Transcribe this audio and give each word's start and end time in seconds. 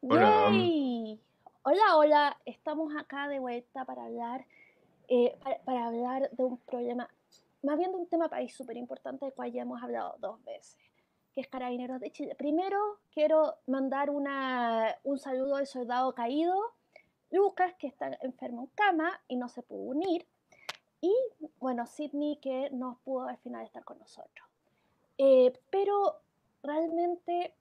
Hola. 0.00 0.50
Yay. 0.52 1.20
Hola, 1.64 1.96
hola. 1.96 2.40
Estamos 2.44 2.94
acá 2.96 3.26
de 3.26 3.40
vuelta 3.40 3.84
para 3.84 4.04
hablar, 4.04 4.46
eh, 5.08 5.36
para, 5.42 5.58
para 5.64 5.86
hablar 5.88 6.30
de 6.30 6.44
un 6.44 6.56
problema, 6.58 7.10
más 7.64 7.76
bien 7.76 7.90
de 7.90 7.96
un 7.96 8.06
tema 8.06 8.28
país 8.28 8.54
súper 8.54 8.76
importante 8.76 9.24
del 9.24 9.34
cual 9.34 9.50
ya 9.50 9.62
hemos 9.62 9.82
hablado 9.82 10.14
dos 10.20 10.42
veces, 10.44 10.78
que 11.34 11.40
es 11.40 11.48
Carabineros 11.48 11.98
de 12.00 12.12
Chile. 12.12 12.36
Primero, 12.36 12.78
quiero 13.12 13.56
mandar 13.66 14.10
una, 14.10 14.96
un 15.02 15.18
saludo 15.18 15.56
al 15.56 15.66
soldado 15.66 16.14
caído, 16.14 16.54
Lucas, 17.32 17.74
que 17.76 17.88
está 17.88 18.16
enfermo 18.22 18.62
en 18.62 18.68
cama 18.68 19.20
y 19.26 19.34
no 19.34 19.48
se 19.48 19.62
pudo 19.62 19.80
unir, 19.80 20.28
y 21.00 21.12
bueno, 21.58 21.86
Sidney, 21.86 22.36
que 22.36 22.70
no 22.70 23.00
pudo 23.04 23.26
al 23.26 23.38
final 23.38 23.64
estar 23.64 23.82
con 23.82 23.98
nosotros. 23.98 24.46
Eh, 25.18 25.52
pero 25.70 26.20
realmente 26.62 27.52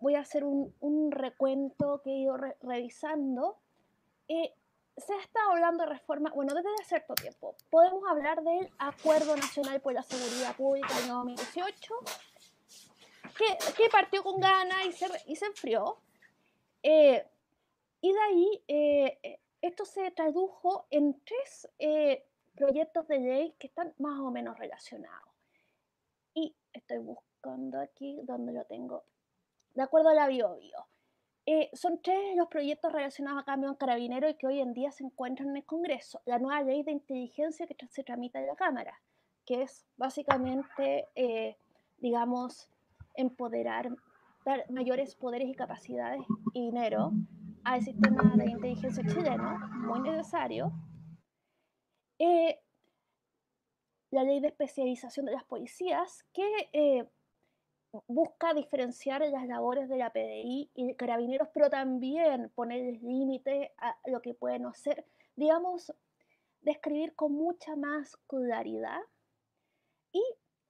voy 0.00 0.14
a 0.14 0.20
hacer 0.20 0.44
un, 0.44 0.74
un 0.80 1.10
recuento 1.10 2.00
que 2.02 2.10
he 2.10 2.18
ido 2.18 2.36
re- 2.36 2.56
revisando. 2.62 3.56
Eh, 4.28 4.52
se 4.96 5.12
ha 5.14 5.20
estado 5.20 5.50
hablando 5.52 5.84
de 5.84 5.90
reforma, 5.90 6.30
bueno, 6.34 6.54
desde 6.54 6.68
hace 6.74 6.84
cierto 6.84 7.14
tiempo. 7.14 7.54
Podemos 7.70 8.02
hablar 8.08 8.42
del 8.42 8.68
Acuerdo 8.78 9.36
Nacional 9.36 9.80
por 9.80 9.92
la 9.92 10.02
Seguridad 10.02 10.56
Pública 10.56 10.92
del 11.00 11.08
2018, 11.08 11.94
que, 13.36 13.72
que 13.76 13.88
partió 13.90 14.22
con 14.22 14.40
ganas 14.40 14.84
y 14.86 14.92
se, 14.92 15.06
y 15.26 15.36
se 15.36 15.46
enfrió. 15.46 15.98
Eh, 16.82 17.24
y 18.00 18.12
de 18.12 18.20
ahí, 18.20 18.64
eh, 18.68 19.40
esto 19.62 19.84
se 19.84 20.10
tradujo 20.10 20.86
en 20.90 21.20
tres 21.24 21.68
eh, 21.78 22.24
proyectos 22.56 23.06
de 23.08 23.18
ley 23.20 23.54
que 23.58 23.68
están 23.68 23.94
más 23.98 24.18
o 24.20 24.30
menos 24.30 24.58
relacionados. 24.58 25.28
Y 26.34 26.54
estoy 26.72 26.98
buscando 26.98 27.80
aquí 27.80 28.20
donde 28.24 28.52
lo 28.52 28.64
tengo 28.64 29.04
de 29.78 29.84
acuerdo 29.84 30.08
a 30.08 30.14
la 30.14 30.26
BioBio. 30.26 30.88
Eh, 31.46 31.70
son 31.72 32.02
tres 32.02 32.36
los 32.36 32.48
proyectos 32.48 32.92
relacionados 32.92 33.40
a 33.40 33.44
cambio 33.44 33.70
en 33.80 34.28
y 34.28 34.34
que 34.34 34.46
hoy 34.48 34.60
en 34.60 34.74
día 34.74 34.90
se 34.90 35.04
encuentran 35.04 35.50
en 35.50 35.58
el 35.58 35.64
Congreso. 35.64 36.20
La 36.26 36.40
nueva 36.40 36.62
ley 36.62 36.82
de 36.82 36.90
inteligencia 36.90 37.64
que 37.64 37.76
se 37.86 38.02
tramita 38.02 38.40
en 38.40 38.48
la 38.48 38.56
Cámara, 38.56 39.00
que 39.46 39.62
es 39.62 39.86
básicamente, 39.96 41.06
eh, 41.14 41.56
digamos, 41.98 42.68
empoderar, 43.14 43.88
dar 44.44 44.68
mayores 44.68 45.14
poderes 45.14 45.48
y 45.48 45.54
capacidades 45.54 46.22
y 46.54 46.60
dinero 46.60 47.12
al 47.62 47.80
sistema 47.80 48.32
de 48.34 48.50
inteligencia 48.50 49.04
chileno, 49.06 49.60
muy 49.86 50.00
necesario. 50.00 50.72
Eh, 52.18 52.58
la 54.10 54.24
ley 54.24 54.40
de 54.40 54.48
especialización 54.48 55.26
de 55.26 55.32
las 55.32 55.44
policías, 55.44 56.24
que 56.32 56.68
eh, 56.72 57.08
busca 58.06 58.54
diferenciar 58.54 59.22
las 59.22 59.46
labores 59.46 59.88
de 59.88 59.98
la 59.98 60.10
PDI 60.10 60.70
y 60.74 60.86
de 60.86 60.96
carabineros, 60.96 61.48
pero 61.52 61.70
también 61.70 62.50
poner 62.54 63.02
límite 63.02 63.72
a 63.78 63.96
lo 64.06 64.22
que 64.22 64.34
pueden 64.34 64.66
hacer, 64.66 65.04
digamos, 65.36 65.92
describir 66.60 67.14
con 67.14 67.32
mucha 67.32 67.76
más 67.76 68.16
claridad. 68.26 69.00
Y 70.12 70.22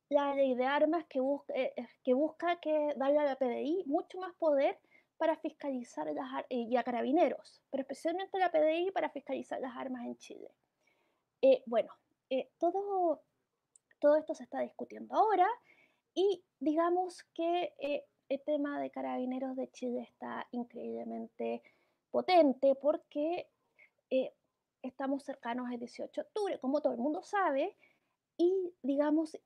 la 0.08 0.34
ley 0.34 0.54
de 0.54 0.64
armas 0.64 1.04
que, 1.06 1.20
busca, 1.20 1.54
eh, 1.54 1.72
eh, 1.76 1.88
que 2.02 2.14
busca 2.14 2.58
que 2.60 2.94
darle 2.96 3.18
a 3.18 3.24
la 3.24 3.36
PDI 3.36 3.84
mucho 3.86 4.18
más 4.18 4.34
poder 4.34 4.78
para 5.18 5.36
fiscalizar 5.36 6.06
las 6.06 6.44
y 6.48 6.76
a 6.76 6.84
carabineros, 6.84 7.60
pero 7.70 7.82
especialmente 7.82 8.36
a 8.36 8.40
la 8.40 8.50
PDI 8.50 8.92
para 8.92 9.10
fiscalizar 9.10 9.60
las 9.60 9.76
armas 9.76 10.06
en 10.06 10.16
Chile. 10.16 10.54
Eh, 11.42 11.62
bueno, 11.66 11.92
eh, 12.30 12.50
todo, 12.58 13.22
todo 14.00 14.16
esto 14.16 14.34
se 14.34 14.44
está 14.44 14.60
discutiendo 14.60 15.14
ahora 15.14 15.48
y 16.14 16.44
digamos 16.58 17.24
que 17.34 17.74
eh, 17.78 18.04
el 18.28 18.42
tema 18.42 18.80
de 18.80 18.90
carabineros 18.90 19.56
de 19.56 19.70
Chile 19.70 20.02
está 20.02 20.46
increíblemente 20.50 21.62
potente 22.10 22.74
porque 22.74 23.48
eh, 24.10 24.34
estamos 24.82 25.24
cercanos 25.24 25.68
al 25.70 25.78
18 25.78 26.20
de 26.20 26.26
octubre, 26.26 26.58
como 26.60 26.80
todo 26.80 26.92
el 26.92 26.98
mundo 26.98 27.22
sabe, 27.22 27.76
y 28.36 28.74
digamos, 28.82 29.36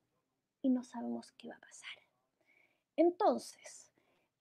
y 0.62 0.70
no 0.70 0.82
sabemos 0.82 1.32
qué 1.32 1.48
va 1.48 1.56
a 1.56 1.60
pasar. 1.60 1.90
Entonces, 2.96 3.92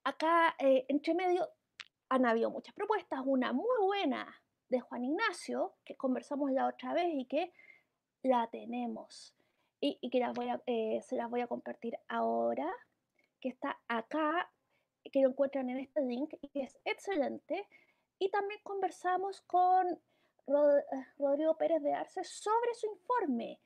acá 0.03 0.56
eh, 0.59 0.85
entre 0.90 1.13
medio 1.13 1.50
han 2.09 2.25
habido 2.25 2.50
muchas 2.50 2.75
propuestas, 2.75 3.22
una 3.25 3.53
muy 3.53 3.78
buena 3.81 4.41
de 4.69 4.81
Juan 4.81 5.06
Ignacio, 5.06 5.75
que 5.85 5.96
conversamos 5.96 6.51
la 6.51 6.67
otra 6.67 6.94
vez 6.94 7.09
y 7.13 7.25
que 7.25 7.53
la 8.23 8.47
tenemos 8.47 9.35
y, 9.81 10.09
que 10.12 10.19
las 10.19 10.34
voy 10.34 10.47
a, 10.47 10.62
eh, 10.68 11.02
se 11.02 11.16
las 11.16 11.30
voy 11.30 11.42
a 11.42 11.47
compartir 11.47 11.97
ahora, 12.08 12.72
que 13.40 13.50
está 13.50 13.80
acá, 13.88 14.50
que 15.12 15.22
lo 15.22 15.30
encuentran 15.30 15.69
en 15.72 15.80
este 15.80 16.02
link 16.02 16.36
y 16.40 16.47
que 16.50 16.62
es 16.62 16.78
excelente. 16.86 17.68
Y 18.20 18.30
también 18.30 18.59
conversamos 18.64 19.41
con 19.41 19.88
eh, 19.90 20.84
Rodrigo 21.18 21.58
Pérez 21.58 21.81
de 21.81 21.94
Arce 21.94 22.24
sobre 22.24 22.75
su 22.75 22.88
informe, 22.88 23.59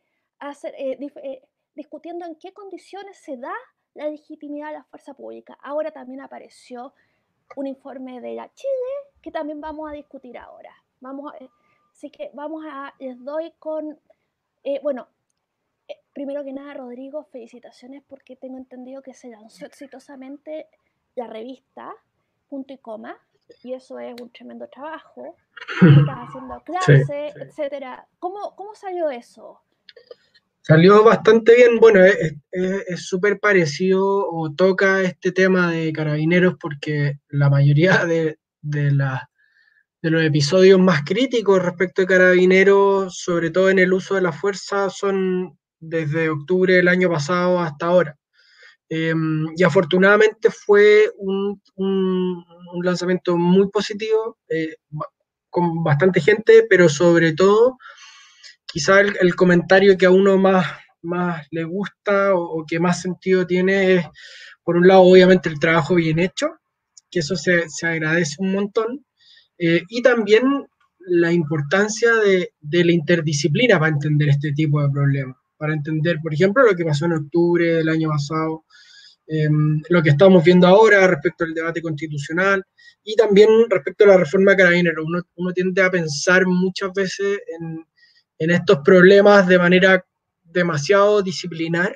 eh, 0.63 1.41
discutiendo 1.75 2.25
en 2.25 2.35
qué 2.37 2.53
condiciones 2.53 3.17
se 3.17 3.35
da 3.35 3.53
la 3.93 4.07
legitimidad 4.07 4.67
de 4.67 4.73
la 4.75 4.83
fuerza 4.85 5.13
pública. 5.13 5.57
Ahora 5.61 5.91
también 5.91 6.21
apareció 6.21 6.93
un 7.57 7.67
informe 7.67 8.21
de 8.21 8.35
la 8.35 8.51
Chile 8.53 8.93
que 9.21 9.31
también 9.31 9.59
vamos 9.59 9.89
a 9.89 9.93
discutir 9.93 10.37
ahora. 10.37 10.73
Vamos 11.01 11.33
así 11.91 12.09
que 12.09 12.31
vamos 12.33 12.63
a, 12.65 12.93
les 12.99 13.21
doy 13.23 13.51
con, 13.59 13.99
bueno, 14.81 15.09
primero 16.15 16.43
que 16.43 16.53
nada, 16.53 16.73
Rodrigo, 16.73 17.25
felicitaciones 17.31 18.01
porque 18.07 18.35
tengo 18.37 18.57
entendido 18.57 19.03
que 19.03 19.13
se 19.13 19.29
lanzó 19.29 19.65
exitosamente 19.67 20.67
la 21.15 21.27
revista 21.27 21.93
Punto 22.47 22.73
y 22.73 22.77
Coma, 22.79 23.15
y 23.63 23.73
eso 23.73 23.99
es 23.99 24.15
un 24.19 24.31
tremendo 24.31 24.67
trabajo. 24.69 25.35
Estás 25.81 26.17
haciendo 26.29 26.63
clases, 26.63 27.35
etcétera. 27.35 28.07
¿Cómo, 28.19 28.55
¿Cómo 28.55 28.73
salió 28.75 29.09
eso? 29.11 29.59
Salió 30.61 31.03
bastante 31.03 31.53
bien, 31.55 31.77
bueno, 31.79 32.03
es 32.03 32.15
es- 32.51 32.83
es 32.87 33.05
súper 33.07 33.39
parecido 33.39 34.03
o 34.31 34.51
toca 34.53 35.01
este 35.03 35.31
tema 35.31 35.71
de 35.71 35.91
carabineros 35.93 36.55
porque 36.59 37.19
la 37.29 37.49
mayoría 37.49 38.05
de, 38.05 38.39
de, 38.61 38.91
la- 38.91 39.29
de 40.01 40.09
los 40.09 40.23
episodios 40.23 40.79
más 40.79 41.03
críticos 41.03 41.61
respecto 41.63 42.01
de 42.01 42.07
carabineros, 42.07 43.17
sobre 43.19 43.51
todo 43.51 43.69
en 43.69 43.79
el 43.79 43.93
uso 43.93 44.15
de 44.15 44.21
la 44.21 44.31
fuerza, 44.31 44.89
son 44.89 45.57
desde 45.79 46.29
octubre 46.29 46.75
del 46.75 46.87
año 46.87 47.09
pasado 47.09 47.59
hasta 47.59 47.87
ahora. 47.87 48.17
Eh, 48.89 49.13
y 49.55 49.63
afortunadamente 49.63 50.49
fue 50.51 51.09
un, 51.17 51.61
lanzamiento 52.83 53.37
muy 53.37 53.69
positivo, 53.69 54.37
eh, 54.49 54.75
con 55.49 55.83
bastante 55.83 56.21
gente, 56.21 56.65
pero 56.69 56.89
sobre 56.89 57.33
todo 57.33 57.77
quizá 58.65 59.01
el, 59.01 59.15
el 59.21 59.35
comentario 59.35 59.97
que 59.97 60.05
a 60.05 60.11
uno 60.11 60.37
más, 60.37 60.65
más 61.01 61.47
le 61.51 61.63
gusta 61.63 62.35
o, 62.35 62.59
o 62.59 62.65
que 62.65 62.79
más 62.79 63.01
sentido 63.01 63.47
tiene 63.47 63.95
es, 63.95 64.05
por 64.63 64.75
un 64.75 64.87
lado, 64.87 65.01
obviamente 65.01 65.47
el 65.49 65.59
trabajo 65.59 65.95
bien 65.95 66.19
hecho, 66.19 66.47
que 67.09 67.19
eso 67.19 67.35
se, 67.35 67.69
se 67.69 67.87
agradece 67.87 68.35
un 68.39 68.51
montón, 68.51 69.05
eh, 69.57 69.83
y 69.87 70.01
también 70.01 70.43
la 70.99 71.31
importancia 71.31 72.13
de, 72.15 72.51
de 72.59 72.83
la 72.83 72.91
interdisciplina 72.91 73.79
para 73.79 73.93
entender 73.93 74.29
este 74.29 74.51
tipo 74.51 74.81
de 74.81 74.89
problemas, 74.89 75.37
para 75.57 75.73
entender, 75.73 76.17
por 76.21 76.33
ejemplo, 76.33 76.63
lo 76.63 76.75
que 76.75 76.85
pasó 76.85 77.05
en 77.05 77.13
octubre 77.13 77.65
del 77.75 77.89
año 77.89 78.09
pasado, 78.09 78.65
eh, 79.27 79.49
lo 79.89 80.03
que 80.03 80.09
estamos 80.09 80.43
viendo 80.43 80.67
ahora 80.67 81.07
respecto 81.07 81.45
al 81.45 81.53
debate 81.53 81.81
constitucional 81.81 82.63
y 83.03 83.15
también 83.15 83.49
respecto 83.69 84.03
a 84.03 84.07
la 84.07 84.17
reforma 84.17 84.51
de 84.51 84.57
carabineros. 84.57 85.05
Uno, 85.05 85.21
uno 85.35 85.53
tiende 85.53 85.81
a 85.81 85.89
pensar 85.89 86.45
muchas 86.45 86.91
veces 86.93 87.39
en, 87.59 87.85
en 88.39 88.51
estos 88.51 88.79
problemas 88.83 89.47
de 89.47 89.57
manera 89.57 90.05
demasiado 90.43 91.21
disciplinar, 91.21 91.95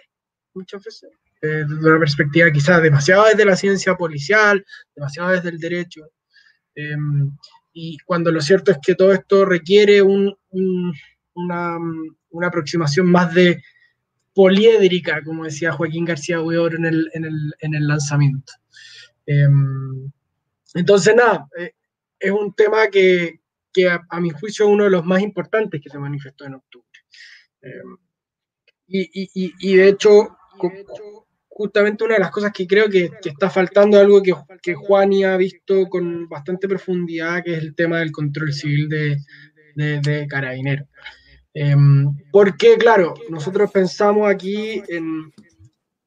muchas 0.54 0.84
veces, 0.84 1.10
eh, 1.42 1.64
desde 1.68 1.90
una 1.90 2.00
perspectiva 2.00 2.52
quizás 2.52 2.82
demasiado 2.82 3.26
desde 3.26 3.46
la 3.46 3.56
ciencia 3.56 3.96
policial, 3.96 4.66
demasiado 4.96 5.32
desde 5.32 5.50
el 5.50 5.60
derecho. 5.60 6.02
Eh, 6.76 6.96
y 7.74 7.98
cuando 8.00 8.32
lo 8.32 8.42
cierto 8.42 8.72
es 8.72 8.78
que 8.82 8.96
todo 8.96 9.14
esto 9.14 9.46
requiere 9.46 10.02
un, 10.02 10.36
un, 10.50 10.94
una, 11.46 12.48
aproximación 12.48 13.08
más 13.08 13.34
de 13.34 13.62
poliédrica, 14.34 15.24
como 15.24 15.46
decía 15.46 15.72
Joaquín 15.72 16.06
García 16.06 16.42
Huidor 16.42 16.76
en 16.76 16.86
el, 16.86 17.10
en 17.14 17.26
el, 17.26 17.54
en 17.60 17.76
el 17.76 17.88
lanzamiento. 17.88 18.54
Eh, 19.26 19.48
entonces, 20.76 21.16
nada, 21.16 21.48
eh, 21.58 21.74
es 22.20 22.32
un 22.32 22.54
tema 22.54 22.88
que, 22.88 23.40
que 23.74 23.90
a, 23.90 24.20
mi 24.20 24.30
juicio 24.30 24.66
es 24.66 24.72
uno 24.72 24.86
de 24.86 24.90
los 24.90 25.06
más 25.06 25.22
importantes 25.22 25.82
que 25.82 25.90
se 25.90 26.00
manifestó 26.00 26.46
en 26.46 26.56
octubre. 26.56 26.86
Eh, 27.62 27.84
y, 28.88 29.02
y, 29.14 29.54
y, 29.60 29.76
de 29.76 29.90
hecho, 29.90 30.36
justamente 31.48 32.04
una 32.04 32.16
de 32.16 32.22
las 32.22 32.32
cosas 32.32 32.52
que 32.52 32.66
creo 32.66 32.90
que, 32.90 33.12
que 33.22 33.30
está 33.30 33.50
faltando, 33.50 34.00
algo 34.00 34.22
que, 34.24 34.34
que 34.62 34.74
Juani 34.74 35.24
ha 35.24 35.38
visto 35.38 35.88
con 35.88 36.28
bastante 36.28 36.68
profundidad, 36.68 37.44
que 37.44 37.54
es 37.54 37.60
el 37.60 37.76
tema 37.76 38.00
del 38.00 38.12
control 38.12 38.52
civil 38.52 38.90
de, 38.90 39.18
de 39.76 40.28
carabineros. 40.28 40.88
Eh, 41.62 41.76
porque, 42.32 42.78
claro, 42.78 43.14
nosotros 43.30 43.70
pensamos 43.70 44.30
aquí 44.30 44.82
en, 44.88 45.34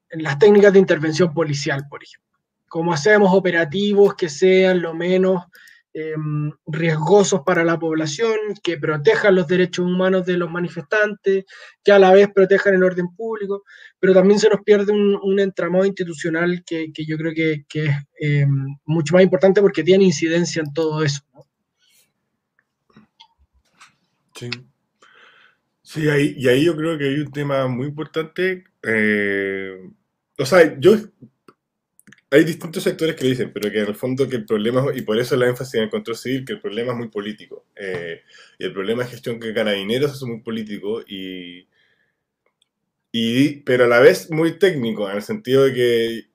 en, 0.08 0.22
las 0.22 0.38
técnicas 0.38 0.72
de 0.72 0.78
intervención 0.78 1.34
policial, 1.34 1.86
por 1.90 2.02
ejemplo, 2.02 2.40
como 2.68 2.90
hacemos 2.90 3.34
operativos 3.34 4.14
que 4.14 4.30
sean 4.30 4.80
lo 4.80 4.94
menos 4.94 5.44
em, 5.92 6.50
riesgosos 6.64 7.42
para 7.44 7.64
la 7.64 7.78
población, 7.78 8.34
que 8.62 8.78
protejan 8.78 9.34
los 9.34 9.46
derechos 9.46 9.84
humanos 9.84 10.24
de 10.24 10.38
los 10.38 10.50
manifestantes, 10.50 11.44
que 11.84 11.92
a 11.92 11.98
la 11.98 12.14
vez 12.14 12.30
protejan 12.34 12.72
el 12.72 12.84
orden 12.84 13.14
público, 13.14 13.62
pero 14.00 14.14
también 14.14 14.40
se 14.40 14.48
nos 14.48 14.62
pierde 14.62 14.90
un, 14.90 15.38
entramado 15.38 15.84
institucional 15.84 16.64
que, 16.64 16.90
yo 16.96 17.18
creo 17.18 17.34
que, 17.34 17.66
es 17.74 17.96
em, 18.18 18.74
mucho 18.86 19.12
más 19.12 19.22
importante 19.22 19.60
porque 19.60 19.84
tiene 19.84 20.04
incidencia 20.04 20.62
en 20.62 20.72
todo 20.72 21.04
eso. 21.04 21.20
Sí. 24.34 24.48
Sí, 25.92 26.08
ahí, 26.08 26.34
y 26.38 26.48
ahí 26.48 26.64
yo 26.64 26.74
creo 26.74 26.96
que 26.96 27.04
hay 27.04 27.18
un 27.20 27.30
tema 27.30 27.68
muy 27.68 27.88
importante. 27.88 28.64
Eh, 28.82 29.90
o 30.38 30.46
sea, 30.46 30.78
yo 30.80 30.96
hay 32.30 32.44
distintos 32.44 32.82
sectores 32.82 33.14
que 33.14 33.26
dicen, 33.26 33.52
pero 33.52 33.70
que 33.70 33.80
en 33.80 33.88
el 33.88 33.94
fondo 33.94 34.26
que 34.26 34.36
el 34.36 34.46
problema, 34.46 34.86
y 34.94 35.02
por 35.02 35.18
eso 35.18 35.36
la 35.36 35.48
énfasis 35.48 35.74
en 35.74 35.82
el 35.82 35.90
control 35.90 36.16
civil, 36.16 36.46
que 36.46 36.54
el 36.54 36.60
problema 36.62 36.92
es 36.92 36.98
muy 36.98 37.08
político. 37.08 37.66
Eh, 37.76 38.22
y 38.58 38.64
el 38.64 38.72
problema 38.72 39.04
de 39.04 39.10
gestión 39.10 39.38
que 39.38 39.52
carabineros 39.52 40.14
es 40.14 40.22
muy 40.22 40.40
político, 40.40 41.02
y, 41.06 41.68
y, 43.12 43.56
pero 43.60 43.84
a 43.84 43.88
la 43.88 44.00
vez 44.00 44.30
muy 44.30 44.58
técnico, 44.58 45.10
en 45.10 45.16
el 45.16 45.22
sentido 45.22 45.64
de 45.64 45.74
que 45.74 46.30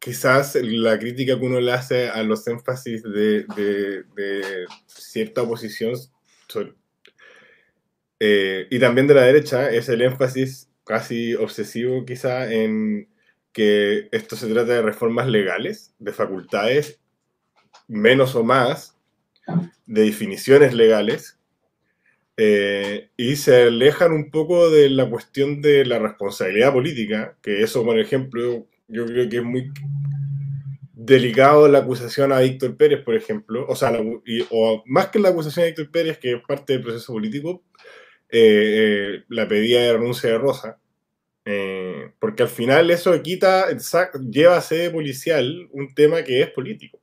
quizás 0.00 0.56
la 0.56 0.98
crítica 0.98 1.38
que 1.38 1.46
uno 1.46 1.60
le 1.60 1.72
hace 1.72 2.08
a 2.08 2.24
los 2.24 2.46
énfasis 2.48 3.04
de, 3.04 3.44
de, 3.54 4.66
cierta 4.86 5.42
oposición 5.42 5.94
eh, 8.20 8.66
y 8.70 8.78
también 8.78 9.06
de 9.06 9.14
la 9.14 9.22
derecha 9.22 9.70
es 9.70 9.88
el 9.88 10.02
énfasis 10.02 10.70
casi 10.84 11.34
obsesivo 11.34 12.04
quizá 12.04 12.50
en 12.52 13.08
que 13.52 14.08
esto 14.12 14.36
se 14.36 14.48
trata 14.48 14.74
de 14.74 14.82
reformas 14.82 15.28
legales, 15.28 15.94
de 15.98 16.12
facultades, 16.12 17.00
menos 17.88 18.34
o 18.34 18.44
más, 18.44 18.96
de 19.86 20.02
definiciones 20.02 20.74
legales, 20.74 21.38
eh, 22.36 23.08
y 23.16 23.36
se 23.36 23.62
alejan 23.62 24.12
un 24.12 24.30
poco 24.30 24.70
de 24.70 24.90
la 24.90 25.08
cuestión 25.08 25.62
de 25.62 25.86
la 25.86 25.98
responsabilidad 25.98 26.72
política, 26.72 27.36
que 27.42 27.62
eso, 27.62 27.82
por 27.82 27.98
ejemplo, 27.98 28.66
yo 28.88 29.06
creo 29.06 29.28
que 29.28 29.38
es 29.38 29.44
muy 29.44 29.72
delicado 30.92 31.66
la 31.68 31.78
acusación 31.78 32.32
a 32.32 32.40
Víctor 32.40 32.76
Pérez, 32.76 33.02
por 33.04 33.14
ejemplo, 33.14 33.64
o 33.68 33.74
sea, 33.74 33.92
o 34.50 34.82
más 34.86 35.08
que 35.08 35.18
la 35.18 35.30
acusación 35.30 35.64
a 35.64 35.68
Víctor 35.68 35.90
Pérez, 35.90 36.18
que 36.18 36.34
es 36.34 36.42
parte 36.46 36.74
del 36.74 36.82
proceso 36.82 37.12
político, 37.12 37.62
eh, 38.28 39.18
eh, 39.18 39.24
la 39.28 39.46
pedida 39.46 39.80
de 39.82 39.92
renuncia 39.92 40.30
de 40.30 40.38
Rosa, 40.38 40.80
eh, 41.44 42.12
porque 42.18 42.42
al 42.42 42.48
final 42.48 42.90
eso 42.90 43.22
quita, 43.22 43.68
lleva 44.30 44.56
a 44.56 44.60
sede 44.60 44.90
policial 44.90 45.68
un 45.72 45.94
tema 45.94 46.24
que 46.24 46.42
es 46.42 46.50
político. 46.50 47.00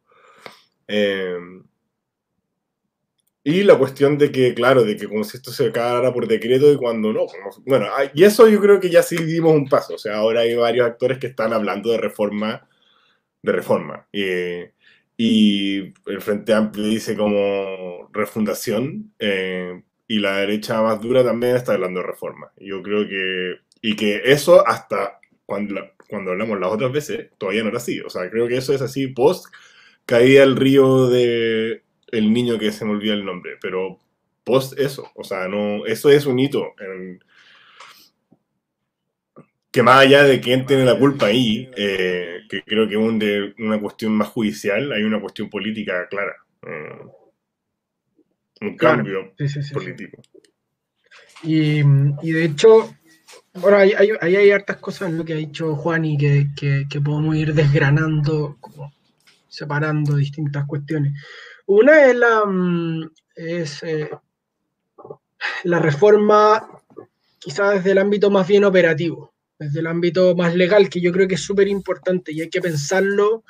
Y 3.46 3.64
la 3.64 3.78
cuestión 3.78 4.18
de 4.18 4.31
que, 4.31 4.54
claro, 4.54 4.84
de 4.84 4.96
que 4.96 5.08
como 5.08 5.24
si 5.24 5.38
esto 5.38 5.52
se 5.52 5.68
acabara 5.68 6.14
por 6.14 6.28
decreto 6.28 6.72
y 6.72 6.78
cuando 6.78 7.12
no. 7.12 7.26
bueno, 7.66 7.88
y 8.14 8.24
eso 8.24 8.48
yo 8.48 8.62
creo 8.62 8.80
que 8.80 8.90
ya 8.90 9.04
sí 9.04 9.18
dimos 9.18 9.54
un 9.54 9.68
paso. 9.68 9.96
O 9.96 9.98
sea, 9.98 10.18
ahora 10.18 10.42
hay 10.42 10.56
varios 10.56 10.88
actores 10.88 11.18
que 11.19 11.28
están 11.28 11.52
hablando 11.54 11.92
de 11.92 11.98
reforma, 11.98 12.68
de 13.42 13.52
reforma. 13.52 14.08
y 15.18 15.78
el 16.08 16.22
Frente 16.22 16.54
Amplio 16.54 16.86
dice 16.86 17.16
como 17.18 18.10
refundación. 18.14 19.14
Y 20.08 20.20
la 20.20 20.38
derecha 20.38 20.82
más 20.82 21.02
dura 21.02 21.24
también 21.24 21.56
está 21.56 21.74
hablando 21.74 22.02
de 22.02 22.08
reforma. 22.08 22.52
Yo 22.58 22.82
creo 22.82 23.08
que 23.08 23.56
y 23.82 23.96
que 23.96 24.22
eso 24.26 24.66
hasta 24.68 25.20
cuando, 25.46 25.76
cuando 26.10 26.32
hablamos 26.32 26.60
las 26.60 26.72
otras 26.72 26.92
veces, 26.92 27.30
todavía 27.38 27.64
no 27.64 27.70
era 27.70 27.78
así. 27.78 28.00
O 28.02 28.10
sea, 28.10 28.30
creo 28.30 28.48
que 28.48 28.58
eso 28.58 28.74
es 28.74 28.82
así 28.82 29.08
post 29.08 29.48
caía 30.06 30.44
el 30.44 30.56
río 30.56 31.08
de 31.08 31.84
el 32.12 32.34
niño 32.34 32.60
que 32.60 32.72
se 32.72 32.86
me 32.86 32.92
olvida 32.92 33.14
el 33.14 33.26
nombre, 33.26 33.58
pero 33.62 34.00
post 34.44 34.78
eso, 34.80 35.12
o 35.16 35.24
sea, 35.24 35.48
no, 35.48 35.86
eso 35.86 36.10
es 36.10 36.26
un 36.26 36.40
hito 36.40 36.74
que 39.74 39.82
más 39.82 40.02
allá 40.02 40.24
de 40.24 40.40
quién 40.40 40.68
tiene 40.68 40.86
la 40.86 41.00
culpa 41.00 41.26
ahí, 41.26 41.68
eh, 41.76 42.42
que 42.48 42.62
creo 42.62 42.88
que 42.88 42.94
es 42.94 43.54
una 43.58 43.82
cuestión 43.82 44.12
más 44.12 44.28
judicial, 44.28 44.92
hay 44.92 45.02
una 45.04 45.20
cuestión 45.20 45.50
política 45.50 46.08
clara. 46.10 46.36
Eh, 46.62 47.08
un 48.63 48.77
cambio 48.77 49.33
político. 49.74 50.21
Y, 51.44 51.81
y, 51.81 52.31
de 52.31 52.45
hecho, 52.45 52.95
bueno, 53.56 53.77
ahí 53.77 53.94
hay, 53.94 54.51
hartas 54.51 54.77
cosas 54.77 55.10
en 55.10 55.18
lo 55.18 55.25
que 55.25 55.33
ha 55.33 55.38
dicho 55.38 55.75
Juan 55.75 56.06
y 56.06 56.18
que, 56.18 56.48
que, 56.56 57.01
podemos 57.01 57.36
ir 57.36 57.54
desgranando, 57.54 58.57
como 58.60 58.94
separando 59.48 60.15
distintas 60.15 60.65
cuestiones. 60.65 61.13
Una 61.68 62.06
es 62.06 62.15
la, 62.15 62.45
mm, 62.45 63.12
es, 63.36 63.83
eh, 63.83 64.10
la 65.63 65.80
reforma, 65.80 66.68
quizás 67.39 67.75
desde 67.75 67.92
el 67.92 68.00
ámbito 68.00 68.31
más 68.31 68.48
bien 68.48 68.63
operativo, 68.63 69.33
desde 69.59 69.81
el 69.81 69.88
ámbito 69.88 70.36
más 70.36 70.56
legal, 70.56 70.89
que 70.89 71.01
yo 71.01 71.12
creo 71.12 71.27
que 71.27 71.36
es 71.36 71.42
súper 71.44 71.68
importante 71.68 72.31
y 72.31 72.42
hay 72.42 72.50
que 72.50 72.62
pensarlo 72.62 73.44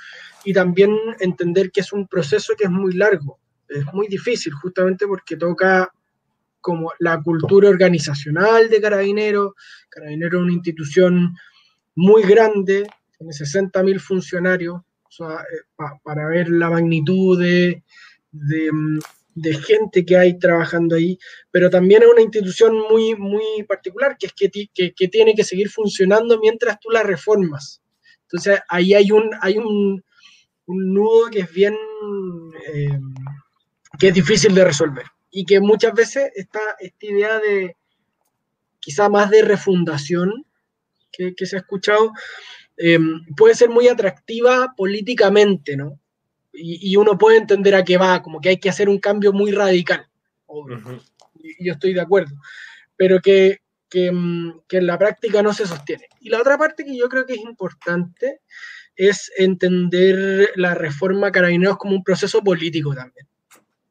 y 0.44 0.54
también 0.54 0.98
entender 1.20 1.72
que 1.72 1.82
es 1.82 1.94
un 1.94 2.08
proceso 2.08 2.54
que 2.58 2.66
es 2.66 2.70
muy 2.70 2.94
largo, 2.94 3.40
es 3.74 3.94
muy 3.94 4.08
difícil, 4.08 4.54
justamente 4.54 5.08
porque 5.08 5.38
toca 5.38 5.92
como 6.62 6.92
la 7.00 7.22
cultura 7.22 7.70
organizacional 7.70 8.70
de 8.70 8.82
Carabineros. 8.82 9.54
Carabineros 9.90 10.40
es 10.40 10.44
una 10.44 10.54
institución 10.54 11.36
muy 11.96 12.24
grande, 12.24 12.88
tiene 13.18 13.34
60.000 13.34 14.00
funcionarios, 14.00 14.82
eh, 15.20 15.86
para 16.04 16.28
ver 16.28 16.50
la 16.50 16.72
magnitud 16.72 17.40
de, 17.40 17.84
mm, 18.32 18.98
de, 19.36 19.54
gente 19.54 20.04
que 20.04 20.18
hay 20.18 20.40
trabajando 20.40 20.96
ahí, 20.96 21.20
pero 21.52 21.70
también 21.70 22.02
es 22.02 22.10
una 22.10 22.22
institución 22.22 22.76
muy, 22.90 23.16
muy 23.16 23.64
particular, 23.68 24.18
que 24.18 24.28
es 24.28 24.34
que, 24.34 25.08
tiene 25.08 25.36
que 25.36 25.44
seguir 25.44 25.70
funcionando 25.70 26.40
mientras 26.40 26.80
tú 26.80 26.90
la 26.90 27.04
reformas. 27.04 27.84
Entonces 28.24 28.60
ahí 28.70 28.96
hay 28.96 29.12
un, 29.12 29.30
hay 29.42 29.58
un, 29.60 30.04
un 30.66 30.94
nudo 30.94 31.30
que 31.30 31.42
es 31.42 31.52
bien, 31.54 31.76
eh, 32.74 33.00
que 34.04 34.10
es 34.10 34.16
difícil 34.16 34.54
de 34.54 34.66
resolver 34.66 35.06
y 35.32 35.46
que 35.46 35.62
muchas 35.62 35.94
veces 35.94 36.30
está 36.36 36.60
esta 36.82 37.06
idea 37.06 37.40
de 37.40 37.78
quizá 38.82 39.08
más 39.08 39.30
de 39.30 39.44
refundación 39.44 40.46
que, 41.10 41.34
se 41.46 41.56
ha 41.56 41.60
escuchado, 41.60 42.12
eh, 42.76 43.00
puede 43.38 43.56
ser 43.56 43.70
muy 43.70 43.88
atractiva 43.88 44.74
políticamente, 44.76 45.78
¿no? 45.78 46.02
Y, 46.52 46.94
uno 46.98 47.18
puede 47.18 47.38
entender 47.38 47.76
a 47.76 47.86
qué 47.86 47.96
va, 47.96 48.22
como 48.22 48.42
que 48.42 48.50
hay 48.50 48.60
que 48.60 48.68
hacer 48.68 48.90
un 48.90 49.00
cambio 49.00 49.32
muy 49.32 49.54
radical. 49.54 50.06
y 51.36 51.66
yo 51.66 51.72
estoy 51.72 51.94
de 51.94 52.02
acuerdo, 52.02 52.36
pero 52.98 53.22
que, 53.22 53.62
mm, 54.12 54.50
que, 54.68 54.78
en 54.80 54.88
la 54.88 54.98
práctica 54.98 55.42
no 55.42 55.54
se 55.54 55.66
sostiene. 55.66 56.10
Y 56.20 56.28
la 56.28 56.42
otra 56.42 56.58
parte 56.58 56.84
que 56.84 56.98
yo 56.98 57.08
creo 57.08 57.26
que 57.26 57.36
es 57.36 57.40
importante 57.40 58.42
es 58.98 59.32
entender 59.38 60.50
la 60.56 60.74
reforma 60.76 61.32
carabineros 61.32 61.78
como 61.78 61.96
un 61.96 62.04
proceso 62.04 62.44
político 62.44 62.94
también. 62.94 63.28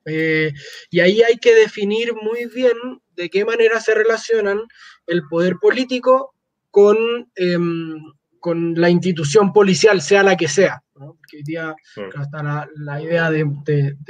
Eh, 0.04 0.52
y 0.90 1.00
ahí 1.00 1.23
hay 1.23 1.37
que 1.37 1.54
definir 1.54 2.14
muy 2.14 2.47
bien 2.47 2.76
de 3.14 3.30
qué 3.30 3.44
manera 3.44 3.80
se 3.80 3.94
relacionan 3.94 4.61
el 5.06 5.23
poder 5.28 5.56
político 5.61 6.35
con, 6.71 6.97
em, 7.35 8.00
con 8.40 8.75
la 8.75 8.90
institución 8.90 9.52
policial, 9.52 10.00
sea 10.00 10.23
la 10.23 10.37
que 10.37 10.49
sea. 10.49 10.82
Porque 10.92 11.38
hoy 11.38 11.42
día 11.44 11.75
está 12.21 12.68
la, 12.75 13.02
idea 13.02 13.30
de, 13.30 13.47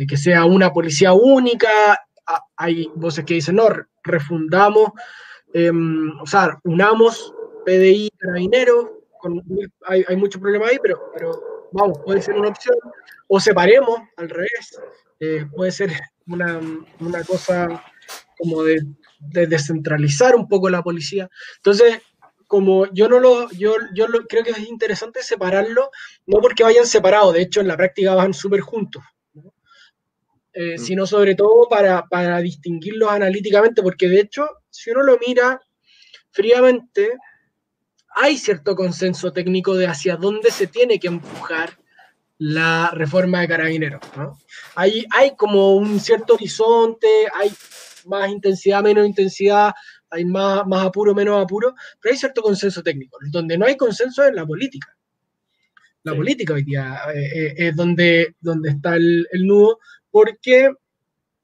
que 0.08 0.16
sea 0.16 0.44
una 0.44 0.72
policía 0.72 1.12
única, 1.12 1.68
hay 2.56 2.88
voces 2.94 3.25
que 3.25 3.34
dicen, 3.34 3.56
no, 3.56 3.68
refundamos, 4.04 4.92
em, 5.54 6.11
o 6.20 6.26
sea, 6.26 6.58
unamos 6.64 7.34
PDI 7.64 8.11
Carabineros, 8.18 8.90
hay, 9.87 10.04
hay 10.08 10.16
mucho 10.16 10.40
problema 10.40 10.66
ahí, 10.66 10.78
pero, 10.82 10.99
pero 11.14 11.52
vamos, 11.72 11.99
puede 12.04 12.22
ser 12.22 12.34
una 12.34 12.49
opción, 12.49 12.76
o 13.28 13.40
separemos 13.40 14.00
al 14.16 14.28
revés, 14.28 14.80
eh, 15.24 15.46
puede 15.54 15.70
ser 15.70 15.92
una, 16.26 16.60
cosa 17.24 17.84
como 18.36 18.64
de, 18.64 18.80
descentralizar 19.20 20.34
un 20.34 20.48
poco 20.48 20.68
la 20.68 20.82
policía. 20.82 21.30
Entonces, 21.58 22.00
como 22.48 22.92
yo 22.92 23.08
no 23.08 23.20
lo, 23.20 23.48
yo, 23.52 23.76
yo 23.94 24.08
lo, 24.08 24.26
creo 24.26 24.42
que 24.42 24.50
es 24.50 24.68
interesante 24.68 25.22
separarlo, 25.22 25.92
no 26.26 26.40
porque 26.40 26.64
vayan 26.64 26.86
separados, 26.86 27.34
de 27.34 27.42
hecho 27.42 27.60
en 27.60 27.68
la 27.68 27.76
práctica 27.76 28.16
van 28.16 28.34
súper 28.34 28.62
juntos, 28.62 29.04
eh, 30.54 30.74
mm. 30.76 30.78
sino 30.78 31.06
sobre 31.06 31.36
todo 31.36 31.68
para, 31.68 32.02
para 32.08 32.40
distinguirlos 32.40 33.08
analíticamente, 33.08 33.80
porque 33.80 34.08
de 34.08 34.22
hecho, 34.22 34.48
si 34.70 34.90
uno 34.90 35.04
lo 35.04 35.18
mira 35.24 35.60
fríamente, 36.32 37.12
hay 38.16 38.36
cierto 38.38 38.74
consenso 38.74 39.32
técnico 39.32 39.76
de 39.76 39.86
hacia 39.86 40.16
dónde 40.16 40.50
se 40.50 40.66
tiene 40.66 40.98
que 40.98 41.06
empujar 41.06 41.78
la 42.42 42.90
reforma 42.92 43.40
de 43.40 43.49
carabineros. 43.49 44.00
¿no? 44.16 44.38
Hay, 44.75 45.06
hay 45.11 45.37
como 45.37 45.76
un 45.76 46.00
cierto 46.00 46.34
horizonte, 46.34 47.06
hay 47.34 47.52
más 48.06 48.28
intensidad, 48.30 48.82
menos 48.82 49.06
intensidad, 49.06 49.72
hay 50.11 50.25
más, 50.25 50.66
más 50.66 50.87
apuro, 50.87 51.14
menos 51.14 51.40
apuro, 51.40 51.72
pero 52.00 52.12
hay 52.12 52.18
cierto 52.18 52.42
consenso 52.42 52.82
técnico. 52.82 53.16
Donde 53.30 53.56
no 53.56 53.64
hay 53.64 53.76
consenso 53.76 54.25
es 54.25 54.30
en 54.30 54.37
la 54.37 54.46
política. 54.46 54.88
la 56.02 56.16
política 56.16 56.54
hoy 56.54 56.64
día, 56.64 56.99
eh, 57.14 57.54
es 57.56 57.76
donde, 57.76 58.34
donde 58.40 58.70
está 58.70 58.96
el, 58.96 59.26
el, 59.30 59.46
nudo, 59.46 59.78
porque 60.11 60.72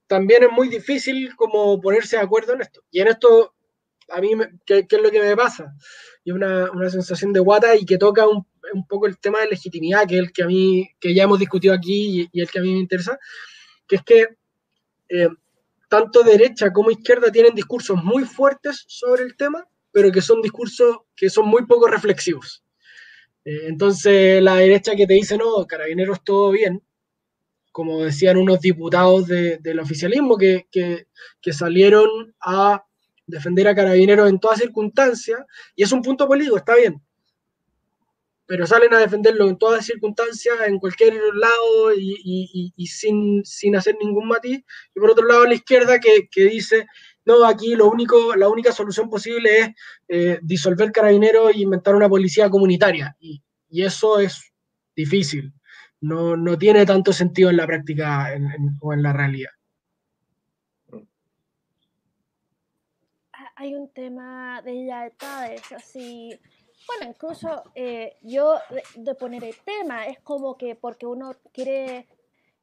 también 0.08 0.42
es 0.42 0.50
muy 0.50 0.68
difícil 0.68 1.36
como 1.36 1.80
ponerse 1.80 2.16
de 2.16 2.22
acuerdo 2.22 2.54
en 2.54 2.62
esto. 2.62 2.82
Y 2.90 3.00
en 3.00 3.08
esto, 3.08 3.54
a 4.10 4.20
mí, 4.20 4.30
¿qué, 4.64 4.86
qué 4.86 4.96
es 4.96 5.02
lo 5.02 5.10
que 5.10 5.20
me 5.20 5.36
pasa? 5.36 5.74
Y 6.24 6.30
una, 6.30 6.70
una 6.70 6.90
sensación 6.90 7.32
de 7.32 7.40
guata 7.40 7.76
y 7.76 7.84
que 7.84 7.98
toca 7.98 8.26
un, 8.26 8.46
un, 8.72 8.86
poco 8.86 9.06
el 9.06 9.18
tema 9.18 9.40
de 9.40 9.48
legitimidad, 9.48 10.06
que 10.06 10.16
es 10.16 10.20
el 10.20 10.32
que 10.32 10.42
a 10.42 10.46
mí, 10.46 10.88
que 11.00 11.14
ya 11.14 11.24
hemos 11.24 11.38
discutido 11.38 11.74
aquí 11.74 12.20
y, 12.20 12.28
y 12.32 12.40
el 12.40 12.50
que 12.50 12.58
a 12.58 12.62
mí 12.62 12.72
me 12.72 12.80
interesa, 12.80 13.18
que 13.86 13.96
es 13.96 14.02
que 14.02 14.28
eh, 15.08 15.28
tanto 15.88 16.22
derecha 16.22 16.72
como 16.72 16.90
izquierda 16.90 17.32
tienen 17.32 17.54
discursos 17.54 18.02
muy 18.02 18.24
fuertes 18.24 18.84
sobre 18.86 19.22
el 19.22 19.36
tema, 19.36 19.66
pero 19.90 20.12
que 20.12 20.20
son 20.20 20.42
discursos 20.42 20.98
que 21.16 21.30
son 21.30 21.48
muy 21.48 21.66
poco 21.66 21.88
reflexivos. 21.88 22.62
Eh, 23.44 23.66
entonces, 23.66 24.42
la 24.42 24.56
derecha 24.56 24.94
que 24.94 25.06
te 25.06 25.14
dice, 25.14 25.38
no, 25.38 25.66
carabineros 25.66 26.22
todo 26.22 26.50
bien, 26.50 26.82
como 27.72 28.02
decían 28.02 28.36
unos 28.36 28.60
diputados 28.60 29.26
de, 29.26 29.58
del 29.58 29.80
oficialismo 29.80 30.36
que, 30.36 30.66
que, 30.70 31.06
que, 31.40 31.52
salieron 31.52 32.34
a 32.40 32.84
defender 33.28 33.68
a 33.68 33.74
carabineros 33.74 34.28
en 34.28 34.40
todas 34.40 34.58
circunstancias, 34.58 35.40
y 35.76 35.84
es 35.84 35.92
un 35.92 36.02
punto 36.02 36.26
político, 36.26 36.56
está 36.56 36.74
bien, 36.74 37.00
pero 38.48 38.66
salen 38.66 38.94
a 38.94 38.98
defenderlo 38.98 39.46
en 39.46 39.58
todas 39.58 39.84
circunstancias, 39.84 40.56
en 40.66 40.78
cualquier 40.78 41.12
lado 41.34 41.92
y, 41.94 42.72
sin, 42.86 43.44
sin, 43.44 43.76
hacer 43.76 43.96
ningún 44.00 44.26
matiz. 44.26 44.64
Y 44.94 45.00
por 45.00 45.10
otro 45.10 45.26
lado, 45.26 45.44
la 45.44 45.52
izquierda 45.52 46.00
que, 46.00 46.28
que 46.30 46.44
dice, 46.44 46.86
no, 47.26 47.44
aquí 47.44 47.74
lo 47.74 47.90
único, 47.90 48.34
la 48.36 48.48
única 48.48 48.72
solución 48.72 49.10
posible 49.10 49.58
es 49.58 49.68
eh, 50.08 50.38
disolver 50.40 50.90
carabineros 50.92 51.50
e 51.50 51.58
inventar 51.58 51.94
una 51.94 52.08
policía 52.08 52.48
comunitaria. 52.48 53.14
Y, 53.20 53.42
eso 53.70 54.18
es 54.18 54.50
difícil. 54.96 55.52
No, 56.00 56.34
no, 56.34 56.56
tiene 56.56 56.86
tanto 56.86 57.12
sentido 57.12 57.50
en 57.50 57.58
la 57.58 57.66
práctica 57.66 58.32
en, 58.32 58.48
o 58.80 58.94
en 58.94 59.02
la 59.02 59.12
realidad. 59.12 59.50
Hay 63.60 63.74
un 63.74 63.88
tema 63.88 64.62
de 64.62 64.72
lealtades, 64.72 65.72
así 65.72 66.38
bueno, 66.88 67.12
incluso 67.12 67.64
eh, 67.74 68.16
yo 68.22 68.54
de, 68.96 69.14
poner 69.14 69.44
el 69.44 69.56
tema 69.60 70.06
es 70.06 70.20
como 70.20 70.56
que 70.56 70.74
porque 70.74 71.06
uno 71.06 71.32
quiere, 71.52 72.08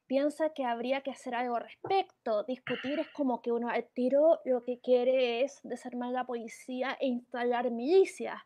piensa 0.08 0.50
que 0.50 0.66
habría 0.66 1.02
que 1.02 1.12
hacer 1.12 1.36
algo 1.36 1.56
al 1.58 1.64
respecto, 1.64 2.44
discutir 2.44 3.00
es 3.00 3.10
como 3.10 3.42
que 3.42 3.52
uno 3.52 3.70
al 3.70 3.86
tiro 3.94 4.40
lo 4.44 4.64
que 4.64 4.80
quiere 4.80 5.44
es 5.44 5.60
desarmar 5.64 6.12
la 6.12 6.26
policía 6.26 6.98
e 7.00 7.08
instalar 7.08 7.70
milicias, 7.70 8.42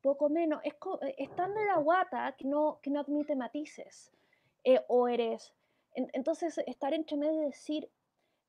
poco 0.00 0.28
menos, 0.28 0.60
es, 0.62 0.74
es 1.18 1.34
tan 1.34 1.54
de 1.54 1.64
la 1.64 1.78
guata 1.78 2.36
que 2.38 2.44
no, 2.44 2.78
que 2.80 2.90
no 2.90 3.00
admite 3.00 3.34
matices, 3.34 4.12
eh, 4.62 4.80
o 4.86 5.08
eres, 5.08 5.54
en, 5.94 6.08
entonces 6.12 6.58
estar 6.66 6.94
entre 6.94 7.16
medio 7.16 7.42
y 7.42 7.46
decir, 7.46 7.90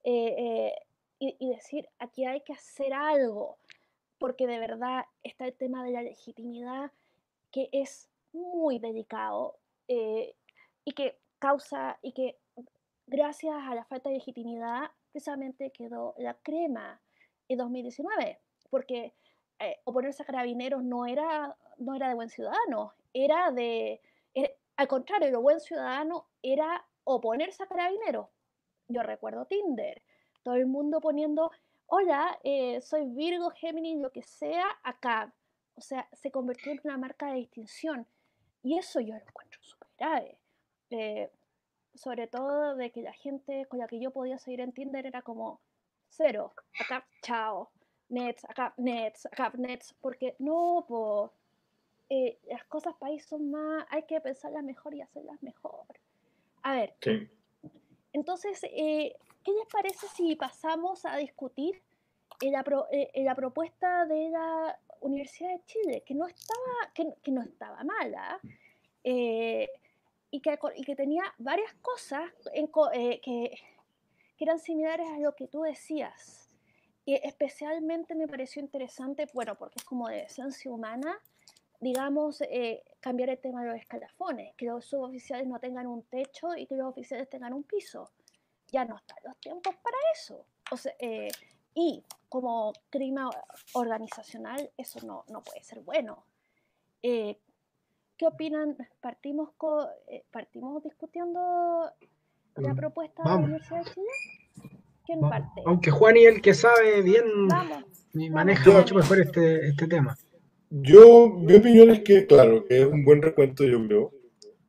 eh, 0.03 0.35
eh, 0.37 0.73
y, 1.19 1.49
decir, 1.49 1.89
aquí 1.99 2.25
hay 2.25 2.41
que 2.41 2.53
hacer 2.53 2.93
algo, 2.93 3.57
porque 4.19 4.45
de 4.45 4.59
verdad 4.59 5.05
está 5.23 5.45
el 5.45 5.53
tema 5.53 5.83
de 5.83 5.91
la 5.91 6.03
legitimidad 6.03 6.91
que 7.51 7.69
es 7.71 8.09
muy 8.33 8.77
delicado 8.77 9.57
eh, 9.87 10.35
y 10.85 10.91
que 10.93 11.17
causa 11.39 11.97
y 12.01 12.13
que 12.13 12.37
gracias 13.07 13.55
a 13.55 13.73
la 13.73 13.85
falta 13.85 14.09
de 14.09 14.15
legitimidad 14.15 14.91
precisamente 15.11 15.71
quedó 15.71 16.13
la 16.17 16.35
crema 16.35 17.01
en 17.47 17.57
2019 17.57 18.39
porque 18.69 19.13
eh, 19.59 19.79
oponerse 19.85 20.23
a 20.23 20.25
carabineros 20.25 20.83
no 20.83 21.05
era, 21.05 21.55
no 21.77 21.95
era 21.95 22.09
de 22.09 22.15
buen 22.15 22.29
ciudadano, 22.29 22.93
era 23.13 23.51
de, 23.51 24.01
era, 24.33 24.51
al 24.75 24.87
contrario, 24.87 25.31
lo 25.31 25.41
buen 25.41 25.59
ciudadano 25.59 26.27
era 26.43 26.85
oponerse 27.03 27.63
a 27.63 27.67
carabineros. 27.67 28.27
Yo 28.87 29.01
recuerdo 29.03 29.45
Tinder, 29.45 30.01
todo 30.47 30.55
el 30.55 30.65
mundo 30.65 31.01
poniendo 31.01 31.51
hola, 31.87 32.39
eh, 32.41 32.79
soy 32.79 33.03
Virgo, 33.09 33.49
Géminis, 33.49 33.99
lo 33.99 34.13
que 34.13 34.23
sea, 34.23 34.65
acá. 34.81 35.33
O 35.75 35.81
sea, 35.81 36.07
se 36.13 36.31
convirtió 36.31 36.71
en 36.71 36.79
una 36.85 36.97
marca 36.97 37.27
de 37.27 37.39
distinción. 37.39 38.07
Y 38.63 38.77
eso 38.77 39.01
yo 39.01 39.13
lo 39.13 39.19
encuentro 39.19 39.59
súper 39.61 39.89
grave. 39.97 40.39
Eh, 40.89 41.29
sobre 41.95 42.27
todo 42.27 42.77
de 42.77 42.93
que 42.93 43.01
la 43.01 43.11
gente 43.11 43.65
con 43.65 43.79
la 43.79 43.87
que 43.87 43.99
yo 43.99 44.11
podía 44.11 44.37
seguir 44.37 44.61
en 44.61 44.71
Tinder 44.71 45.05
era 45.05 45.21
como 45.21 45.59
cero, 46.07 46.53
acá, 46.79 47.05
chao, 47.21 47.69
nets, 48.07 48.45
acá, 48.45 48.73
nets, 48.77 49.25
acá, 49.25 49.51
nets, 49.57 49.93
porque 49.99 50.37
no, 50.39 50.85
po, 50.87 51.33
eh, 52.07 52.39
las 52.47 52.63
cosas 52.67 52.95
para 52.97 53.11
ahí 53.11 53.19
son 53.19 53.51
más, 53.51 53.85
hay 53.89 54.03
que 54.03 54.21
pensarlas 54.21 54.63
mejor 54.63 54.95
y 54.95 55.01
hacerlas 55.01 55.43
mejor. 55.43 55.87
A 56.63 56.73
ver, 56.73 56.95
sí. 57.01 57.29
entonces, 58.13 58.61
eh, 58.63 59.13
¿qué 59.47 59.53
les 59.53 59.67
parece 59.67 60.07
si 60.09 60.35
pasamos 60.35 61.05
a 61.05 61.15
discutir 61.15 61.81
la, 62.41 62.63
pro, 62.63 62.85
la, 63.13 63.33
propuesta 63.33 64.05
de 64.05 64.29
la 64.29 64.77
Universidad 64.99 65.51
de 65.51 65.63
Chile, 65.63 66.03
que 66.05 66.13
no 66.15 66.27
estaba, 66.27 66.91
que, 66.93 67.13
que 67.23 67.31
no 67.31 67.41
estaba 67.41 67.81
mala 67.85 68.41
eh, 69.05 69.69
y, 70.31 70.41
que, 70.41 70.59
y, 70.75 70.83
que, 70.83 70.97
tenía 70.97 71.23
varias 71.37 71.73
cosas 71.75 72.29
en, 72.53 72.69
eh, 72.91 73.21
que, 73.23 73.57
que, 74.35 74.43
eran 74.43 74.59
similares 74.59 75.07
a 75.07 75.19
lo 75.19 75.33
que 75.33 75.47
tú 75.47 75.61
decías? 75.61 76.53
Y 77.05 77.13
especialmente 77.13 78.15
me 78.15 78.27
pareció 78.27 78.61
interesante, 78.61 79.27
bueno, 79.33 79.55
porque 79.55 79.75
es 79.77 79.85
como 79.85 80.09
de 80.09 80.23
esencia 80.23 80.69
humana, 80.69 81.21
digamos, 81.79 82.41
eh, 82.41 82.83
cambiar 82.99 83.29
el 83.29 83.39
tema 83.39 83.61
de 83.61 83.69
los 83.69 83.77
escalafones, 83.77 84.53
que 84.57 84.65
los 84.65 84.83
suboficiales 84.83 85.47
no 85.47 85.57
tengan 85.57 85.87
un 85.87 86.03
techo 86.03 86.53
y 86.57 86.67
que 86.67 86.75
los 86.75 86.87
oficiales 86.87 87.29
tengan 87.29 87.53
un 87.53 87.63
piso 87.63 88.11
ya 88.71 88.85
no 88.85 88.97
están 88.97 89.17
los 89.23 89.37
tiempos 89.37 89.75
para 89.75 89.97
eso. 90.13 90.45
O 90.71 90.77
sea, 90.77 90.93
eh, 90.99 91.29
y 91.73 92.03
como 92.29 92.73
clima 92.89 93.29
organizacional, 93.73 94.71
eso 94.77 94.99
no, 95.05 95.23
no 95.29 95.43
puede 95.43 95.63
ser 95.63 95.81
bueno. 95.81 96.25
Eh, 97.03 97.37
¿Qué 98.17 98.25
opinan? 98.25 98.75
¿Partimos, 98.99 99.51
con, 99.57 99.87
eh, 100.07 100.23
¿Partimos 100.31 100.83
discutiendo 100.83 101.91
la 102.55 102.73
mm, 102.73 102.75
propuesta 102.75 103.21
Vamos. 103.23 103.37
de 103.37 103.41
la 103.41 103.45
Universidad 103.45 103.85
de 103.85 103.91
Chile? 103.93 104.79
¿Quién 105.05 105.21
Vamos. 105.21 105.39
parte? 105.39 105.61
Aunque 105.65 105.91
Juan 105.91 106.17
y 106.17 106.25
el 106.25 106.41
que 106.41 106.53
sabe 106.53 107.01
bien 107.01 107.47
Vamos. 107.47 107.83
maneja 108.31 108.71
mucho 108.71 108.95
mejor 108.95 109.21
este, 109.21 109.67
este 109.67 109.87
tema. 109.87 110.17
Yo, 110.69 111.29
mi 111.29 111.55
opinión 111.55 111.91
es 111.91 112.01
que, 112.01 112.25
claro, 112.25 112.65
que 112.65 112.81
es 112.81 112.87
un 112.87 113.05
buen 113.05 113.21
recuento, 113.21 113.63
yo 113.63 113.85
creo, 113.87 114.11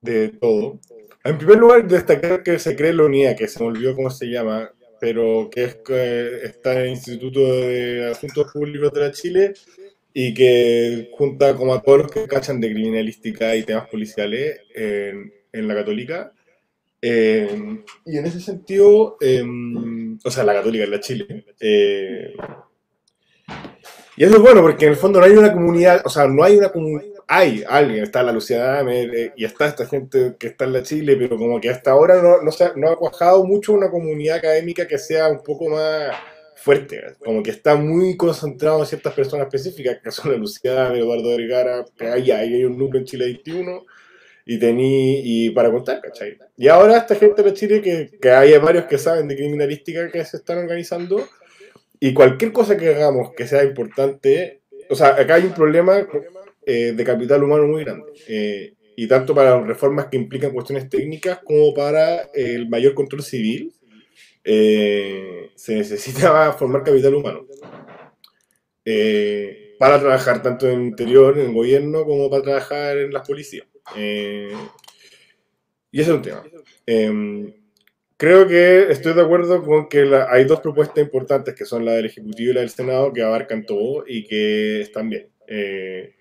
de 0.01 0.29
todo. 0.29 0.81
En 1.25 1.37
primer 1.39 1.59
lugar, 1.59 1.87
destacar 1.87 2.43
que 2.43 2.59
se 2.59 2.77
cree 2.77 2.93
la 2.93 3.05
unidad, 3.05 3.37
que 3.37 3.49
se 3.49 3.61
me 3.61 3.67
olvidó 3.67 3.95
cómo 3.95 4.11
se 4.11 4.27
llama, 4.27 4.73
pero 5.01 5.49
que 5.51 5.65
es 5.65 5.77
está 6.43 6.73
en 6.73 6.79
el 6.79 6.89
Instituto 6.91 7.41
de 7.41 8.11
Asuntos 8.11 8.53
Públicos 8.53 8.93
de 8.93 9.01
la 9.01 9.13
Chile 9.13 9.55
y 10.13 10.35
que 10.35 11.11
junta 11.13 11.55
como 11.55 11.75
a 11.75 11.83
todos 11.83 11.99
los 11.99 12.11
que 12.11 12.27
cachan 12.27 12.61
de 12.61 12.73
criminalística 12.73 13.55
y 13.55 13.63
temas 13.63 13.89
policiales 13.89 14.61
en, 14.75 15.33
en 15.53 15.69
la 15.69 15.75
católica. 15.75 16.33
Eh, 17.01 17.85
y 18.05 18.19
en 18.19 18.27
ese 18.27 18.41
sentido, 18.41 19.17
eh, 19.21 19.45
o 20.25 20.31
sea, 20.31 20.45
la 20.45 20.55
católica 20.55 20.85
en 20.85 20.91
la 20.91 21.01
Chile. 21.01 21.45
Eh, 21.61 22.35
y 24.17 24.25
eso 24.25 24.37
es 24.37 24.43
bueno 24.43 24.63
porque 24.63 24.87
en 24.87 24.93
el 24.93 24.97
fondo 24.97 25.21
no 25.21 25.27
hay 25.27 25.33
una 25.33 25.53
comunidad, 25.53 26.03
o 26.05 26.09
sea, 26.09 26.27
no 26.27 26.43
hay 26.43 26.57
una 26.57 26.71
comunidad 26.71 27.18
hay 27.29 27.63
alguien, 27.69 28.03
está 28.03 28.23
la 28.23 28.33
Luciana 28.33 28.65
Dahmer 28.65 29.35
y 29.37 29.45
está 29.45 29.67
esta 29.67 29.87
gente 29.87 30.35
que 30.39 30.47
está 30.47 30.65
en 30.65 30.73
la 30.73 30.83
Chile, 30.83 31.15
pero 31.19 31.37
como 31.37 31.61
que 31.61 31.69
hasta 31.69 31.91
ahora 31.91 32.23
no, 32.23 32.41
no, 32.41 32.51
se 32.51 32.73
no 32.77 32.89
ha 32.91 32.97
cuajado 32.97 33.45
mucho 33.45 33.75
una 33.75 33.91
comunidad 33.91 34.39
académica 34.39 34.89
que 34.89 34.97
sea 34.97 35.29
un 35.29 35.43
poco 35.43 35.69
más 35.69 36.17
fuerte, 36.57 37.03
como 37.23 37.43
que 37.43 37.51
está 37.51 37.77
muy 37.77 38.17
concentrado 38.17 38.81
en 38.81 38.87
ciertas 38.87 39.13
personas 39.13 39.47
específicas, 39.47 39.99
que 40.03 40.11
son 40.11 40.33
la 40.33 40.39
Luciana, 40.39 40.97
Eduardo 40.97 41.37
Vergara, 41.37 41.85
que 41.97 42.07
hay, 42.07 42.31
hay 42.31 42.65
un 42.65 42.79
núcleo 42.79 43.01
en 43.01 43.07
Chile 43.07 43.27
21, 43.27 43.85
y 44.47 44.59
tení, 44.59 45.21
y 45.23 45.51
para 45.51 45.71
contar, 45.71 46.01
¿cachai? 46.01 46.39
Y 46.57 46.69
ahora 46.69 46.97
esta 46.97 47.15
gente 47.15 47.43
de 47.43 47.53
Chile, 47.53 47.83
que, 47.83 48.11
que 48.21 48.31
hay 48.31 48.57
varios 48.57 48.87
que 48.87 48.97
saben 48.97 49.29
de 49.29 49.37
criminalística 49.37 50.11
que 50.11 50.25
se 50.25 50.39
están 50.39 50.59
organizando, 50.59 51.29
y 52.01 52.15
cualquier 52.15 52.53
cosa 52.53 52.77
que 52.77 52.89
hagamos 52.89 53.35
que 53.35 53.47
sea 53.47 53.63
importante, 53.65 54.63
o 54.89 54.95
sea, 54.95 55.09
acá 55.09 55.35
hay 55.35 55.45
un 55.45 55.55
problema 55.55 56.07
eh, 56.71 56.93
de 56.93 57.03
capital 57.03 57.43
humano 57.43 57.67
muy 57.67 57.83
grande. 57.83 58.13
Eh, 58.29 58.75
y 58.95 59.09
tanto 59.09 59.35
para 59.35 59.59
reformas 59.63 60.09
que 60.11 60.19
implican 60.19 60.53
cuestiones 60.53 60.91
técnicas 60.91 61.41
como 61.43 61.73
para 61.73 62.29
el 62.35 62.69
mayor 62.69 62.93
control 62.93 63.23
civil, 63.23 63.73
eh, 64.45 65.49
se 65.55 65.77
necesita 65.77 66.53
formar 66.59 66.85
capital 66.85 67.15
humano. 67.15 67.47
Eh, 68.85 69.77
para 69.79 69.99
trabajar 69.99 70.43
tanto 70.43 70.69
en 70.69 70.81
el 70.81 70.87
interior, 70.89 71.39
en 71.39 71.47
el 71.47 71.55
gobierno, 71.55 72.05
como 72.05 72.29
para 72.29 72.43
trabajar 72.43 72.99
en 72.99 73.15
las 73.15 73.27
policías. 73.27 73.67
y 73.97 76.01
ese 76.01 76.03
es 76.03 76.09
un 76.09 76.21
tema. 76.21 76.45
creo 78.19 78.47
que 78.47 78.91
estoy 78.91 79.15
de 79.15 79.23
acuerdo 79.23 79.65
con 79.65 79.89
que 79.89 80.01
hay 80.29 80.45
dos 80.45 80.61
propuestas 80.61 81.03
importantes, 81.03 81.55
que 81.55 81.65
son 81.65 81.87
la 81.87 81.93
del 81.93 82.07
Ejecutivo 82.07 82.51
y 82.51 82.55
la 82.55 82.61
del 82.61 82.69
Senado, 82.69 83.11
que 83.11 83.23
abarcan 83.23 83.65
todo 83.65 84.05
y 84.07 84.25
que 84.25 84.83
están 84.83 85.09
bien. 85.09 85.31
Eh, 85.49 86.15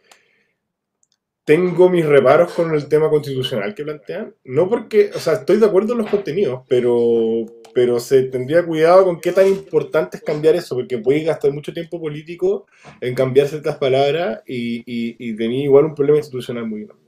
tengo 1.48 1.89
mis 1.89 2.06
reparos 2.06 2.51
con 2.51 2.75
el 2.75 2.89
tema 2.89 3.10
constitucional 3.10 3.74
que 3.74 3.86
plantean. 3.86 4.36
No 4.44 4.68
porque, 4.68 5.12
o 5.16 5.20
sea, 5.20 5.36
estoy 5.36 5.56
de 5.60 5.66
acuerdo 5.66 5.94
en 5.94 6.00
los 6.00 6.10
contenidos, 6.10 6.63
pero, 6.68 7.46
pero 7.74 8.01
se 8.01 8.24
tendría 8.24 8.66
cuidado 8.66 9.06
con 9.06 9.22
qué 9.22 9.32
tan 9.32 9.48
importante 9.48 10.18
es 10.18 10.24
cambiar 10.24 10.56
eso, 10.56 10.75
porque 10.75 10.98
puede 10.98 11.24
gastar 11.24 11.54
mucho 11.54 11.74
tiempo 11.74 12.01
político 12.01 12.68
en 13.00 13.16
cambiar 13.16 13.48
ciertas 13.48 13.77
palabras 13.77 14.42
y, 14.46 14.80
y, 14.80 15.16
y 15.18 15.38
tener 15.38 15.60
igual 15.60 15.86
un 15.86 15.96
problema 15.96 16.18
institucional 16.18 16.68
muy 16.68 16.84
grande. 16.84 17.06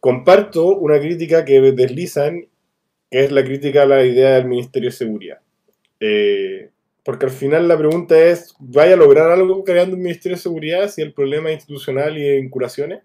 Comparto 0.00 0.76
una 0.76 1.00
crítica 1.00 1.46
que 1.46 1.62
deslizan, 1.72 2.46
que 3.10 3.24
es 3.24 3.32
la 3.32 3.42
crítica 3.42 3.84
a 3.84 3.86
la 3.86 4.04
idea 4.04 4.34
del 4.34 4.48
Ministerio 4.48 4.90
de 4.90 4.96
Seguridad. 4.96 5.38
Eh, 5.98 6.68
porque 7.02 7.24
al 7.24 7.32
final 7.32 7.68
la 7.68 7.78
pregunta 7.78 8.22
es, 8.22 8.54
¿vaya 8.58 8.92
a 8.92 8.98
lograr 8.98 9.30
algo 9.30 9.64
creando 9.64 9.96
un 9.96 10.02
Ministerio 10.02 10.36
de 10.36 10.42
Seguridad 10.42 10.90
si 10.90 11.00
el 11.00 11.14
problema 11.14 11.50
institucional 11.50 12.18
y 12.18 12.22
de 12.22 12.36
vinculaciones? 12.42 13.00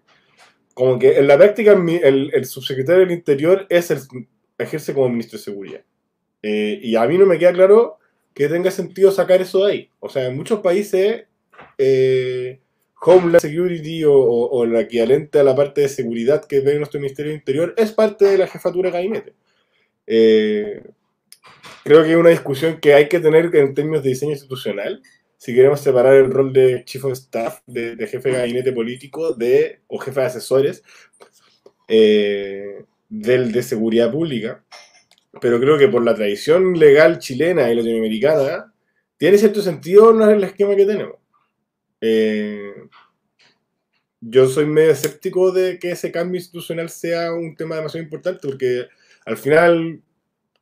Como 0.74 0.98
que 0.98 1.18
en 1.18 1.26
la 1.26 1.36
práctica 1.36 1.72
el, 1.72 2.30
el 2.32 2.44
subsecretario 2.44 3.00
del 3.00 3.10
Interior 3.10 3.66
es 3.68 3.90
el, 3.90 4.00
ejerce 4.62 4.94
como 4.94 5.08
ministro 5.08 5.38
de 5.38 5.44
Seguridad. 5.44 5.80
Eh, 6.42 6.78
y 6.82 6.96
a 6.96 7.06
mí 7.06 7.18
no 7.18 7.26
me 7.26 7.38
queda 7.38 7.52
claro 7.52 7.98
que 8.34 8.48
tenga 8.48 8.70
sentido 8.70 9.10
sacar 9.10 9.40
eso 9.40 9.64
de 9.64 9.72
ahí. 9.72 9.90
O 10.00 10.08
sea, 10.08 10.26
en 10.26 10.36
muchos 10.36 10.60
países, 10.60 11.24
eh, 11.78 12.60
Homeland 13.02 13.40
Security 13.40 14.04
o, 14.04 14.14
o, 14.14 14.60
o, 14.60 14.78
equivalente 14.78 15.38
a 15.38 15.44
la 15.44 15.56
parte 15.56 15.82
de 15.82 15.88
seguridad 15.88 16.44
que 16.44 16.60
ve 16.60 16.78
nuestro 16.78 17.00
Ministerio 17.00 17.32
del 17.32 17.40
Interior 17.40 17.74
es 17.76 17.92
parte 17.92 18.26
de 18.26 18.38
la 18.38 18.46
jefatura 18.46 18.90
de 18.90 18.96
gabinete. 18.96 19.34
Eh, 20.06 20.82
creo 21.84 22.02
que 22.02 22.10
es 22.10 22.16
una 22.16 22.30
discusión 22.30 22.78
que 22.80 22.94
hay 22.94 23.08
que 23.08 23.20
tener 23.20 23.54
en 23.54 23.74
términos 23.74 24.02
de 24.02 24.10
diseño 24.10 24.32
institucional. 24.32 25.02
Si 25.40 25.54
queremos 25.54 25.80
separar 25.80 26.16
el 26.16 26.30
rol 26.30 26.52
de 26.52 26.84
Chief 26.84 27.02
of 27.02 27.14
Staff, 27.14 27.62
de, 27.66 27.96
de 27.96 28.06
jefe 28.06 28.28
de 28.28 28.36
gabinete 28.36 28.72
político, 28.74 29.32
de, 29.32 29.80
o 29.86 29.96
jefe 29.96 30.20
de 30.20 30.26
asesores, 30.26 30.82
eh, 31.88 32.84
del 33.08 33.50
de 33.50 33.62
seguridad 33.62 34.12
pública. 34.12 34.62
Pero 35.40 35.58
creo 35.58 35.78
que 35.78 35.88
por 35.88 36.04
la 36.04 36.14
tradición 36.14 36.78
legal 36.78 37.20
chilena 37.20 37.72
y 37.72 37.74
latinoamericana, 37.74 38.70
tiene 39.16 39.38
cierto 39.38 39.62
sentido 39.62 40.12
no 40.12 40.28
el 40.28 40.44
esquema 40.44 40.76
que 40.76 40.84
tenemos. 40.84 41.16
Eh, 42.02 42.74
yo 44.20 44.46
soy 44.46 44.66
medio 44.66 44.90
escéptico 44.90 45.52
de 45.52 45.78
que 45.78 45.92
ese 45.92 46.12
cambio 46.12 46.38
institucional 46.38 46.90
sea 46.90 47.32
un 47.32 47.56
tema 47.56 47.76
demasiado 47.76 48.04
importante, 48.04 48.46
porque 48.46 48.88
al 49.24 49.38
final 49.38 50.02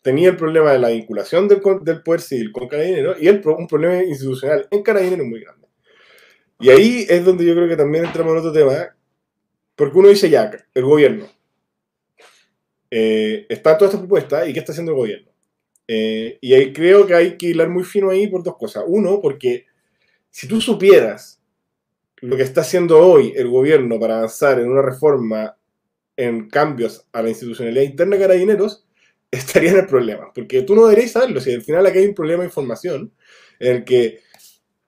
tenía 0.08 0.30
el 0.30 0.36
problema 0.36 0.72
de 0.72 0.78
la 0.78 0.88
vinculación 0.88 1.46
del, 1.48 1.60
del 1.82 2.02
poder 2.02 2.22
civil 2.22 2.50
con 2.50 2.66
Carabineros 2.66 3.18
y 3.20 3.28
el, 3.28 3.42
un 3.46 3.66
problema 3.66 4.02
institucional 4.02 4.66
en 4.70 4.82
Carabineros 4.82 5.26
muy 5.26 5.40
grande. 5.40 5.68
Y 6.58 6.70
ahí 6.70 7.06
es 7.06 7.22
donde 7.26 7.44
yo 7.44 7.54
creo 7.54 7.68
que 7.68 7.76
también 7.76 8.06
entramos 8.06 8.32
en 8.32 8.38
otro 8.38 8.50
tema, 8.50 8.96
porque 9.76 9.98
uno 9.98 10.08
dice 10.08 10.30
ya, 10.30 10.50
el 10.72 10.82
gobierno. 10.82 11.26
Eh, 12.90 13.44
está 13.50 13.76
toda 13.76 13.90
esta 13.90 14.00
propuesta 14.00 14.48
y 14.48 14.54
qué 14.54 14.60
está 14.60 14.72
haciendo 14.72 14.92
el 14.92 14.96
gobierno. 14.98 15.30
Eh, 15.86 16.38
y 16.40 16.54
ahí 16.54 16.72
creo 16.72 17.06
que 17.06 17.12
hay 17.12 17.36
que 17.36 17.48
hilar 17.48 17.68
muy 17.68 17.84
fino 17.84 18.08
ahí 18.08 18.28
por 18.28 18.42
dos 18.42 18.56
cosas. 18.56 18.84
Uno, 18.86 19.20
porque 19.20 19.66
si 20.30 20.48
tú 20.48 20.58
supieras 20.62 21.42
lo 22.22 22.34
que 22.34 22.44
está 22.44 22.62
haciendo 22.62 22.98
hoy 22.98 23.34
el 23.36 23.48
gobierno 23.48 24.00
para 24.00 24.16
avanzar 24.16 24.58
en 24.58 24.70
una 24.70 24.80
reforma 24.80 25.54
en 26.16 26.48
cambios 26.48 27.06
a 27.12 27.20
la 27.20 27.28
institucionalidad 27.28 27.82
interna 27.82 28.16
de 28.16 28.22
Carabineros, 28.22 28.87
estaría 29.30 29.70
en 29.70 29.78
el 29.78 29.86
problema. 29.86 30.32
Porque 30.34 30.62
tú 30.62 30.74
no 30.74 30.86
deberías 30.86 31.12
saberlo. 31.12 31.40
Si 31.40 31.52
al 31.52 31.62
final 31.62 31.86
aquí 31.86 31.98
hay 31.98 32.06
un 32.06 32.14
problema 32.14 32.42
de 32.42 32.48
información 32.48 33.12
en 33.58 33.76
el 33.76 33.84
que 33.84 34.20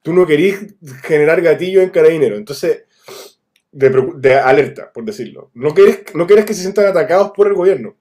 tú 0.03 0.13
no 0.13 0.27
querís 0.27 0.75
generar 1.03 1.41
gatillo 1.43 1.83
en 1.83 1.91
carabinero. 1.91 2.37
Entonces, 2.37 2.85
de, 3.73 4.13
de, 4.17 4.35
alerta, 4.35 4.93
por 4.93 5.05
decirlo. 5.05 5.51
No 5.55 5.75
querés, 5.75 6.15
no 6.15 6.27
querés 6.27 6.45
que 6.45 6.55
se 6.55 6.63
sientan 6.63 6.87
atacados 6.87 7.33
por 7.33 7.47
el 7.47 7.55
gobierno. 7.55 7.97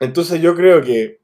Entonces 0.00 0.40
yo 0.40 0.54
creo 0.54 0.82
que 0.82 1.20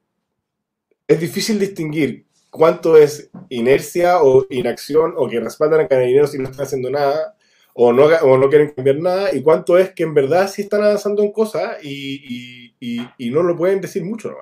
es 1.06 1.20
difícil 1.20 1.58
distinguir 1.58 2.26
cuánto 2.50 2.96
es 2.96 3.30
inercia 3.48 4.22
o 4.22 4.46
inacción 4.50 5.14
o 5.16 5.28
que 5.28 5.40
respaldan 5.40 5.80
a 5.80 5.88
carabineros 5.88 6.34
y 6.34 6.38
no 6.38 6.48
están 6.48 6.66
haciendo 6.66 6.90
nada 6.90 7.36
o 7.74 7.92
no, 7.92 8.04
o 8.04 8.38
no 8.38 8.48
quieren 8.48 8.70
cambiar 8.70 8.96
nada 8.98 9.34
y 9.34 9.42
cuánto 9.42 9.76
es 9.76 9.92
que 9.92 10.04
en 10.04 10.14
verdad 10.14 10.48
sí 10.48 10.62
están 10.62 10.84
avanzando 10.84 11.22
en 11.22 11.32
cosas 11.32 11.76
y, 11.82 12.72
y, 12.80 13.08
y, 13.18 13.30
no 13.30 13.42
lo 13.42 13.56
pueden 13.56 13.80
decir 13.80 14.04
mucho. 14.04 14.36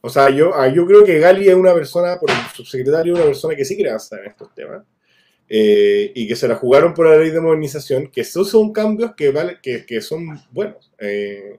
O 0.00 0.08
sea, 0.08 0.30
yo, 0.30 0.52
yo 0.74 0.86
creo 0.86 1.04
que 1.04 1.18
Gali 1.18 1.48
es 1.48 1.54
una 1.54 1.74
persona, 1.74 2.18
por 2.18 2.30
el 2.30 2.36
subsecretario, 2.54 3.14
una 3.14 3.24
persona 3.24 3.54
que 3.54 3.66
sí 3.66 3.74
quiere 3.74 3.90
avanzar 3.90 4.20
en 4.20 4.30
estos 4.30 4.54
temas. 4.54 4.82
Eh, 5.52 6.12
y 6.14 6.28
que 6.28 6.36
se 6.36 6.46
la 6.46 6.54
jugaron 6.54 6.94
por 6.94 7.08
la 7.08 7.18
ley 7.18 7.30
de 7.30 7.40
modernización, 7.40 8.06
que 8.06 8.22
son 8.22 8.72
cambios 8.72 9.16
que, 9.16 9.32
vale, 9.32 9.58
que, 9.60 9.84
que 9.84 10.00
son 10.00 10.40
buenos. 10.52 10.92
Eh, 10.98 11.58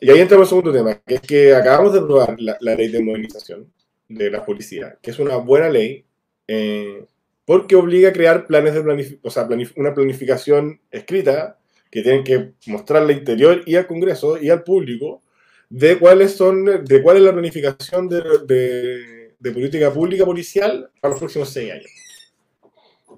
y 0.00 0.10
ahí 0.10 0.20
entramos 0.20 0.46
en 0.46 0.50
segundo 0.50 0.72
tema, 0.72 0.94
que 1.04 1.16
es 1.16 1.20
que 1.20 1.54
acabamos 1.54 1.92
de 1.92 1.98
aprobar 1.98 2.40
la, 2.40 2.56
la, 2.60 2.74
ley 2.76 2.88
de 2.88 3.02
modernización 3.02 3.72
de 4.08 4.30
la 4.30 4.44
policía, 4.44 4.96
que 5.02 5.10
es 5.10 5.18
una 5.18 5.36
buena 5.36 5.68
ley, 5.68 6.04
eh, 6.46 7.04
porque 7.46 7.76
obliga 7.76 8.10
a 8.10 8.12
crear 8.12 8.46
planes 8.46 8.74
de 8.74 8.82
planificación, 8.82 9.20
o 9.22 9.30
sea, 9.30 9.46
planif 9.46 9.72
una 9.76 9.94
planificación 9.94 10.80
escrita 10.90 11.58
que 11.90 12.02
tienen 12.02 12.24
que 12.24 12.52
mostrarle 12.66 13.14
al 13.14 13.20
interior 13.20 13.62
y 13.64 13.76
al 13.76 13.86
Congreso 13.86 14.36
y 14.36 14.50
al 14.50 14.64
público 14.64 15.22
de 15.70 15.98
cuáles 15.98 16.32
son, 16.32 16.84
de 16.84 17.02
cuál 17.02 17.16
es 17.16 17.22
la 17.22 17.32
planificación 17.32 18.08
de, 18.08 18.22
de, 18.46 19.34
de 19.38 19.52
política 19.52 19.92
pública 19.92 20.24
policial 20.24 20.90
para 21.00 21.12
los 21.12 21.20
próximos 21.20 21.48
seis 21.48 21.72
años. 21.72 21.90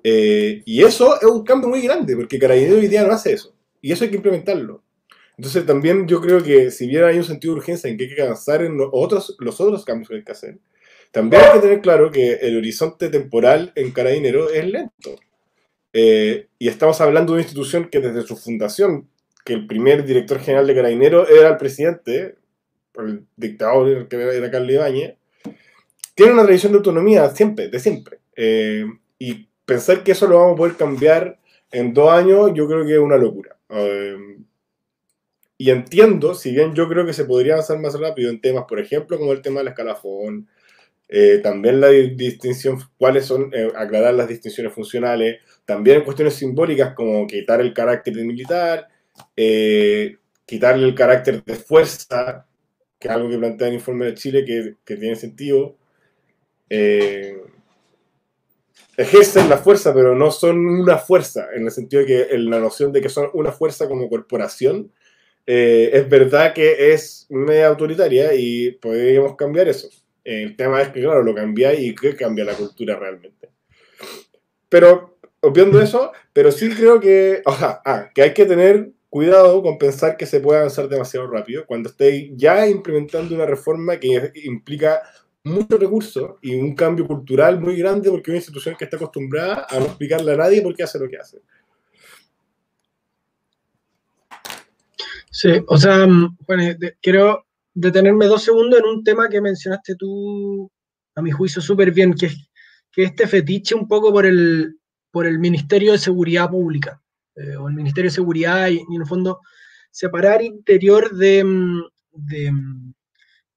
Eh, 0.05 0.63
y 0.65 0.83
eso 0.83 1.17
es 1.21 1.27
un 1.27 1.43
cambio 1.43 1.69
muy 1.69 1.81
grande, 1.81 2.15
porque 2.15 2.39
Carabineros 2.39 2.79
hoy 2.79 2.89
día 2.89 3.05
no 3.05 3.13
hace 3.13 3.33
eso. 3.33 3.55
Y 3.81 3.93
eso 3.93 4.05
hay 4.05 4.11
que 4.11 4.17
implementarlo. 4.17 4.83
Entonces 5.37 5.65
también 5.65 6.07
yo 6.07 6.21
creo 6.21 6.43
que 6.43 6.71
si 6.71 6.87
bien 6.87 7.05
hay 7.05 7.17
un 7.17 7.25
sentido 7.25 7.55
de 7.55 7.61
urgencia 7.61 7.89
en 7.89 7.97
que 7.97 8.05
hay 8.05 8.15
que 8.15 8.23
avanzar 8.23 8.63
en 8.63 8.77
los 8.77 8.89
otros, 8.93 9.37
los 9.39 9.61
otros 9.61 9.85
cambios 9.85 10.09
que 10.09 10.17
hay 10.17 10.25
que 10.25 10.33
hacer, 10.33 10.59
también 11.11 11.43
hay 11.43 11.53
que 11.53 11.61
tener 11.61 11.81
claro 11.81 12.11
que 12.11 12.35
el 12.35 12.57
horizonte 12.57 13.09
temporal 13.09 13.73
en 13.75 13.93
Carabineros 13.93 14.53
es 14.53 14.67
lento. 14.67 15.17
Eh, 15.93 16.49
y 16.59 16.69
estamos 16.69 17.01
hablando 17.01 17.33
de 17.33 17.39
una 17.39 17.43
institución 17.43 17.89
que 17.89 18.01
desde 18.01 18.23
su 18.23 18.37
fundación, 18.37 19.09
que 19.45 19.55
el 19.55 19.67
primer 19.67 20.05
director 20.05 20.39
general 20.39 20.67
de 20.67 20.75
Carabineros 20.75 21.31
era 21.31 21.49
el 21.49 21.57
presidente, 21.57 22.37
el 22.97 23.25
dictador 23.37 24.09
que 24.09 24.17
era 24.17 24.51
Carlos 24.51 24.73
Ibáñez, 24.73 25.15
tiene 26.15 26.33
una 26.33 26.45
tradición 26.45 26.73
de 26.73 26.79
autonomía 26.79 27.31
siempre, 27.31 27.69
de 27.69 27.79
siempre. 27.79 28.19
Eh, 28.37 28.85
y 29.19 29.49
pensar 29.65 30.03
que 30.03 30.13
eso 30.13 30.27
lo 30.27 30.39
vamos 30.39 30.55
a 30.55 30.57
poder 30.57 30.77
cambiar 30.77 31.39
en 31.71 31.93
dos 31.93 32.11
años, 32.11 32.53
yo 32.55 32.67
creo 32.67 32.85
que 32.85 32.95
es 32.95 32.99
una 32.99 33.17
locura. 33.17 33.57
Um, 33.69 34.45
y 35.59 35.71
entiendo, 35.71 36.35
si 36.35 36.53
bien 36.53 36.75
yo 36.75 36.89
creo 36.89 37.05
que 37.05 37.13
se 37.13 37.25
podría 37.25 37.55
avanzar 37.55 37.79
más 37.79 37.99
rápido 37.99 38.31
en 38.31 38.41
temas, 38.41 38.65
por 38.69 38.81
ejemplo, 38.81 39.19
como 39.19 39.33
el 39.33 39.43
tema 39.43 39.61
del 39.61 39.69
escalafón, 39.69 40.49
eh, 41.09 41.41
también 41.43 41.81
la 41.81 41.89
distinción, 41.89 42.79
cuáles 42.99 43.25
son, 43.27 43.51
eh, 43.55 43.71
aclarar 43.77 44.15
las 44.15 44.29
distinciones 44.29 44.73
funcionales, 44.73 45.41
también 45.65 45.99
en 45.99 46.05
cuestiones 46.05 46.35
simbólicas 46.35 46.95
como 46.95 47.27
quitar 47.27 47.61
el 47.61 47.73
carácter 47.73 48.15
de 48.15 48.25
militar, 48.25 48.89
eh, 49.37 50.17
quitarle 50.47 50.87
el 50.87 50.95
carácter 50.95 51.45
de 51.45 51.55
fuerza, 51.55 52.47
que 52.99 53.09
es 53.09 53.15
algo 53.15 53.29
que 53.29 53.39
plantea 53.39 53.69
el 53.69 53.75
informe 53.75 54.07
de 54.07 54.15
Chile 54.15 54.45
que, 54.45 54.97
tiene 54.97 55.17
sentido. 55.17 55.77
Eh, 56.71 57.37
ejercen 58.97 59.49
la 59.49 59.59
fuerza, 59.59 59.95
pero 59.95 60.15
no 60.15 60.31
son 60.31 60.67
una 60.67 60.99
fuerza, 60.99 61.49
en 61.55 61.65
el 61.65 61.71
sentido 61.71 62.03
de 62.03 62.07
que 62.07 62.39
la 62.39 62.59
noción 62.59 62.93
de 62.93 63.01
que 63.01 63.09
son 63.09 63.31
una 63.33 63.53
fuerza 63.53 63.89
como 63.89 64.09
corporación, 64.09 64.93
eh, 65.47 65.91
es 65.93 66.09
verdad 66.09 66.53
que 66.53 66.93
es 66.93 67.27
media 67.31 67.69
autoritaria 67.69 68.35
y 68.35 68.73
podríamos 68.73 69.37
cambiar 69.37 69.69
eso. 69.69 69.89
El 70.29 70.57
tema 70.57 70.83
es 70.83 70.89
que, 70.89 71.01
claro, 71.01 71.23
lo 71.23 71.35
cambia 71.35 71.73
y 71.73 71.95
que 71.95 72.15
cambia 72.15 72.45
la 72.45 72.53
cultura 72.53 72.99
realmente. 72.99 73.49
Pero, 74.69 75.19
obviando 75.41 75.81
eso, 75.81 76.13
pero 76.35 76.53
sí 76.53 76.69
creo 76.69 77.01
que, 77.01 77.41
o 77.47 77.55
sea, 77.55 77.81
ah, 77.83 78.11
que 78.15 78.21
hay 78.21 78.35
que 78.35 78.45
tener 78.45 78.91
cuidado 79.09 79.63
con 79.63 79.79
pensar 79.79 80.19
que 80.19 80.27
se 80.27 80.41
puede 80.41 80.59
avanzar 80.59 80.87
demasiado 80.87 81.27
rápido 81.29 81.65
cuando 81.65 81.89
esté 81.89 82.31
ya 82.37 82.69
implementando 82.69 83.35
una 83.35 83.47
reforma 83.47 83.99
que 83.99 84.31
implica 84.45 85.01
mucho 85.45 85.79
recursos 85.79 86.33
y 86.43 86.57
un 86.57 86.75
cambio 86.75 87.07
cultural 87.07 87.59
muy 87.59 87.77
grande 87.77 88.11
porque 88.11 88.31
es 88.31 88.33
una 88.33 88.37
institución 88.37 88.77
que 88.77 88.85
está 88.85 88.99
acostumbrada 88.99 89.67
a 89.71 89.79
no 89.79 89.87
explicarle 89.87 90.33
a 90.35 90.37
nadie 90.37 90.61
por 90.61 90.77
qué 90.77 90.83
hace 90.83 90.99
lo 90.99 91.09
que 91.09 91.17
hace. 91.17 91.39
Sí, 95.31 95.53
o 95.67 95.79
sea, 95.79 96.07
bueno, 96.47 96.65
de, 96.79 96.97
quiero 97.01 97.48
detenerme 97.81 98.27
dos 98.27 98.43
segundos 98.43 98.81
en 98.81 98.87
un 98.87 99.05
tema 99.05 99.29
que 99.29 99.41
mencionaste 99.41 99.95
tú, 99.97 100.71
a 101.15 101.23
mi 101.23 101.31
juicio, 101.31 101.61
súper 101.63 101.93
bien, 101.93 102.15
que 102.15 102.27
es 102.27 102.37
que 102.91 103.05
este 103.05 103.27
fetiche 103.27 103.75
un 103.75 103.87
poco 103.87 104.13
por 104.13 104.27
el, 104.27 104.79
por 105.11 105.27
el 105.27 105.39
Ministerio 105.39 105.93
de 105.93 105.99
Seguridad 105.99 106.51
Pública, 106.51 107.01
eh, 107.37 107.57
o 107.57 107.69
el 107.69 107.75
Ministerio 107.75 108.11
de 108.11 108.15
Seguridad, 108.15 108.69
y, 108.69 108.77
y, 108.77 108.95
en 108.97 109.03
el 109.03 109.07
fondo 109.07 109.41
separar 109.91 110.43
interior 110.43 111.15
de, 111.15 111.45
de 112.13 112.53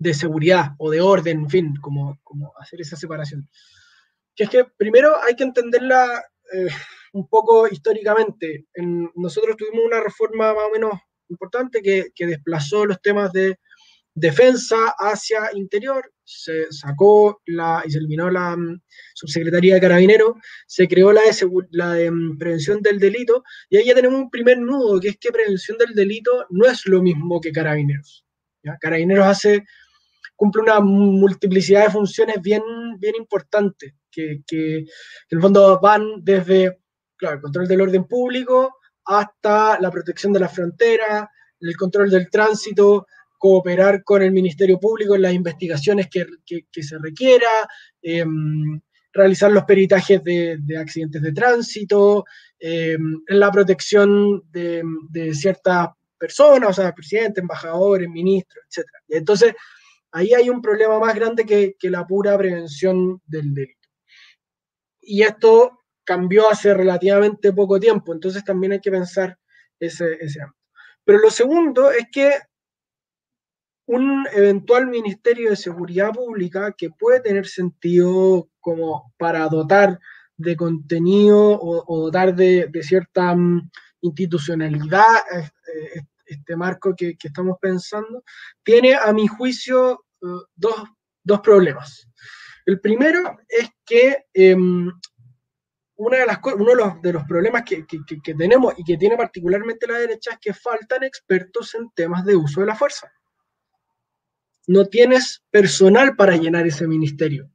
de 0.02 0.16
seguridad 0.16 0.72
o 0.80 0.90
de 0.90 1.00
orden, 1.00 1.42
en 1.42 1.50
fin, 1.50 1.76
como, 1.80 2.20
como 2.24 2.54
hacer 2.58 2.82
esa 2.82 2.96
separación. 2.96 3.48
Que 4.36 4.46
es 4.46 4.50
que 4.50 4.66
primero 4.76 5.14
hay 5.24 5.36
que 5.36 5.44
entenderla, 5.44 6.24
eh, 6.54 6.70
un 7.14 7.28
poco 7.28 7.68
históricamente. 7.68 8.66
nosotros 9.16 9.58
tuvimos 9.58 9.86
una 9.86 10.02
reforma 10.02 10.56
más 10.56 10.64
o 10.68 10.72
menos 10.72 10.94
importante 11.30 11.84
que, 11.84 12.08
que 12.16 12.26
desplazó 12.26 12.88
los 12.88 13.00
temas 13.00 13.32
de 13.32 13.60
defensa 14.14 14.94
hacia 14.98 15.50
interior, 15.54 16.12
se 16.24 16.72
sacó 16.72 17.42
la, 17.46 17.84
y 17.86 17.92
se 17.92 17.98
eliminó 17.98 18.30
la 18.30 18.56
mm, 18.56 18.82
subsecretaría 19.14 19.76
de 19.76 19.82
carabineros, 19.82 20.34
se 20.68 20.88
creó 20.88 21.12
la 21.12 21.22
de, 21.22 21.32
la 21.72 21.94
de 21.94 22.12
mm, 22.12 22.38
prevención 22.38 22.82
del 22.82 23.00
delito, 23.00 23.44
y 23.70 23.78
ahí 23.78 23.86
ya 23.86 23.96
tenemos 23.96 24.20
un 24.20 24.30
primer 24.30 24.58
nudo, 24.60 25.00
que 25.00 25.10
es 25.10 25.18
que 25.18 25.32
prevención 25.32 25.78
del 25.78 25.94
delito 25.94 26.46
no 26.50 26.66
es 26.66 26.86
lo 26.86 27.02
mismo 27.02 27.40
que 27.40 27.52
carabineros. 27.52 28.26
Carabineros 28.80 29.26
hace, 29.26 29.64
cumple 30.36 30.62
una 30.64 30.80
multiplicidad 30.80 31.86
de 31.86 31.92
funciones 31.92 32.42
bien, 32.42 32.62
bien 33.00 33.16
importantes, 33.16 33.94
que, 34.12 34.42
que, 34.46 34.78
en 34.80 34.88
el 35.30 35.42
fondo 35.42 35.80
van 35.80 36.24
desde 36.24 36.80
claro, 37.18 37.36
el 37.36 37.42
control 37.42 37.68
del 37.68 37.82
orden 37.82 38.06
público 38.06 38.78
hasta 39.06 39.80
la 39.80 39.90
protección 39.90 40.34
de 40.34 40.40
la 40.42 40.50
frontera, 40.50 41.30
el 41.60 41.78
control 41.78 42.10
del 42.10 42.30
tránsito, 42.30 43.08
cooperar 43.42 44.04
con 44.04 44.22
el 44.22 44.32
Ministerio 44.32 44.80
Público 44.80 45.16
en 45.16 45.24
las 45.24 45.34
investigaciones 45.34 46.08
que, 46.12 46.84
se 46.84 46.98
requiera, 47.00 47.50
em, 48.04 48.80
realizar 49.12 49.52
los 49.52 49.64
peritajes 49.64 50.24
de, 50.24 50.60
accidentes 50.80 51.24
de 51.24 51.34
tránsito, 51.34 52.24
en 52.60 53.24
la 53.28 53.52
protección 53.52 54.44
de, 54.52 54.84
ciertas 55.34 55.90
personas, 56.20 56.70
o 56.70 56.74
sea, 56.74 56.94
presidentes, 56.94 57.42
embajadores, 57.42 58.08
ministros, 58.08 58.64
etc. 58.70 58.88
Entonces, 59.08 59.54
ahí 60.12 60.36
hay 60.36 60.48
un 60.52 60.62
problema 60.62 61.00
más 61.00 61.16
grande 61.16 61.44
que, 61.44 61.90
la 61.90 62.06
pura 62.06 62.38
prevención 62.38 63.20
del 63.26 63.56
delito. 63.56 63.90
Y 65.02 65.24
esto 65.24 65.80
cambió 66.04 66.48
hace 66.48 66.76
relativamente 66.76 67.52
poco 67.54 67.80
tiempo, 67.80 68.14
entonces 68.14 68.44
también 68.44 68.74
hay 68.74 68.82
que 68.82 68.92
pensar 68.92 69.36
ese 69.80 70.06
ámbito. 70.40 70.62
Pero 71.04 71.18
lo 71.18 71.32
segundo 71.32 71.92
es 71.92 72.06
que 72.12 72.34
un 73.86 74.26
eventual 74.34 74.88
Ministerio 74.88 75.50
de 75.50 75.56
Seguridad 75.56 76.12
Pública 76.12 76.74
que 76.78 76.90
puede 76.90 77.22
tener 77.22 77.48
sentido 77.48 78.50
como 78.60 79.14
para 79.18 79.48
dotar 79.48 80.00
de 80.38 80.56
contenido 80.56 81.60
o, 81.62 82.06
dotar 82.06 82.36
de, 82.36 82.70
cierta 82.82 83.36
mm, 83.36 83.70
institucionalidad 84.02 85.18
este, 85.32 86.08
este 86.26 86.56
marco 86.56 86.96
que, 86.96 87.16
estamos 87.22 87.58
pensando, 87.60 88.24
tiene 88.64 88.96
a 88.96 89.12
mi 89.14 89.28
juicio 89.28 90.06
eh, 90.22 90.28
dos, 90.56 91.42
problemas. 91.44 92.08
El 92.66 92.80
primero 92.80 93.38
es 93.48 93.70
que 93.86 94.26
em, 94.34 94.92
una 95.96 96.18
de 96.18 96.26
las, 96.26 96.40
uno 96.56 97.00
de 97.02 97.14
los, 97.14 97.24
problemas 97.26 97.64
que, 97.64 97.86
que, 97.86 98.34
tenemos 98.34 98.74
y 98.78 98.84
que 98.84 98.98
tiene 98.98 99.18
particularmente 99.18 99.88
la 99.88 100.00
derecha 100.00 100.32
es 100.32 100.40
que 100.40 100.54
faltan 100.54 101.04
expertos 101.04 101.76
en 101.76 101.92
temas 101.92 102.26
de 102.26 102.36
uso 102.36 102.62
de 102.62 102.68
la 102.68 102.76
fuerza 102.76 103.12
no 104.72 104.86
tienes 104.86 105.44
personal 105.52 106.16
para 106.16 106.38
llenar 106.38 106.66
ese 106.66 106.88
ministerio 106.88 107.50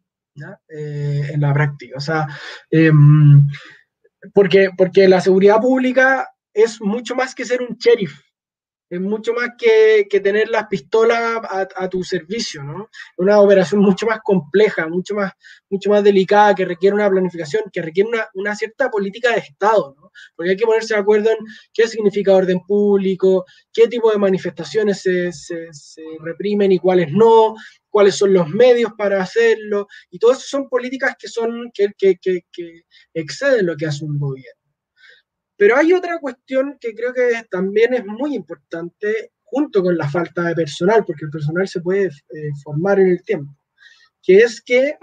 eh, 0.69 1.31
en 1.33 1.41
la 1.41 1.53
práctica. 1.53 1.97
O 1.97 2.01
sea, 2.01 2.27
em, 2.71 3.47
porque, 4.35 4.71
porque 4.77 5.09
la 5.09 5.21
seguridad 5.21 5.61
pública 5.61 6.29
es 6.53 6.81
mucho 6.81 7.15
más 7.15 7.35
que 7.35 7.45
ser 7.45 7.63
un 7.63 7.77
sheriff 7.77 8.26
es 8.89 9.01
mucho 9.01 9.33
más 9.33 9.51
que, 9.59 10.07
tener 10.21 10.49
las 10.49 10.67
pistolas 10.69 11.41
a, 11.45 11.89
tu 11.89 12.05
servicio, 12.05 12.63
¿no? 12.63 12.89
Una 13.17 13.41
operación 13.41 13.81
mucho 13.81 14.07
más 14.07 14.21
compleja, 14.23 14.87
mucho 14.89 15.15
más, 15.15 15.33
mucho 15.69 15.91
más 15.91 16.05
delicada, 16.05 16.55
que 16.55 16.65
requiere 16.65 16.95
una 16.95 17.11
planificación, 17.11 17.65
que 17.73 17.83
requiere 17.83 18.11
una, 18.35 18.55
cierta 18.55 18.91
política 18.91 19.33
de 19.33 19.39
Estado, 19.39 19.95
¿no? 19.99 20.11
Porque 20.35 20.53
hay 20.53 20.57
que 20.57 20.65
ponerse 20.65 20.95
de 20.95 21.01
acuerdo 21.01 21.31
en 21.31 21.39
qué 21.73 21.89
significa 21.89 22.33
orden 22.33 22.61
público, 22.61 23.45
qué 23.73 23.89
tipo 23.89 24.11
de 24.11 24.19
manifestaciones 24.19 25.03
se, 25.03 25.31
reprimen 26.21 26.73
y 26.73 26.79
cuáles 26.79 27.13
no, 27.13 27.55
cuáles 27.89 28.15
son 28.17 28.33
los 28.33 28.49
medios 28.49 28.93
para 28.97 29.23
hacerlo, 29.23 29.89
y 30.11 30.19
todo 30.19 30.33
eso 30.33 30.43
son 30.43 30.69
políticas 30.69 31.17
que, 31.19 31.29
son, 31.29 31.71
que, 31.75 31.89
que, 31.99 32.17
que 32.21 32.83
exceden 33.13 33.67
lo 33.67 33.77
que 33.77 33.87
hace 33.87 34.05
un 34.05 34.19
gobierno. 34.19 34.66
Pero 35.57 35.77
hay 35.77 35.93
otra 35.93 36.19
cuestión 36.19 36.77
que 36.81 36.95
creo 36.95 37.15
que 37.15 37.45
también 37.51 37.95
es 37.95 38.05
muy 38.05 38.35
importante, 38.35 39.33
junto 39.43 39.83
con 39.83 39.97
la 39.97 40.09
falta 40.09 40.43
de 40.43 40.55
personal, 40.55 41.05
porque 41.07 41.25
el 41.25 41.31
personal 41.31 41.67
se 41.67 41.81
puede 41.81 42.07
eh, 42.07 42.51
formar 42.63 43.01
en 43.01 43.09
el 43.09 43.23
tiempo, 43.23 43.57
que 44.23 44.39
es 44.39 44.61
que 44.61 44.97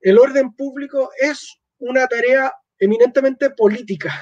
el 0.00 0.18
orden 0.18 0.52
público 0.54 1.10
es 1.20 1.60
una 1.78 2.06
tarea 2.06 2.52
eminentemente 2.78 3.50
política. 3.50 4.12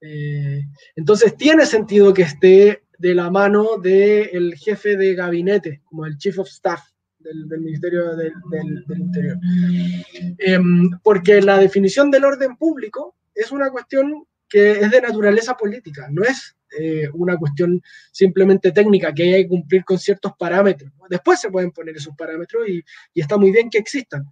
Eh, 0.00 0.62
entonces 0.96 1.36
tiene 1.36 1.64
sentido 1.66 2.12
que 2.12 2.22
esté 2.22 2.84
de 2.98 3.14
la 3.14 3.30
mano 3.30 3.78
del 3.78 4.54
jefe 4.56 4.96
de 4.96 5.14
gabinete, 5.14 5.82
como 5.84 6.04
el 6.06 6.18
chief 6.18 6.38
of 6.38 6.48
staff 6.48 6.82
del, 7.18 7.46
Ministerio 7.60 8.16
del, 8.16 8.32
Interior. 8.96 9.36
Em, 10.38 10.90
porque 11.02 11.40
la 11.40 11.58
definición 11.58 12.10
del 12.10 12.24
orden 12.24 12.56
público 12.56 13.17
es 13.38 13.52
una 13.52 13.70
cuestión 13.70 14.26
que 14.48 14.72
es 14.72 14.90
de 14.90 15.00
naturaleza 15.00 15.56
política, 15.56 16.08
no 16.10 16.22
es 16.22 16.56
eh, 16.78 17.08
una 17.12 17.36
cuestión 17.36 17.80
simplemente 18.10 18.72
técnica, 18.72 19.12
que 19.14 19.34
hay 19.34 19.42
que 19.44 19.48
cumplir 19.48 19.84
con 19.84 19.98
ciertos 19.98 20.32
parámetros. 20.38 20.90
Después 21.08 21.40
se 21.40 21.50
pueden 21.50 21.70
poner 21.70 21.96
esos 21.96 22.14
parámetros 22.16 22.68
y, 22.68 22.82
está 23.14 23.36
muy 23.36 23.52
bien 23.52 23.70
que 23.70 23.78
existan, 23.78 24.24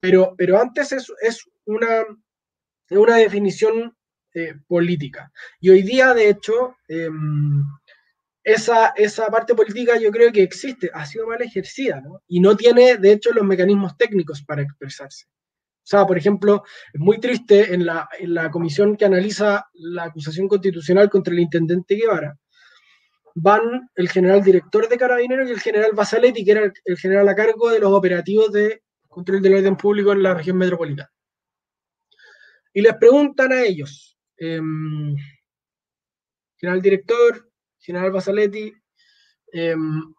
pero, 0.00 0.34
pero 0.38 0.60
antes 0.60 0.92
es, 0.92 1.12
es 1.20 1.44
una, 1.66 2.04
una 2.90 3.16
definición 3.16 3.94
eh, 4.34 4.54
política. 4.66 5.30
Y 5.60 5.70
hoy 5.70 5.82
día, 5.82 6.14
de 6.14 6.30
hecho, 6.30 6.76
em, 6.88 7.62
esa, 8.42 8.92
esa 8.96 9.26
parte 9.26 9.54
política 9.54 9.98
yo 9.98 10.10
creo 10.10 10.32
que 10.32 10.42
existe, 10.42 10.90
ha 10.94 11.04
sido 11.04 11.26
mal 11.26 11.42
ejercida, 11.42 12.00
¿no? 12.00 12.22
Y 12.28 12.40
no 12.40 12.56
tiene, 12.56 12.96
de 12.96 13.12
hecho, 13.12 13.32
los 13.32 13.44
mecanismos 13.44 13.96
técnicos 13.96 14.42
para 14.42 14.62
expresarse. 14.62 15.26
O 15.90 15.96
sea, 15.96 16.06
por 16.06 16.16
ejemplo, 16.16 16.62
es 16.92 17.00
muy 17.00 17.18
triste 17.18 17.74
en 17.74 17.84
la, 17.84 18.08
comisión 18.52 18.96
que 18.96 19.06
analiza 19.06 19.66
la 19.74 20.04
acusación 20.04 20.46
constitucional 20.46 21.10
contra 21.10 21.34
el 21.34 21.40
intendente 21.40 21.96
Guevara, 21.96 22.38
van 23.34 23.90
el 23.96 24.08
general 24.08 24.40
director 24.40 24.88
de 24.88 24.96
Carabineros 24.96 25.48
y 25.48 25.52
el 25.52 25.58
general 25.58 25.90
Basaletti, 25.92 26.44
que 26.44 26.50
era 26.52 26.72
el, 26.84 26.96
general 26.96 27.28
a 27.28 27.34
cargo 27.34 27.70
de 27.70 27.80
los 27.80 27.92
operativos 27.92 28.52
de 28.52 28.84
control 29.08 29.42
del 29.42 29.54
orden 29.54 29.76
público 29.76 30.12
en 30.12 30.22
la 30.22 30.32
región 30.32 30.58
metropolitana. 30.58 31.10
Y 32.72 32.82
les 32.82 32.94
preguntan 32.94 33.52
a 33.52 33.62
ellos, 33.62 34.16
em, 34.36 35.16
general 36.56 36.80
director, 36.80 37.50
general 37.80 38.12
Basaletti, 38.12 38.72
em, 39.52 40.14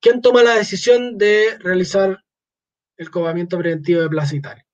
¿quién 0.00 0.22
toma 0.22 0.42
la 0.42 0.54
decisión 0.54 1.18
de 1.18 1.58
realizar 1.58 2.24
el 2.96 3.10
cobamiento 3.10 3.58
preventivo 3.58 4.00
de 4.00 4.08
Plaza 4.08 4.36
Italia? 4.36 4.64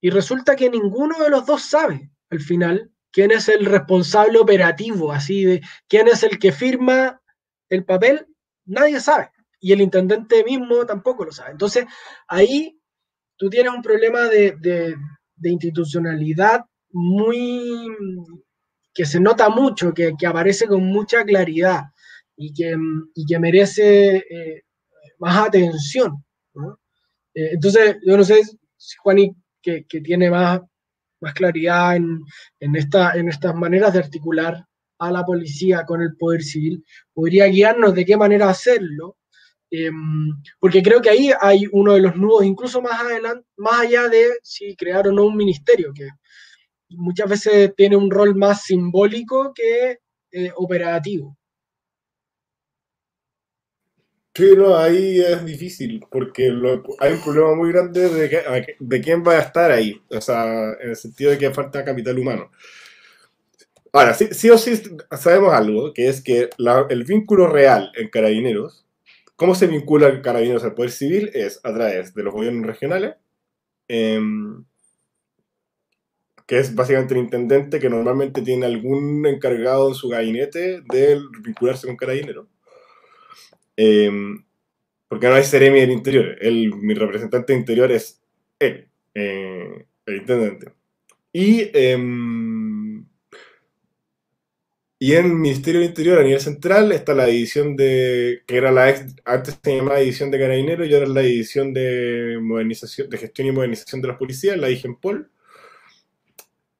Y 0.00 0.10
resulta 0.10 0.56
que 0.56 0.70
ninguno 0.70 1.18
de 1.18 1.30
los 1.30 1.46
dos 1.46 1.62
sabe 1.62 2.10
al 2.30 2.40
final 2.40 2.90
quién 3.10 3.30
es 3.30 3.48
el 3.48 3.64
responsable 3.64 4.38
operativo, 4.38 5.12
así 5.12 5.44
de 5.44 5.62
quién 5.88 6.08
es 6.08 6.22
el 6.22 6.38
que 6.38 6.52
firma 6.52 7.20
el 7.68 7.84
papel, 7.84 8.26
nadie 8.66 9.00
sabe. 9.00 9.30
Y 9.58 9.72
el 9.72 9.80
intendente 9.80 10.44
mismo 10.44 10.84
tampoco 10.84 11.24
lo 11.24 11.32
sabe. 11.32 11.52
Entonces, 11.52 11.86
ahí 12.28 12.78
tú 13.36 13.48
tienes 13.48 13.72
un 13.72 13.82
problema 13.82 14.28
de, 14.28 14.96
institucionalidad 15.42 16.64
muy 16.90 17.88
que 18.92 19.04
se 19.04 19.20
nota 19.20 19.48
mucho, 19.48 19.92
que, 19.92 20.14
aparece 20.26 20.66
con 20.66 20.84
mucha 20.84 21.24
claridad 21.24 21.84
y 22.36 22.52
que, 22.52 22.76
que 23.28 23.38
merece 23.38 24.16
eh, 24.16 24.64
más 25.18 25.48
atención. 25.48 26.24
Eh, 27.34 27.50
entonces, 27.52 27.96
yo 28.04 28.16
no 28.16 28.24
sé, 28.24 28.42
Juan, 29.02 29.18
que, 29.88 30.00
tiene 30.00 30.30
más, 30.30 30.60
más 31.20 31.34
claridad 31.34 31.96
en, 31.96 32.20
en, 32.60 32.76
esta, 32.76 33.12
en 33.12 33.28
estas 33.28 33.54
maneras 33.54 33.92
de 33.92 34.00
articular 34.00 34.64
a 34.98 35.10
la 35.10 35.24
policía 35.24 35.84
con 35.84 36.00
el 36.02 36.16
poder 36.16 36.42
civil, 36.42 36.84
podría 37.12 37.46
guiarnos 37.46 37.94
de 37.94 38.04
qué 38.04 38.16
manera 38.16 38.48
hacerlo, 38.48 39.16
em, 39.70 40.30
porque 40.58 40.82
creo 40.82 41.00
que 41.02 41.10
ahí 41.10 41.30
hay 41.40 41.66
uno 41.72 41.94
de 41.94 42.00
los 42.00 42.16
nudos, 42.16 42.44
incluso 42.44 42.80
más 42.80 43.00
adelante, 43.00 43.46
más 43.56 43.80
allá 43.80 44.08
de 44.08 44.26
si 44.42 44.74
crear 44.76 45.08
o 45.08 45.12
no 45.12 45.26
un 45.26 45.36
ministerio, 45.36 45.92
que 45.94 46.08
muchas 46.90 47.28
veces 47.28 47.74
tiene 47.76 47.96
un 47.96 48.10
rol 48.10 48.34
más 48.36 48.62
simbólico 48.62 49.52
que 49.54 49.98
eh, 50.32 50.50
operativo. 50.56 51.36
Sí, 54.36 54.54
no, 54.54 54.76
ahí 54.76 55.18
es 55.20 55.44
difícil, 55.46 56.04
porque 56.10 56.52
hay 57.00 57.12
un 57.14 57.22
problema 57.22 57.54
muy 57.54 57.72
grande 57.72 58.08
de, 58.10 58.76
de 58.78 59.00
quién 59.00 59.24
va 59.26 59.32
a 59.32 59.40
estar 59.40 59.70
ahí, 59.70 59.98
o 60.10 60.20
sea, 60.20 60.72
en 60.74 60.90
el 60.90 60.96
sentido 60.96 61.30
de 61.30 61.38
que 61.38 61.50
falta 61.54 61.84
capital 61.84 62.18
humano. 62.18 62.50
Ahora, 63.92 64.12
sí, 64.14 64.28
sí 64.32 64.50
o 64.50 64.58
sí 64.58 64.74
sabemos 65.18 65.54
algo, 65.54 65.94
que 65.94 66.08
es 66.08 66.22
que 66.22 66.50
el 66.90 67.04
vínculo 67.04 67.46
real 67.46 67.92
en 67.96 68.08
carabineros, 68.10 68.84
cómo 69.36 69.54
se 69.54 69.66
vincula 69.66 70.08
el 70.08 70.20
carabineros 70.22 70.64
al 70.64 70.74
poder 70.74 70.90
civil, 70.90 71.30
es 71.34 71.60
a 71.64 71.72
través 71.72 72.14
de 72.14 72.22
los 72.22 72.34
gobiernos 72.34 72.66
regionales, 72.66 73.14
em, 73.88 74.64
que 76.46 76.58
es 76.58 76.74
básicamente 76.74 77.14
el 77.14 77.20
intendente 77.20 77.78
que 77.78 77.88
normalmente 77.90 78.42
tiene 78.42 78.66
algún 78.66 79.26
encargado 79.26 79.88
en 79.88 79.94
su 79.94 80.08
gabinete 80.08 80.80
de 80.82 81.20
vincularse 81.42 81.86
con 81.86 81.96
Carabinero. 81.96 82.48
Eh, 83.76 84.10
porque 85.08 85.28
no 85.28 85.34
hay 85.34 85.44
Seremi 85.44 85.80
del 85.80 85.92
Interior. 85.92 86.36
El, 86.40 86.74
mi 86.74 86.94
representante 86.94 87.54
interior 87.54 87.92
es 87.92 88.22
él, 88.58 88.88
eh, 89.14 89.86
el 90.06 90.16
intendente. 90.16 90.72
Y, 91.32 91.70
em, 91.74 93.06
y 94.98 95.12
en 95.12 95.38
Ministerio 95.40 95.80
del 95.80 95.90
Interior 95.90 96.18
a 96.18 96.22
nivel 96.22 96.40
central 96.40 96.90
está 96.92 97.14
la 97.14 97.26
división 97.26 97.76
de, 97.76 98.42
que 98.46 98.56
era 98.56 98.72
la 98.72 98.90
ex, 98.90 99.14
antes 99.24 99.58
se 99.62 99.76
llamaba 99.76 99.98
división 99.98 100.30
de 100.30 100.38
carabineros 100.38 100.88
y 100.88 100.94
ahora 100.94 101.06
es 101.06 101.12
la 101.12 101.20
división 101.20 101.74
de 101.74 102.38
modernización, 102.40 103.10
de 103.10 103.18
gestión 103.18 103.48
y 103.48 103.52
modernización 103.52 104.00
de 104.00 104.08
las 104.08 104.16
policías, 104.16 104.56
la 104.58 104.68
DIGENPOL. 104.68 105.30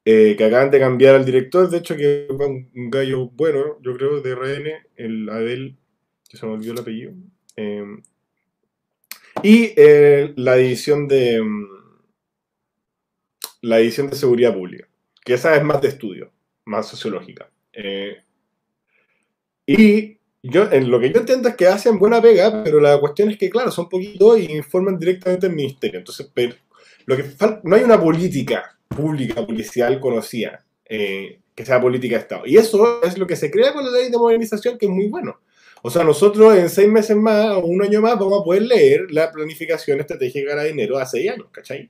Eh, 0.09 0.37
que 0.39 0.45
acaban 0.45 0.71
de 0.71 0.79
cambiar 0.79 1.17
al 1.17 1.25
director, 1.25 1.69
de 1.69 1.79
hecho 1.79 1.97
que 1.97 2.29
un 2.31 2.91
gallo 2.91 3.29
bueno, 3.31 3.79
yo 3.83 3.93
creo, 3.97 4.21
de 4.21 4.37
RN, 4.37 4.87
el 4.97 5.29
Adel, 5.29 5.77
que 6.29 6.37
se 6.37 6.47
me 6.47 6.53
olvidó 6.53 6.73
el 6.73 6.81
apellido. 6.81 7.13
Em, 7.57 8.03
y 9.43 9.73
eh, 9.77 10.33
la 10.37 10.57
división 10.57 11.09
de 11.09 11.43
mm, 11.43 11.67
la 13.63 13.79
división 13.79 14.09
de 14.09 14.17
seguridad 14.17 14.55
pública, 14.55 14.89
que 15.25 15.35
esa 15.35 15.57
es 15.57 15.65
más 15.65 15.81
de 15.81 15.89
estudio, 15.89 16.31
más 16.65 16.89
sociológica. 16.89 17.51
Eh, 17.73 18.19
y 19.67 20.19
yo, 20.43 20.71
en 20.71 20.91
lo 20.91 21.01
que 21.01 21.13
yo 21.13 21.21
entiendo 21.21 21.49
es 21.49 21.57
que 21.57 21.67
hacen 21.67 21.99
buena 21.99 22.23
pega, 22.23 22.63
pero 22.63 22.81
la 22.81 22.99
cuestión 23.01 23.31
es 23.31 23.39
que, 23.39 23.51
claro, 23.51 23.73
son 23.73 23.89
poquitos 23.89 24.39
y 24.39 24.53
informan 24.53 24.99
directamente 24.99 25.47
al 25.47 25.55
ministerio. 25.55 25.99
Entonces, 25.99 26.31
lo 27.07 27.17
que 27.17 27.25
no 27.65 27.77
hay 27.77 27.83
una 27.83 28.01
política 28.01 28.79
pública, 28.89 29.45
policial 29.45 29.99
conocida, 30.01 30.65
eh, 30.85 31.41
que 31.55 31.65
sea 31.65 31.81
política 31.81 32.17
de 32.17 32.23
Estado. 32.23 32.47
Y 32.47 32.57
eso 32.57 33.03
es 33.03 33.19
lo 33.19 33.27
que 33.27 33.35
se 33.35 33.51
crea 33.51 33.73
con 33.73 33.85
la 33.85 33.91
ley 33.91 34.11
de 34.11 34.19
modernización, 34.19 34.79
que 34.79 34.87
es 34.87 34.93
muy 34.93 35.09
bueno. 35.09 35.41
O 35.87 35.91
sea, 35.91 36.03
nosotros 36.03 36.57
en 36.57 36.69
seis 36.69 36.89
meses 36.89 37.17
más 37.17 37.47
o 37.53 37.61
un 37.61 37.81
año 37.81 38.01
más 38.01 38.19
vamos 38.19 38.41
a 38.41 38.45
poder 38.45 38.63
leer 38.63 39.07
la 39.09 39.31
planificación 39.31 40.01
estratégica 40.01 40.57
de 40.57 40.71
dinero 40.71 40.99
a 40.99 41.07
seis 41.07 41.31
años, 41.31 41.47
¿cachai? 41.53 41.89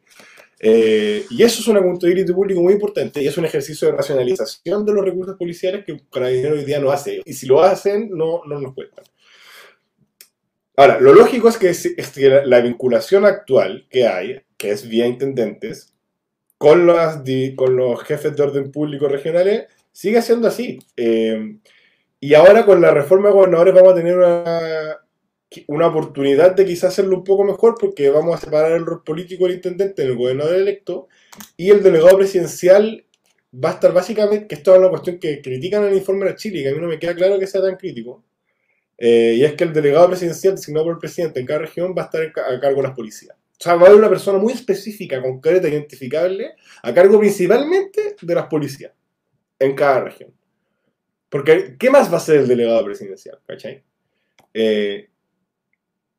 Eh, 0.60 1.24
y 1.30 1.42
eso 1.42 1.62
es 1.62 1.68
una 1.68 1.80
contabilidad 1.80 2.34
público 2.34 2.60
muy 2.60 2.74
importante 2.74 3.22
y 3.22 3.26
es 3.26 3.38
un 3.38 3.46
ejercicio 3.46 3.88
de 3.88 3.96
racionalización 3.96 4.84
de 4.84 4.92
los 4.92 5.02
recursos 5.02 5.36
policiales 5.38 5.82
que 5.86 5.98
Carabinero 6.12 6.56
hoy 6.56 6.66
día 6.66 6.78
no 6.78 6.90
hace. 6.90 7.22
Y 7.24 7.32
si 7.32 7.46
lo 7.46 7.62
hacen, 7.62 8.10
no, 8.10 8.42
no 8.44 8.60
nos 8.60 8.74
cuentan. 8.74 9.06
Ahora, 10.76 11.00
lo 11.00 11.14
lógico 11.14 11.48
es 11.48 11.56
que, 11.56 11.70
es 11.70 12.10
que 12.14 12.42
la, 12.44 12.60
vinculación 12.60 13.24
actual 13.24 13.86
que 13.88 14.06
hay, 14.06 14.42
que 14.58 14.72
es 14.72 14.86
vía 14.86 15.06
intendentes, 15.06 15.94
con, 16.58 16.86
las, 16.86 17.22
con 17.56 17.76
los 17.76 18.02
jefes 18.02 18.36
de 18.36 18.42
orden 18.42 18.70
público 18.70 19.08
regionales, 19.08 19.68
sigue 19.90 20.20
siendo 20.20 20.48
así. 20.48 20.80
Eh, 20.98 21.56
y 22.26 22.34
ahora 22.34 22.66
con 22.66 22.80
la 22.80 22.90
reforma 22.90 23.28
de 23.28 23.34
gobernadores 23.34 23.72
vamos 23.72 23.92
a 23.92 23.94
tener 23.94 24.18
una, 24.18 24.98
una 25.68 25.86
oportunidad 25.86 26.56
de 26.56 26.66
quizás 26.66 26.92
hacerlo 26.92 27.18
un 27.18 27.22
poco 27.22 27.44
mejor 27.44 27.76
porque 27.78 28.10
vamos 28.10 28.34
a 28.34 28.44
separar 28.44 28.72
el 28.72 28.84
rol 28.84 29.04
político 29.04 29.44
del 29.44 29.54
intendente 29.54 30.02
en 30.02 30.08
el 30.08 30.16
gobernador 30.16 30.56
electo 30.56 31.06
y 31.56 31.70
el 31.70 31.84
delegado 31.84 32.16
presidencial 32.16 33.04
va 33.54 33.68
a 33.68 33.72
estar 33.74 33.92
básicamente, 33.92 34.48
que 34.48 34.56
esto 34.56 34.72
es 34.72 34.80
una 34.80 34.88
cuestión 34.88 35.20
que 35.20 35.40
critican 35.40 35.84
en 35.84 35.90
el 35.90 35.98
informe 35.98 36.26
de 36.26 36.34
Chile, 36.34 36.64
que 36.64 36.70
a 36.70 36.72
mí 36.72 36.80
no 36.80 36.88
me 36.88 36.98
queda 36.98 37.14
claro 37.14 37.38
que 37.38 37.46
sea 37.46 37.62
tan 37.62 37.76
crítico, 37.76 38.24
eh, 38.98 39.34
y 39.36 39.44
es 39.44 39.54
que 39.54 39.62
el 39.62 39.72
delegado 39.72 40.08
presidencial 40.08 40.56
designado 40.56 40.86
por 40.86 40.94
el 40.94 40.98
presidente 40.98 41.38
en 41.38 41.46
cada 41.46 41.60
región 41.60 41.94
va 41.96 42.02
a 42.02 42.04
estar 42.06 42.22
a 42.22 42.60
cargo 42.60 42.82
de 42.82 42.88
las 42.88 42.96
policías. 42.96 43.36
O 43.36 43.62
sea, 43.62 43.76
va 43.76 43.82
a 43.82 43.86
haber 43.86 44.00
una 44.00 44.08
persona 44.08 44.38
muy 44.38 44.52
específica, 44.52 45.22
concreta, 45.22 45.68
identificable, 45.68 46.56
a 46.82 46.92
cargo 46.92 47.20
principalmente 47.20 48.16
de 48.20 48.34
las 48.34 48.46
policías 48.46 48.90
en 49.60 49.76
cada 49.76 50.00
región. 50.00 50.35
Porque, 51.28 51.76
¿qué 51.78 51.90
más 51.90 52.12
va 52.12 52.18
a 52.18 52.20
ser 52.20 52.38
el 52.38 52.48
delegado 52.48 52.84
presidencial? 52.84 53.38
¿Cachai? 53.46 53.82
Eh, 54.54 55.08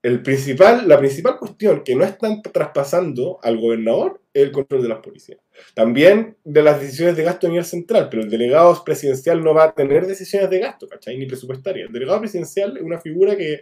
el 0.04 0.22
principal, 0.22 0.88
la 0.88 1.00
principal 1.00 1.38
cuestión 1.38 1.84
que 1.84 1.96
no 1.96 2.04
están 2.04 2.42
traspasando 2.42 3.40
al 3.42 3.60
gobernador 3.60 4.22
es 4.34 4.44
el 4.44 4.52
control 4.52 4.84
de 4.84 4.90
las 4.90 5.00
policías. 5.00 5.40
También 5.74 6.38
de 6.44 6.62
las 6.62 6.80
decisiones 6.80 7.18
de 7.18 7.24
gasto 7.24 7.48
a 7.48 7.50
nivel 7.50 7.66
central, 7.66 8.08
pero 8.10 8.24
el 8.24 8.30
delegado 8.30 8.84
presidencial 8.86 9.44
no 9.44 9.54
va 9.54 9.66
a 9.66 9.74
tener 9.74 10.06
decisiones 10.06 10.50
de 10.50 10.60
gasto, 10.60 10.88
¿cachai? 10.88 11.18
Ni 11.18 11.26
presupuestarias. 11.26 11.88
El 11.88 11.94
delegado 11.94 12.20
presidencial 12.20 12.78
es 12.78 12.84
una 12.84 13.00
figura 13.00 13.36
que 13.36 13.62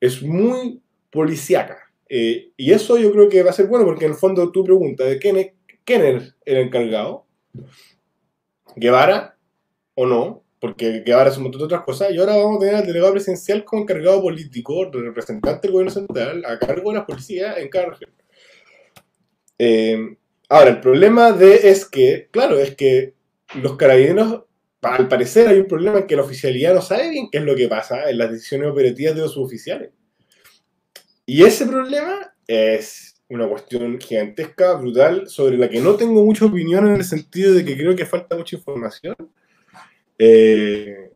es 0.00 0.22
muy 0.22 0.82
policíaca. 1.10 1.78
Eh, 2.08 2.50
y 2.56 2.72
eso 2.72 2.98
yo 2.98 3.12
creo 3.12 3.28
que 3.28 3.42
va 3.42 3.50
a 3.50 3.54
ser 3.54 3.66
bueno, 3.66 3.86
porque 3.86 4.04
en 4.04 4.12
el 4.12 4.18
fondo 4.18 4.52
tu 4.52 4.64
pregunta 4.64 5.04
de 5.04 5.18
quién 5.18 5.36
es, 5.36 5.52
quién 5.84 6.04
es 6.04 6.34
el 6.44 6.58
encargado, 6.58 7.26
Guevara 8.76 9.38
o 9.94 10.06
no, 10.06 10.41
porque 10.62 11.02
ahora 11.12 11.28
es 11.28 11.36
un 11.38 11.42
montón 11.42 11.58
de 11.58 11.64
otras 11.64 11.82
cosas, 11.82 12.12
y 12.12 12.18
ahora 12.18 12.36
vamos 12.36 12.58
a 12.58 12.60
tener 12.60 12.76
al 12.76 12.86
delegado 12.86 13.10
presidencial 13.10 13.64
como 13.64 13.82
encargado 13.82 14.22
político, 14.22 14.88
representante 14.92 15.66
del 15.66 15.72
gobierno 15.72 15.90
central, 15.90 16.44
a 16.44 16.56
cargo 16.56 16.92
de 16.92 16.98
la 16.98 17.04
policía 17.04 17.58
en 17.58 17.68
cada 17.68 17.86
región. 17.86 18.12
Eh, 19.58 20.16
ahora, 20.48 20.70
el 20.70 20.78
problema 20.78 21.32
de 21.32 21.68
es 21.68 21.84
que, 21.84 22.28
claro, 22.30 22.60
es 22.60 22.76
que 22.76 23.14
los 23.60 23.76
carabineros, 23.76 24.44
al 24.82 25.08
parecer 25.08 25.48
hay 25.48 25.58
un 25.58 25.66
problema 25.66 25.98
en 25.98 26.06
que 26.06 26.14
la 26.14 26.22
oficialidad 26.22 26.74
no 26.74 26.80
sabe 26.80 27.10
bien 27.10 27.28
qué 27.32 27.38
es 27.38 27.44
lo 27.44 27.56
que 27.56 27.66
pasa 27.66 28.08
en 28.08 28.18
las 28.18 28.30
decisiones 28.30 28.70
operativas 28.70 29.16
de 29.16 29.22
los 29.22 29.32
suboficiales. 29.32 29.90
Y 31.26 31.42
ese 31.42 31.66
problema 31.66 32.36
es 32.46 33.20
una 33.28 33.48
cuestión 33.48 33.98
gigantesca, 33.98 34.74
brutal, 34.74 35.26
sobre 35.26 35.58
la 35.58 35.68
que 35.68 35.80
no 35.80 35.96
tengo 35.96 36.24
mucha 36.24 36.44
opinión 36.44 36.86
en 36.86 36.94
el 36.94 37.04
sentido 37.04 37.52
de 37.52 37.64
que 37.64 37.76
creo 37.76 37.96
que 37.96 38.06
falta 38.06 38.36
mucha 38.36 38.54
información 38.54 39.16
eh, 40.24 41.10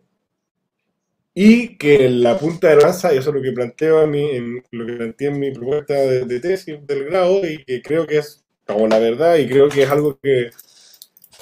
y 1.33 1.77
que 1.77 2.09
la 2.11 2.37
punta 2.37 2.69
de 2.71 2.77
lanza, 2.77 3.15
y 3.15 3.19
eso 3.19 3.31
es 3.31 3.37
lo 3.37 3.43
que 3.43 3.53
planteo 3.53 4.03
en, 4.03 4.15
en 4.17 4.65
lo 4.73 4.85
que 4.85 4.95
planteé 4.95 5.29
en 5.29 5.39
mi 5.39 5.53
propuesta 5.53 5.95
de, 5.95 6.41
tesis 6.41 6.85
del 6.85 7.05
grado, 7.05 7.47
y 7.47 7.63
que 7.65 7.83
creo 7.83 8.05
que 8.05 8.19
es 8.19 8.45
como 8.67 8.89
la 8.89 8.99
verdad, 8.99 9.37
y 9.37 9.47
creo 9.47 9.69
que 9.69 9.85
es 9.85 9.91
algo 9.91 10.19
que 10.19 10.51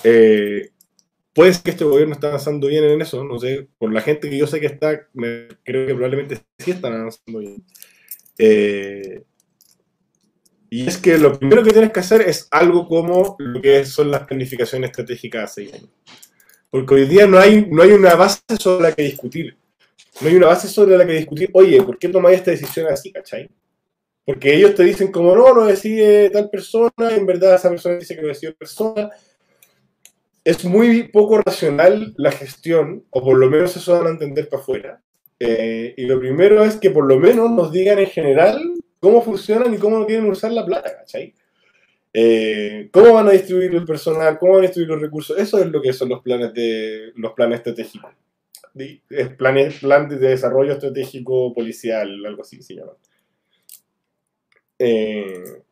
eh, 0.02 0.70
puede 1.32 1.54
ser 1.54 1.62
que 1.62 1.70
este 1.70 1.84
gobierno 1.84 2.12
está 2.12 2.26
avanzando 2.26 2.66
bien 2.66 2.84
en 2.84 3.00
eso, 3.00 3.24
no 3.24 3.38
sé, 3.38 3.66
por 3.78 3.90
la 3.94 4.02
gente 4.02 4.28
que 4.28 4.36
yo 4.36 4.46
sé 4.46 4.60
que 4.60 4.66
está, 4.66 5.08
creo 5.14 5.86
que 5.86 5.94
probablemente 5.94 6.42
sí 6.58 6.72
están 6.72 6.92
avanzando 6.92 7.38
bien. 7.38 7.64
Eh, 8.36 9.22
y 10.68 10.86
es 10.86 10.98
que 10.98 11.16
lo 11.16 11.38
primero 11.38 11.62
que 11.62 11.70
tienes 11.70 11.92
que 11.92 12.00
hacer 12.00 12.20
es 12.20 12.46
algo 12.50 12.86
como 12.88 13.36
lo 13.38 13.62
que 13.62 13.86
son 13.86 14.10
las 14.10 14.26
planificaciones 14.26 14.90
estratégicas 14.90 15.44
a 15.44 15.54
seis 15.54 15.72
años. 15.72 15.88
Porque 16.74 16.94
hoy 16.94 17.06
día 17.06 17.24
no 17.28 17.38
hay, 17.38 17.68
no 17.70 17.84
hay 17.84 17.92
una 17.92 18.16
base 18.16 18.40
sobre 18.58 18.88
la 18.88 18.92
que 18.92 19.04
discutir. 19.04 19.56
No 20.20 20.26
hay 20.26 20.34
una 20.34 20.48
base 20.48 20.66
sobre 20.66 20.98
la 20.98 21.06
que 21.06 21.12
discutir, 21.12 21.48
oye, 21.52 21.80
¿por 21.80 21.96
qué 21.96 22.08
tomáis 22.08 22.38
esta 22.38 22.50
decisión 22.50 22.88
así, 22.88 23.12
cachai? 23.12 23.48
Porque 24.24 24.56
ellos 24.56 24.74
te 24.74 24.82
dicen 24.82 25.12
como, 25.12 25.36
no, 25.36 25.54
lo 25.54 25.66
decide 25.66 26.30
tal 26.30 26.50
persona, 26.50 27.12
en 27.12 27.26
verdad 27.26 27.54
esa 27.54 27.70
persona 27.70 27.94
dice 27.94 28.16
que 28.16 28.22
lo 28.22 28.26
decide 28.26 28.54
persona. 28.54 29.08
Es 30.42 30.64
muy 30.64 31.04
poco 31.12 31.40
racional 31.40 32.12
la 32.16 32.32
gestión, 32.32 33.04
o 33.10 33.22
por 33.22 33.38
lo 33.38 33.48
menos 33.48 33.76
eso 33.76 33.96
van 33.96 34.08
a 34.08 34.10
entender 34.10 34.48
para 34.48 34.60
afuera. 34.60 35.00
Eh, 35.38 35.94
y 35.96 36.06
lo 36.06 36.18
primero 36.18 36.64
es 36.64 36.74
que 36.74 36.90
por 36.90 37.06
lo 37.06 37.20
menos 37.20 37.52
nos 37.52 37.70
digan 37.70 38.00
en 38.00 38.08
general 38.08 38.60
cómo 38.98 39.22
funcionan 39.22 39.72
y 39.72 39.78
cómo 39.78 40.04
quieren 40.06 40.28
usar 40.28 40.50
la 40.50 40.66
plata, 40.66 40.92
¿cachai? 40.96 41.34
Eh, 42.16 42.90
¿Cómo 42.92 43.12
van 43.12 43.26
a 43.26 43.32
distribuir 43.32 43.74
el 43.74 43.84
personal? 43.84 44.38
¿Cómo 44.38 44.52
van 44.52 44.60
a 44.60 44.66
distribuir 44.66 44.90
los 44.90 45.02
recursos? 45.02 45.36
Eso 45.36 45.58
es 45.58 45.66
lo 45.66 45.82
que 45.82 45.92
son 45.92 46.08
los 46.08 46.22
planes 46.22 46.54
de 46.54 47.12
los 47.16 47.32
planes 47.32 47.58
estratégicos. 47.58 48.12
Es 49.10 49.30
plan 49.30 50.08
de 50.08 50.16
desarrollo 50.16 50.74
estratégico 50.74 51.52
policial, 51.52 52.24
algo 52.24 52.42
así 52.42 52.62
se 52.62 52.76
llama. 52.76 52.92
Eh, 54.78 55.62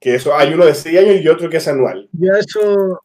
que 0.00 0.16
eso, 0.16 0.36
hay 0.36 0.52
uno 0.54 0.66
de 0.66 0.74
6 0.74 0.98
años 0.98 1.20
y 1.20 1.28
otro 1.28 1.48
que 1.48 1.58
es 1.58 1.68
anual. 1.68 2.08
Yo 2.12 2.34
a 2.34 2.38
eso, 2.40 3.00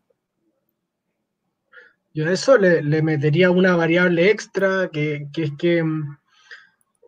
yo 2.16 2.28
a 2.28 2.32
eso 2.32 2.58
le, 2.58 3.02
metería 3.04 3.52
una 3.52 3.76
variable 3.76 4.32
extra, 4.32 4.90
que, 4.92 5.28
es 5.36 5.52
que 5.58 5.84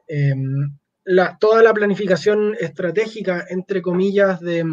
em, 0.07 0.71
la, 1.03 1.37
toda 1.39 1.63
la 1.63 1.73
planificación 1.73 2.55
estratégica, 2.59 3.45
entre 3.49 3.81
comillas, 3.81 4.39
de 4.39 4.63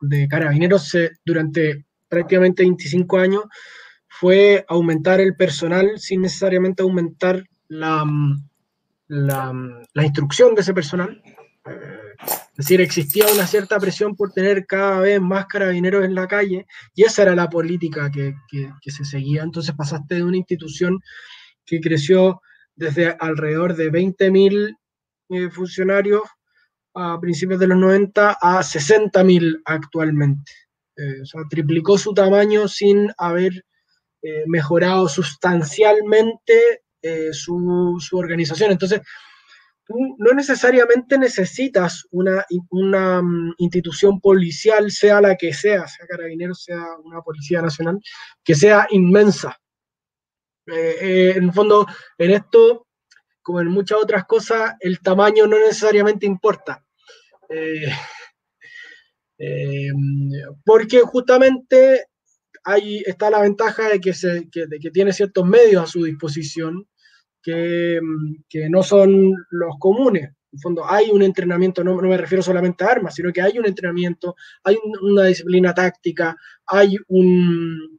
de 0.00 0.28
carabineros 0.28 0.96
durante 1.24 1.84
prácticamente 2.08 2.62
25 2.62 3.18
años 3.18 3.44
fue 4.08 4.64
aumentar 4.68 5.20
el 5.20 5.34
personal 5.34 5.98
sin 5.98 6.22
necesariamente 6.22 6.82
aumentar 6.82 7.44
la, 7.68 8.04
la, 9.08 10.04
instrucción 10.04 10.54
de 10.54 10.60
ese 10.60 10.72
personal. 10.72 11.20
Es 11.66 12.56
decir, 12.56 12.80
existía 12.80 13.26
una 13.32 13.46
cierta 13.46 13.78
presión 13.80 14.14
por 14.14 14.30
tener 14.32 14.66
cada 14.66 15.00
vez 15.00 15.20
más 15.20 15.46
carabineros 15.46 16.04
en 16.04 16.14
la 16.14 16.28
calle 16.28 16.66
y 16.94 17.02
esa 17.02 17.22
era 17.22 17.34
la 17.34 17.50
política 17.50 18.10
que, 18.10 18.34
que 18.48 18.90
se 18.90 19.04
seguía. 19.04 19.42
Entonces 19.42 19.74
pasaste 19.74 20.16
de 20.16 20.22
una 20.22 20.36
institución 20.36 21.00
que 21.64 21.80
creció 21.80 22.40
desde 22.76 23.16
alrededor 23.18 23.74
de 23.74 23.90
20.000 23.90 24.76
eh, 25.30 25.50
funcionarios 25.50 26.22
a 26.94 27.18
principios 27.20 27.60
de 27.60 27.66
los 27.66 27.78
90 27.78 28.38
a 28.40 28.62
60.000 28.62 29.62
actualmente. 29.64 30.52
Eh, 30.96 31.22
o 31.22 31.26
sea, 31.26 31.42
triplicó 31.50 31.98
su 31.98 32.14
tamaño 32.14 32.68
sin 32.68 33.10
haber 33.18 33.64
eh, 34.22 34.44
mejorado 34.46 35.08
sustancialmente 35.08 36.80
su, 37.32 37.98
su, 38.00 38.16
organización. 38.16 38.72
Entonces, 38.72 39.02
tú 39.84 39.94
no 40.16 40.32
necesariamente 40.32 41.18
necesitas 41.18 42.06
una, 42.10 42.46
una 42.70 43.20
mm, 43.20 43.56
institución 43.58 44.20
policial, 44.20 44.90
sea 44.90 45.20
la 45.20 45.36
que 45.36 45.52
sea, 45.52 45.86
sea 45.86 46.06
carabineros, 46.06 46.64
sea 46.64 46.82
una 47.04 47.20
policía 47.20 47.60
nacional, 47.60 48.00
que 48.42 48.54
sea 48.54 48.86
inmensa. 48.90 49.60
en 50.66 51.44
el 51.44 51.52
fondo, 51.52 51.86
en 52.16 52.30
esto 52.30 52.86
como 53.44 53.60
en 53.60 53.68
muchas 53.68 53.98
otras 54.02 54.24
cosas, 54.24 54.74
el 54.80 55.00
tamaño 55.00 55.46
no 55.46 55.58
necesariamente 55.58 56.24
importa. 56.24 56.83
Eh, 57.48 57.86
eh, 59.38 59.88
porque 60.64 61.00
justamente 61.00 62.06
ahí 62.64 63.02
está 63.06 63.30
la 63.30 63.40
ventaja 63.40 63.88
de 63.88 64.00
que, 64.00 64.14
se, 64.14 64.48
tiene 64.92 65.12
ciertos 65.12 65.46
medios 65.46 65.82
a 65.82 65.86
su 65.86 66.04
disposición 66.04 66.86
que, 67.42 68.00
no 68.70 68.82
son 68.82 69.32
los 69.50 69.74
comunes. 69.78 70.30
En 70.52 70.60
fondo, 70.60 70.88
hay 70.88 71.10
un 71.10 71.22
entrenamiento, 71.22 71.82
no, 71.82 71.96
me 71.96 72.16
refiero 72.16 72.42
solamente 72.42 72.84
a 72.84 72.88
armas, 72.88 73.16
sino 73.16 73.32
que 73.32 73.42
hay 73.42 73.58
un 73.58 73.66
entrenamiento, 73.66 74.36
hay 74.62 74.76
una 75.02 75.24
disciplina 75.24 75.74
táctica, 75.74 76.36
hay 76.66 76.96
un, 77.08 77.98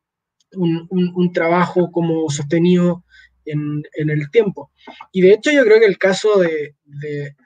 un 0.57 1.33
trabajo 1.33 1.91
como 1.91 2.29
sostenido 2.29 3.03
en, 3.45 4.09
el 4.09 4.29
tiempo. 4.31 4.71
Y 5.11 5.21
de 5.21 5.33
hecho 5.33 5.51
yo 5.51 5.63
creo 5.63 5.79
que 5.79 5.85
el 5.85 5.97
caso 5.97 6.39
de, 6.39 6.75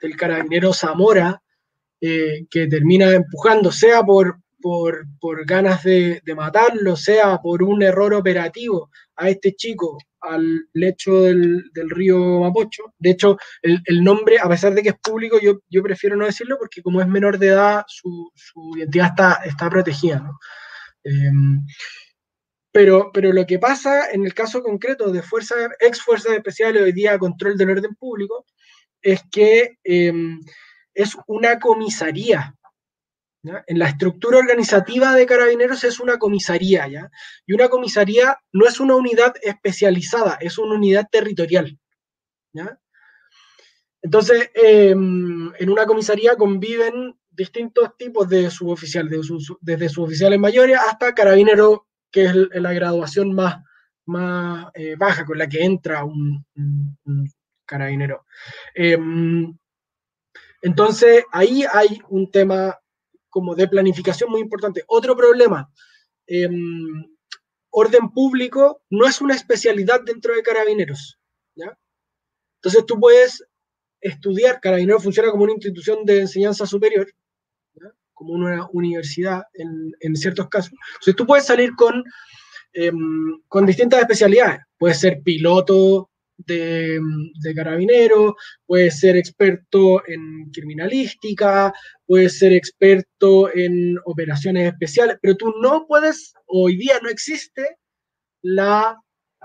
del 0.00 0.16
carabinero 0.16 0.72
Zamora, 0.72 1.42
eh, 2.00 2.46
que 2.50 2.66
termina 2.66 3.10
empujando, 3.10 3.70
sea 3.70 4.02
por, 4.02 4.40
por, 4.60 5.06
por 5.20 5.44
ganas 5.44 5.82
de, 5.82 6.22
matarlo, 6.34 6.96
sea 6.96 7.38
por 7.38 7.62
un 7.62 7.82
error 7.82 8.14
operativo 8.14 8.90
a 9.16 9.28
este 9.28 9.54
chico 9.54 9.98
al 10.22 10.68
lecho 10.74 11.22
del, 11.22 11.70
del 11.72 11.90
río 11.90 12.40
Mapocho. 12.40 12.94
De 12.98 13.10
hecho, 13.10 13.36
el, 13.62 14.04
nombre, 14.04 14.38
a 14.38 14.48
pesar 14.48 14.74
de 14.74 14.82
que 14.82 14.90
es 14.90 14.98
público, 15.02 15.38
yo, 15.40 15.60
yo 15.68 15.82
prefiero 15.82 16.16
no 16.16 16.26
decirlo 16.26 16.56
porque 16.58 16.82
como 16.82 17.00
es 17.00 17.06
menor 17.06 17.38
de 17.38 17.48
edad, 17.48 17.84
su, 17.86 18.30
su 18.34 18.72
identidad 18.76 19.08
está, 19.08 19.40
está 19.44 19.70
protegida. 19.70 20.30
Em, 21.04 21.64
pero, 22.72 23.10
pero 23.12 23.32
lo 23.32 23.46
que 23.46 23.58
pasa 23.58 24.10
en 24.10 24.24
el 24.24 24.34
caso 24.34 24.62
concreto 24.62 25.10
de 25.10 25.22
fuerza, 25.22 25.54
ex 25.80 26.00
fuerzas 26.02 26.32
especiales, 26.32 26.82
hoy 26.82 26.92
día 26.92 27.18
control 27.18 27.56
del 27.56 27.70
orden 27.70 27.94
público, 27.94 28.46
es 29.02 29.22
que 29.30 29.78
em, 29.82 30.40
es 31.00 31.16
una 31.26 31.58
comisaría. 31.58 32.54
En 33.42 33.78
la 33.78 33.88
estructura 33.88 34.36
organizativa 34.38 35.14
de 35.14 35.24
carabineros 35.24 35.82
es 35.84 35.98
una 35.98 36.18
comisaría, 36.18 36.86
¿ya? 36.88 37.10
Y 37.46 37.54
una 37.54 37.70
comisaría 37.70 38.38
no 38.52 38.66
es 38.66 38.80
una 38.80 38.96
unidad 38.96 39.34
especializada, 39.40 40.36
es 40.40 40.58
una 40.58 40.74
unidad 40.74 41.08
territorial. 41.10 41.78
¿ya? 42.52 42.78
Entonces, 44.02 44.50
em, 44.54 45.52
en 45.58 45.70
una 45.70 45.86
comisaría 45.86 46.36
conviven 46.36 47.18
distintos 47.30 47.96
tipos 47.96 48.28
de 48.28 48.50
suboficiales, 48.50 49.28
desde 49.60 49.88
suboficiales 49.88 50.38
mayores 50.38 50.78
hasta 50.78 51.14
carabineros 51.14 51.80
que 52.10 52.24
es 52.24 52.34
la 52.34 52.72
graduación 52.72 53.32
más, 53.32 53.62
más 54.06 54.66
eh, 54.74 54.96
baja 54.96 55.24
con 55.24 55.38
la 55.38 55.48
que 55.48 55.64
entra 55.64 56.04
un, 56.04 56.44
carabinero. 57.64 58.26
Em, 58.74 59.56
entonces, 60.62 61.24
ahí 61.32 61.64
hay 61.72 62.00
un 62.08 62.30
tema 62.30 62.78
como 63.28 63.54
de 63.54 63.68
planificación 63.68 64.30
muy 64.30 64.40
importante. 64.40 64.84
Otro 64.86 65.16
problema, 65.16 65.70
em, 66.26 67.06
orden 67.70 68.10
público 68.10 68.82
no 68.90 69.06
es 69.06 69.20
una 69.20 69.34
especialidad 69.34 70.00
dentro 70.04 70.34
de 70.34 70.42
carabineros. 70.42 71.16
Entonces, 72.62 72.84
tú 72.84 73.00
puedes 73.00 73.42
estudiar, 74.00 74.60
Carabineros 74.60 75.02
funciona 75.02 75.30
como 75.30 75.44
una 75.44 75.52
institución 75.52 76.04
de 76.04 76.20
enseñanza 76.20 76.66
superior, 76.66 77.10
como 78.12 78.34
una 78.34 78.68
universidad 78.72 79.42
en, 79.54 80.16
ciertos 80.16 80.48
casos. 80.48 80.72
Entonces 80.92 81.16
tú 81.16 81.26
puedes 81.26 81.46
salir 81.46 81.74
con, 81.74 82.04
em, 82.72 83.40
con 83.48 83.66
distintas 83.66 84.00
especialidades. 84.00 84.60
Puedes 84.78 85.00
ser 85.00 85.22
piloto 85.22 86.10
de, 86.46 87.00
de 87.40 87.54
carabinero, 87.54 88.36
puedes 88.66 88.98
ser 88.98 89.16
experto 89.16 90.02
en 90.06 90.50
criminalística, 90.52 91.72
puedes 92.06 92.38
ser 92.38 92.52
experto 92.52 93.54
en 93.54 93.96
operaciones 94.04 94.72
especiales, 94.72 95.16
pero 95.20 95.36
tú 95.36 95.52
no 95.60 95.86
puedes, 95.86 96.32
hoy 96.46 96.76
día 96.76 96.98
no 97.02 97.08
existe 97.08 97.76
la 98.42 98.96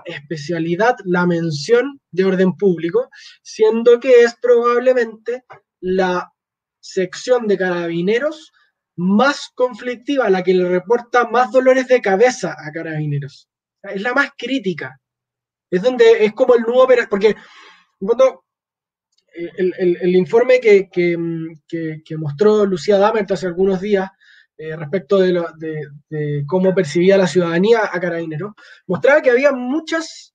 especialidad, 0.04 0.96
la 1.04 1.26
mención 1.26 2.00
de 2.10 2.24
orden 2.24 2.56
público, 2.56 3.08
siendo 3.42 3.98
que 3.98 4.22
es 4.22 4.34
probablemente 4.40 5.44
la 5.80 6.30
sección 6.80 7.46
de 7.46 7.58
carabineros 7.58 8.52
más 8.96 9.50
conflictiva, 9.54 10.30
la 10.30 10.42
que 10.42 10.54
le 10.54 10.68
reporta 10.68 11.28
más 11.28 11.50
dolores 11.50 11.88
de 11.88 12.00
cabeza 12.00 12.56
a 12.58 12.72
carabineros. 12.72 13.48
es 13.82 14.02
la 14.02 14.14
más 14.14 14.30
crítica. 14.36 14.98
Es 15.70 15.82
donde 15.82 16.24
es 16.24 16.32
como 16.32 16.54
el 16.54 16.62
nuevo 16.62 16.86
porque 17.08 17.34
cuando 17.98 18.44
eh, 19.34 19.50
el, 19.78 20.16
informe 20.16 20.60
que, 20.60 20.88
mostró 22.16 22.64
Lucía 22.64 22.98
Damert 22.98 23.30
hace 23.32 23.46
algunos 23.46 23.80
días 23.80 24.10
eh, 24.56 24.74
respecto 24.74 25.18
de, 25.18 25.44
de, 26.08 26.44
cómo 26.46 26.74
percibía 26.74 27.18
la 27.18 27.26
ciudadanía 27.26 27.90
a 27.92 28.00
carabineros, 28.00 28.54
mostraba 28.86 29.20
que 29.20 29.30
había 29.30 29.52
muchas, 29.52 30.34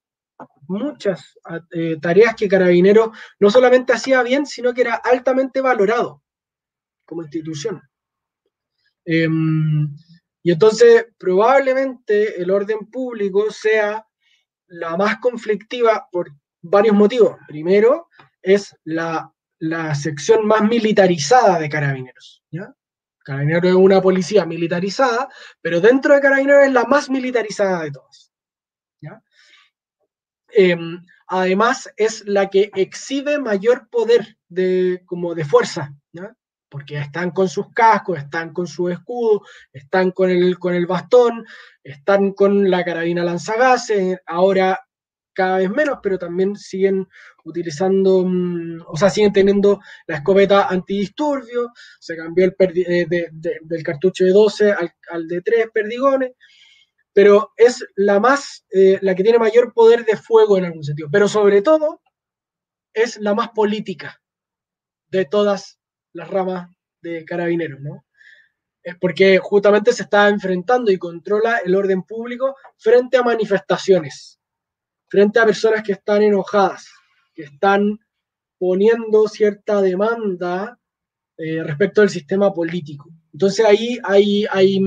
muchas 0.68 1.36
eh, 1.72 1.98
tareas 2.00 2.36
que 2.36 2.48
carabineros 2.48 3.18
no 3.40 3.50
solamente 3.50 3.94
hacía 3.94 4.22
bien, 4.22 4.46
sino 4.46 4.74
que 4.74 4.82
era 4.82 4.96
altamente 4.96 5.62
valorado 5.62 6.22
como 7.04 7.24
institución. 7.24 7.82
Em, 9.04 9.90
y 10.44 10.52
entonces 10.52 11.08
probablemente 11.18 12.40
el 12.40 12.52
orden 12.52 12.90
público 12.92 13.50
sea 13.50 14.06
la 14.72 14.96
más 14.96 15.18
conflictiva 15.18 16.08
por 16.12 16.32
varios 16.62 16.96
motivos. 16.96 17.38
Primero, 17.48 18.08
es 18.42 18.76
la, 18.84 19.32
sección 19.94 20.48
más 20.48 20.64
militarizada 20.64 21.60
de 21.60 21.70
carabineros. 21.70 22.44
Carabineros 23.24 23.70
es 23.70 23.76
una 23.76 24.02
policía 24.02 24.46
militarizada, 24.46 25.30
pero 25.62 25.80
dentro 25.80 26.16
de 26.16 26.22
carabineros 26.22 26.66
es 26.66 26.74
la 26.74 26.86
más 26.86 27.10
militarizada 27.10 27.84
de 27.84 27.92
todas. 27.92 28.32
Em, 30.54 31.02
además, 31.28 31.90
es 31.96 32.26
la 32.26 32.50
que 32.50 32.72
exhibe 32.76 33.40
mayor 33.40 33.90
poder 33.90 34.38
de, 34.50 35.02
como 35.06 35.34
de 35.34 35.46
fuerza. 35.46 35.94
Porque 36.72 36.98
están 36.98 37.32
con 37.32 37.50
sus 37.50 37.70
cascos, 37.74 38.18
están 38.18 38.54
con 38.54 38.66
su 38.66 38.88
escudo, 38.88 39.42
están 39.74 40.12
con 40.12 40.30
el, 40.30 40.58
con 40.58 40.74
el 40.74 40.88
bastón, 40.88 41.46
están 41.84 42.32
con 42.32 42.72
la 42.72 42.86
carabina 42.86 43.26
lanzagases, 43.26 44.20
ahora 44.26 44.80
cada 45.34 45.58
vez 45.58 45.70
menos, 45.70 46.00
pero 46.02 46.18
también 46.18 46.56
siguen 46.56 47.08
utilizando, 47.44 48.24
mm, 48.26 48.84
o 48.88 48.96
sea, 48.96 49.10
siguen 49.10 49.34
teniendo 49.34 49.82
la 50.08 50.18
escopeta 50.18 50.68
antidisturbio, 50.68 51.74
se 52.00 52.16
cambió 52.16 52.46
el 52.46 52.56
eh, 52.60 53.06
del 53.62 53.84
cartucho 53.84 54.24
de 54.24 54.32
12 54.32 54.72
al, 55.10 55.28
de 55.28 55.42
3 55.42 55.68
perdigones, 55.74 56.32
pero 57.12 57.52
es 57.58 57.86
la 57.96 58.22
más, 58.22 58.66
eh, 58.72 58.98
la 59.02 59.14
que 59.14 59.24
tiene 59.24 59.40
mayor 59.40 59.74
poder 59.74 60.06
de 60.06 60.16
fuego 60.16 60.58
en 60.58 60.66
algún 60.66 60.86
sentido, 60.86 61.10
pero 61.12 61.28
sobre 61.28 61.62
todo 61.62 62.02
es 62.94 63.18
la 63.20 63.34
más 63.34 63.50
política 63.50 64.22
de 65.10 65.26
todas 65.26 65.81
las 66.14 66.30
ramas 66.30 66.70
de 67.02 67.26
carabineros, 67.26 67.80
¿no? 67.82 68.06
Es 68.84 68.96
porque 69.00 69.38
justamente 69.38 69.94
se 69.94 70.04
está 70.04 70.28
enfrentando 70.30 70.92
y 70.92 70.98
controla 70.98 71.58
el 71.58 71.76
orden 71.76 72.04
público 72.04 72.56
frente 72.78 73.18
a 73.18 73.24
manifestaciones, 73.24 74.40
frente 75.08 75.40
a 75.40 75.46
personas 75.46 75.84
que 75.84 75.92
están 75.94 76.24
enojadas, 76.24 76.90
que 77.34 77.44
están 77.44 78.00
poniendo 78.58 79.28
cierta 79.28 79.82
demanda 79.82 80.80
eh, 81.38 81.64
respecto 81.64 82.02
al 82.02 82.10
sistema 82.10 82.54
político. 82.54 83.10
Entonces 83.34 83.66
ahí 83.66 83.98
hay, 84.04 84.46
hay, 84.52 84.80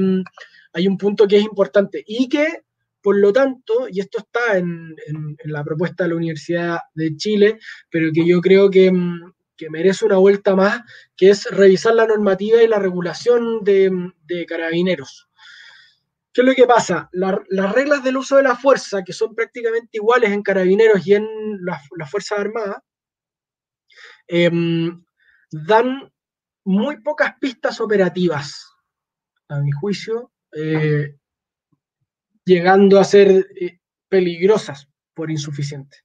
hay, 0.72 0.86
un 0.86 0.98
punto 0.98 1.26
que 1.26 1.38
es 1.38 1.42
importante 1.42 2.04
y 2.06 2.28
que, 2.28 2.62
por 3.02 3.16
lo 3.18 3.32
tanto, 3.32 3.88
y 3.88 4.00
esto 4.00 4.18
está 4.18 4.58
en, 4.58 4.94
en 5.06 5.52
la 5.52 5.64
propuesta 5.64 6.04
de 6.04 6.10
la 6.10 6.16
Universidad 6.16 6.78
de 6.94 7.16
Chile, 7.16 7.58
pero 7.90 8.10
que 8.12 8.26
yo 8.26 8.40
creo 8.40 8.70
que, 8.70 8.92
mm, 8.92 9.33
que 9.56 9.70
merece 9.70 10.04
una 10.04 10.16
vuelta 10.16 10.54
más, 10.54 10.82
que 11.16 11.30
es 11.30 11.44
revisar 11.50 11.94
la 11.94 12.06
normativa 12.06 12.62
y 12.62 12.68
la 12.68 12.78
regulación 12.78 13.62
de, 13.62 14.46
carabineros. 14.46 15.28
¿Qué 16.32 16.40
es 16.40 16.46
lo 16.46 16.54
que 16.54 16.66
pasa? 16.66 17.08
las 17.12 17.72
reglas 17.72 18.02
del 18.02 18.16
uso 18.16 18.36
de 18.36 18.42
la 18.42 18.56
fuerza, 18.56 19.04
que 19.04 19.12
son 19.12 19.34
prácticamente 19.34 19.90
iguales 19.92 20.32
en 20.32 20.42
carabineros 20.42 21.06
y 21.06 21.14
en 21.14 21.26
las 21.64 22.10
Fuerzas 22.10 22.40
Armadas, 22.40 22.78
em, 24.26 25.04
dan 25.50 26.12
muy 26.64 27.00
pocas 27.02 27.34
pistas 27.40 27.80
operativas, 27.80 28.72
a 29.48 29.60
mi 29.60 29.70
juicio, 29.70 30.32
eh, 30.52 31.16
llegando 32.44 32.98
a 32.98 33.04
ser 33.04 33.46
eh, 33.60 33.78
peligrosas 34.08 34.88
por 35.14 35.30
insuficiente. 35.30 35.98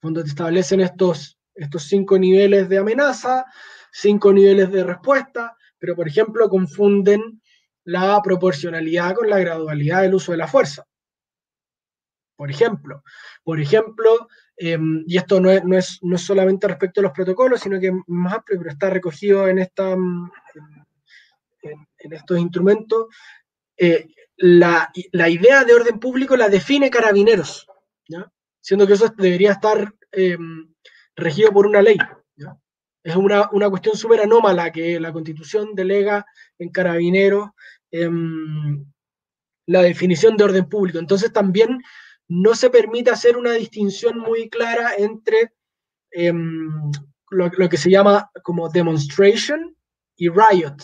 Cuando 0.00 0.22
te 0.22 0.28
establecen 0.28 0.80
estos, 0.80 1.38
estos 1.54 1.84
cinco 1.84 2.18
niveles 2.18 2.68
de 2.68 2.78
amenaza, 2.78 3.44
cinco 3.92 4.32
niveles 4.32 4.70
de 4.70 4.84
respuesta, 4.84 5.56
pero 5.78 5.94
por 5.94 6.08
ejemplo 6.08 6.48
confunden 6.48 7.40
la 7.84 8.20
proporcionalidad 8.22 9.14
con 9.14 9.28
la 9.28 9.38
gradualidad 9.38 10.02
del 10.02 10.14
uso 10.14 10.32
de 10.32 10.38
la 10.38 10.48
fuerza. 10.48 10.86
Por 12.36 12.50
ejemplo, 12.50 13.02
por 13.44 13.60
ejemplo, 13.60 14.28
em, 14.56 15.04
y 15.06 15.16
esto 15.16 15.40
no 15.40 15.50
es, 15.50 15.64
no, 15.64 15.76
es, 15.76 15.98
no 16.02 16.16
es, 16.16 16.22
solamente 16.22 16.66
respecto 16.66 17.00
a 17.00 17.04
los 17.04 17.12
protocolos, 17.12 17.60
sino 17.60 17.78
que 17.78 17.92
más 18.06 18.34
amplio, 18.34 18.58
pero 18.58 18.70
está 18.70 18.90
recogido 18.90 19.46
en, 19.48 19.58
esta, 19.58 19.92
en, 19.92 20.22
estos 22.12 22.38
instrumentos, 22.38 23.06
eh, 23.76 24.08
la, 24.36 24.90
la, 25.12 25.28
idea 25.28 25.64
de 25.64 25.74
orden 25.74 26.00
público 26.00 26.36
la 26.36 26.48
define 26.48 26.90
carabineros, 26.90 27.68
¿ya? 28.08 28.32
siendo 28.60 28.86
que 28.86 28.94
eso 28.94 29.12
debería 29.16 29.52
estar 29.52 29.94
eh, 30.10 30.36
regido 31.16 31.52
por 31.52 31.66
una 31.66 31.82
ley. 31.82 31.96
Es 33.04 33.16
una, 33.16 33.48
una 33.52 33.68
cuestión 33.68 33.96
súper 33.96 34.20
anómala 34.20 34.70
que 34.70 35.00
la 35.00 35.12
constitución 35.12 35.74
delega 35.74 36.24
en 36.58 36.70
carabineros 36.70 37.50
eh, 37.90 38.08
la 39.66 39.82
definición 39.82 40.36
de 40.36 40.44
orden 40.44 40.68
público. 40.68 40.98
Entonces 40.98 41.32
también 41.32 41.80
no 42.28 42.54
se 42.54 42.70
permite 42.70 43.10
hacer 43.10 43.36
una 43.36 43.52
distinción 43.52 44.18
muy 44.18 44.48
clara 44.48 44.92
entre 44.96 45.52
eh, 46.12 46.32
lo, 47.30 47.68
que 47.68 47.76
se 47.76 47.90
llama 47.90 48.30
como 48.42 48.68
demonstration 48.68 49.76
y 50.16 50.28
riot, 50.28 50.76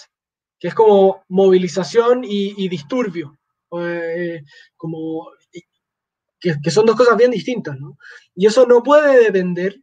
que 0.58 0.68
es 0.68 0.74
como 0.74 1.22
movilización 1.28 2.24
y, 2.24 2.54
y 2.56 2.68
disturbio, 2.68 3.38
eh, 3.80 4.42
como, 4.76 5.30
que, 6.40 6.54
que, 6.62 6.70
son 6.70 6.86
dos 6.86 6.96
cosas 6.96 7.16
bien 7.16 7.30
distintas, 7.30 7.78
¿no? 7.78 7.98
Y 8.34 8.46
eso 8.46 8.66
no 8.66 8.82
puede 8.82 9.24
depender 9.24 9.76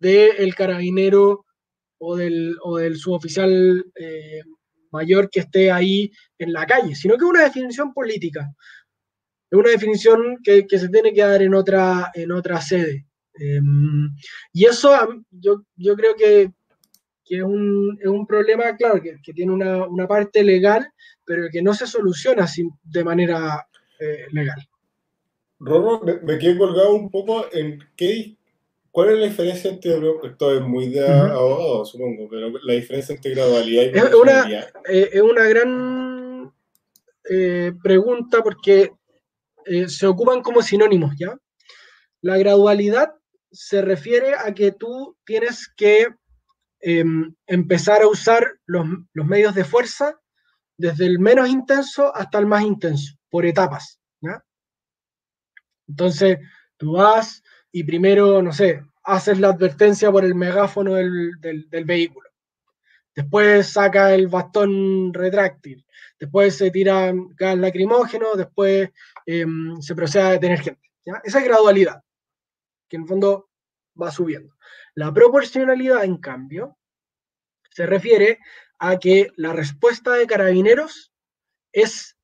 del 0.00 0.54
carabinero 0.54 1.44
o 1.98 2.16
del, 2.16 2.56
o 2.62 2.78
del 2.78 2.96
suboficial 2.96 3.84
eh, 3.94 4.42
mayor 4.90 5.30
que 5.30 5.40
esté 5.40 5.70
ahí 5.70 6.10
en 6.38 6.52
la 6.52 6.66
calle, 6.66 6.94
sino 6.94 7.16
que 7.16 7.24
es 7.24 7.30
una 7.30 7.44
definición 7.44 7.92
política, 7.92 8.50
es 9.50 9.58
una 9.58 9.70
definición 9.70 10.38
que, 10.42 10.66
que, 10.66 10.78
se 10.78 10.88
tiene 10.88 11.12
que 11.12 11.22
dar 11.22 11.42
en 11.42 11.54
otra, 11.54 12.10
en 12.14 12.32
otra 12.32 12.60
sede. 12.60 13.06
Eh, 13.38 13.60
y 14.52 14.64
eso 14.64 14.92
yo, 15.30 15.64
yo 15.76 15.96
creo 15.96 16.14
que, 16.16 16.52
que 17.24 17.36
es, 17.36 17.42
un, 17.42 17.98
es, 18.00 18.08
un, 18.08 18.26
problema, 18.26 18.76
claro, 18.76 19.00
que, 19.02 19.32
tiene 19.32 19.52
una, 19.52 19.86
una, 19.86 20.06
parte 20.08 20.42
legal, 20.42 20.86
pero 21.24 21.48
que 21.50 21.62
no 21.62 21.74
se 21.74 21.86
soluciona 21.86 22.46
sin, 22.46 22.70
de 22.82 23.04
manera 23.04 23.66
eh, 23.98 24.26
legal. 24.32 24.58
Rorro, 25.58 26.02
me, 26.02 26.20
me, 26.20 26.56
colgado 26.56 26.94
un 26.94 27.10
poco 27.10 27.46
en 27.52 27.78
qué, 27.94 28.36
cuál 28.90 29.10
es 29.10 29.18
la 29.18 29.26
diferencia 29.26 29.70
entre, 29.70 29.92
esto 30.24 30.54
es 30.56 30.62
muy 30.62 30.88
de 30.88 31.06
abogado, 31.06 31.84
supongo, 31.84 32.28
pero 32.28 32.50
la 32.62 32.74
diferencia 32.74 33.14
entre 33.14 33.32
gradualidad 33.32 33.82
y 33.84 33.98
es 33.98 34.14
una, 34.14 34.50
eh, 34.88 35.10
es 35.12 35.22
una 35.22 35.44
gran 35.44 36.52
eh, 37.30 37.72
pregunta 37.82 38.42
porque 38.42 38.92
eh, 39.66 39.88
se 39.88 40.06
ocupan 40.06 40.42
como 40.42 40.62
sinónimos, 40.62 41.14
¿ya? 41.18 41.38
La 42.22 42.36
gradualidad 42.38 43.14
se 43.52 43.82
refiere 43.82 44.34
a 44.34 44.52
que 44.54 44.72
tú 44.72 45.16
tienes 45.24 45.68
que 45.76 46.08
eh, 46.80 47.04
empezar 47.46 48.02
a 48.02 48.08
usar 48.08 48.58
los, 48.66 48.86
los, 49.12 49.26
medios 49.26 49.54
de 49.54 49.64
fuerza 49.64 50.18
desde 50.78 51.06
el 51.06 51.18
menos 51.18 51.48
intenso 51.48 52.14
hasta 52.14 52.38
el 52.38 52.46
más 52.46 52.62
intenso, 52.62 53.14
por 53.28 53.44
etapas. 53.44 54.00
¿ya? 54.22 54.42
Entonces, 55.88 56.38
tú 56.78 56.92
vas 56.92 57.42
y 57.72 57.84
primero, 57.84 58.42
no 58.42 58.52
sé, 58.52 58.82
haces 59.04 59.38
la 59.38 59.48
advertencia 59.48 60.10
por 60.10 60.24
el 60.24 60.34
megáfono 60.34 60.94
del, 60.94 61.32
del, 61.40 61.84
vehículo. 61.84 62.28
Después 63.14 63.68
saca 63.68 64.14
el 64.14 64.28
bastón 64.28 65.12
retráctil. 65.12 65.84
Después 66.18 66.56
se 66.56 66.70
tira 66.70 67.12
gas 67.36 67.58
lacrimógeno. 67.58 68.34
Después 68.34 68.90
eh, 69.26 69.46
se 69.80 69.94
procede 69.94 70.22
a 70.22 70.30
detener 70.30 70.60
gente. 70.60 70.90
¿ya? 71.04 71.20
Esa 71.24 71.38
es 71.38 71.44
gradualidad, 71.44 72.02
que 72.88 72.96
en 72.96 73.02
el 73.02 73.08
fondo 73.08 73.50
va 74.00 74.10
subiendo. 74.10 74.56
La 74.94 75.12
proporcionalidad, 75.12 76.04
en 76.04 76.18
cambio, 76.18 76.76
se 77.70 77.86
refiere 77.86 78.38
a 78.78 78.98
que 78.98 79.28
la 79.36 79.52
respuesta 79.52 80.12
de 80.14 80.26
carabineros 80.26 81.12
es 81.72 82.16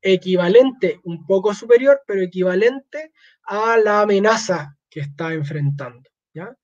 equivalente, 0.00 1.00
un 1.04 1.26
poco 1.26 1.54
superior, 1.54 2.02
pero 2.06 2.22
equivalente 2.22 3.12
a 3.42 3.76
la 3.78 4.02
amenaza 4.02 4.76
que 4.94 5.00
está 5.00 5.34
enfrentando. 5.34 6.08
¿ya? 6.32 6.54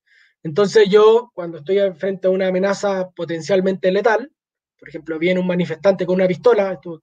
Entonces 0.44 0.88
yo, 0.88 1.32
cuando 1.34 1.58
estoy 1.58 1.78
frente 1.94 2.28
a 2.28 2.30
una 2.30 2.46
amenaza 2.46 3.10
potencialmente 3.10 3.90
letal, 3.90 4.30
por 4.78 4.88
ejemplo, 4.88 5.18
viene 5.18 5.40
un 5.40 5.48
manifestante 5.48 6.06
con 6.06 6.14
una 6.14 6.28
pistola, 6.28 6.74
esto 6.74 7.02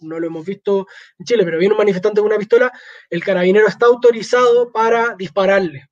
no 0.00 0.18
lo 0.18 0.26
hemos 0.26 0.44
visto 0.44 0.88
en 1.16 1.24
Chile, 1.24 1.44
pero 1.44 1.58
viene 1.58 1.74
un 1.74 1.78
manifestante 1.78 2.20
con 2.20 2.28
una 2.28 2.40
pistola, 2.40 2.72
el 3.08 3.22
carabinero 3.22 3.68
está 3.68 3.86
autorizado 3.86 4.72
para 4.72 5.14
dispararle 5.14 5.88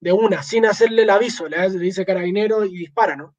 de 0.00 0.12
una, 0.12 0.42
sin 0.42 0.64
hacerle 0.64 1.02
el 1.02 1.10
aviso, 1.10 1.46
le 1.46 1.68
dice 1.68 2.06
carabinero 2.06 2.64
y 2.64 2.74
dispara, 2.74 3.16
¿no? 3.16 3.36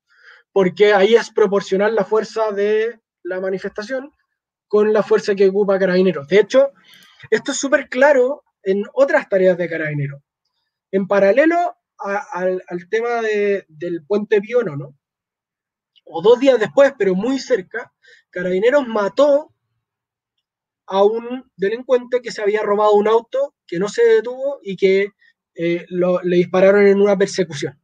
Porque 0.52 0.94
ahí 0.94 1.16
es 1.16 1.32
proporcional 1.32 1.96
la 1.96 2.06
fuerza 2.06 2.52
de 2.52 3.00
la 3.24 3.42
manifestación 3.42 4.12
con 4.68 4.94
la 4.94 5.02
fuerza 5.02 5.34
que 5.34 5.50
ocupa 5.50 5.80
carabineros. 5.80 6.28
De 6.28 6.40
hecho, 6.40 6.72
esto 7.32 7.52
es 7.52 7.58
súper 7.58 7.90
claro 7.90 8.45
en 8.66 8.84
otras 8.94 9.30
tareas 9.30 9.58
de 9.58 9.70
carabineros. 9.70 10.22
En 10.92 11.08
paralelo 11.08 11.78
al, 11.98 12.90
tema 12.90 13.22
de, 13.22 13.66
del 13.70 14.06
puente 14.06 14.42
Piono, 14.42 14.76
¿no? 14.76 14.98
O 16.04 16.22
dos 16.22 16.40
días 16.40 16.60
después, 16.60 16.94
pero 16.98 17.16
muy 17.16 17.40
cerca, 17.40 17.92
Carabineros 18.30 18.88
mató 18.88 19.54
a 20.88 21.04
un 21.04 21.50
delincuente 21.56 22.22
que 22.22 22.32
se 22.32 22.42
había 22.42 22.62
robado 22.62 22.94
un 22.94 23.08
auto, 23.08 23.56
que 23.66 23.80
no 23.80 23.88
se 23.88 24.04
detuvo 24.04 24.60
y 24.62 24.76
que 24.76 25.10
eh, 25.56 25.86
le 25.90 26.36
dispararon 26.36 26.86
en 26.86 27.02
una 27.02 27.18
persecución. 27.18 27.80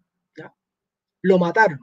Lo 1.23 1.37
mataron. 1.37 1.79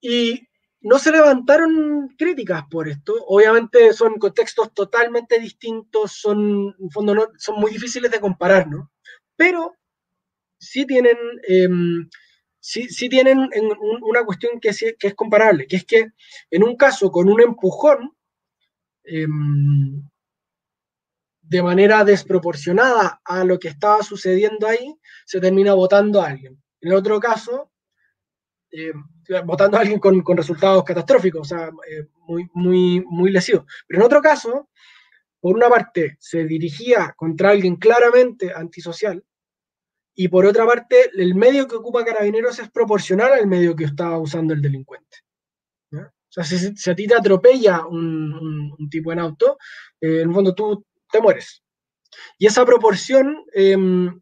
Y 0.00 0.48
no 0.82 0.98
se 0.98 1.12
levantaron 1.12 2.08
críticas 2.16 2.64
por 2.70 2.88
esto. 2.88 3.14
Obviamente 3.26 3.92
son 3.92 4.14
contextos 4.18 4.72
totalmente 4.72 5.38
distintos, 5.38 6.12
son, 6.12 6.74
en 6.78 6.90
fondo, 6.90 7.32
son 7.38 7.60
muy 7.60 7.70
difíciles 7.70 8.10
de 8.10 8.20
comparar, 8.20 8.68
¿no? 8.68 8.90
Pero 9.36 9.76
sí 10.58 10.86
tienen, 10.86 11.16
eh, 11.46 11.68
sí, 12.58 12.88
sí, 12.88 13.08
tienen 13.08 13.50
una 14.02 14.24
cuestión 14.24 14.60
que, 14.60 14.72
sí, 14.72 14.94
que, 14.98 15.08
es 15.08 15.14
comparable, 15.14 15.66
que 15.66 15.76
es 15.76 15.84
que 15.84 16.06
en 16.50 16.62
un 16.62 16.76
caso 16.76 17.10
con 17.10 17.28
un 17.28 17.40
empujón, 17.40 18.16
eh, 19.04 19.26
de 21.42 21.62
manera 21.62 22.04
desproporcionada 22.04 23.20
a 23.24 23.44
lo 23.44 23.58
que 23.58 23.68
estaba 23.68 24.02
sucediendo 24.02 24.66
ahí, 24.68 24.94
se 25.26 25.40
termina 25.40 25.74
votando 25.74 26.22
a 26.22 26.28
alguien. 26.28 26.62
En 26.80 26.92
el 26.92 26.96
otro 26.96 27.18
caso, 27.18 27.72
eh, 28.70 28.92
votando 29.44 29.76
a 29.76 29.80
alguien 29.80 29.98
con, 29.98 30.36
resultados 30.36 30.84
catastróficos, 30.84 31.40
o 31.40 31.44
sea, 31.44 31.70
eh, 31.88 32.06
muy, 32.26 32.48
muy, 32.54 33.04
muy 33.08 33.30
lesivos. 33.30 33.64
Pero 33.86 34.00
en 34.00 34.06
otro 34.06 34.20
caso, 34.20 34.68
por 35.40 35.54
una 35.54 35.68
parte, 35.68 36.16
se 36.18 36.44
dirigía 36.44 37.14
contra 37.16 37.50
alguien 37.50 37.76
claramente 37.76 38.52
antisocial, 38.54 39.24
y 40.14 40.28
por 40.28 40.44
otra 40.44 40.66
parte, 40.66 41.10
el 41.14 41.34
medio 41.34 41.66
que 41.66 41.76
ocupa 41.76 42.04
Carabineros 42.04 42.58
es 42.58 42.70
proporcional 42.70 43.32
al 43.32 43.46
medio 43.46 43.74
que 43.74 43.84
estaba 43.84 44.18
usando 44.18 44.52
el 44.52 44.60
delincuente. 44.60 45.18
O 45.92 46.32
sea, 46.32 46.44
si, 46.44 46.90
a 46.90 46.94
ti 46.94 47.08
te 47.08 47.14
atropella 47.14 47.86
un, 47.86 48.32
un, 48.32 48.76
un 48.78 48.88
tipo 48.88 49.10
en 49.10 49.18
auto, 49.18 49.58
eh, 50.00 50.20
en 50.20 50.28
el 50.28 50.34
fondo 50.34 50.54
tú 50.54 50.86
te 51.10 51.20
mueres. 51.20 51.64
Y 52.38 52.46
esa 52.46 52.64
proporción, 52.64 53.44
eh, 53.52 53.76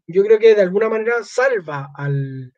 yo 0.07 0.23
creo 0.23 0.39
que 0.39 0.55
de 0.55 0.61
alguna 0.61 0.89
manera 0.89 1.23
salva 1.23 1.89
al, 1.95 2.53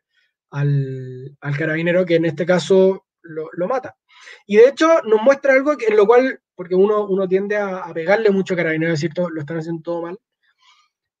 al, 0.52 1.36
carabinero 1.56 2.06
que 2.06 2.16
en 2.16 2.26
este 2.26 2.46
caso 2.46 3.06
lo, 3.22 3.68
mata. 3.68 3.96
Y 4.46 4.56
de 4.56 4.68
hecho 4.68 5.02
nos 5.02 5.20
muestra 5.22 5.54
algo 5.54 5.72
en 5.72 5.96
lo 5.96 6.06
cual, 6.06 6.40
porque 6.54 6.74
uno, 6.74 7.06
uno 7.06 7.26
tiende 7.26 7.56
a, 7.56 7.78
a 7.78 7.92
pegarle 7.92 8.30
mucho 8.30 8.54
a 8.54 8.56
carabineros, 8.56 8.98
decir, 8.98 9.12
todo, 9.14 9.30
lo 9.30 9.40
están 9.40 9.58
haciendo 9.58 9.82
todo 9.82 10.02
mal, 10.02 10.18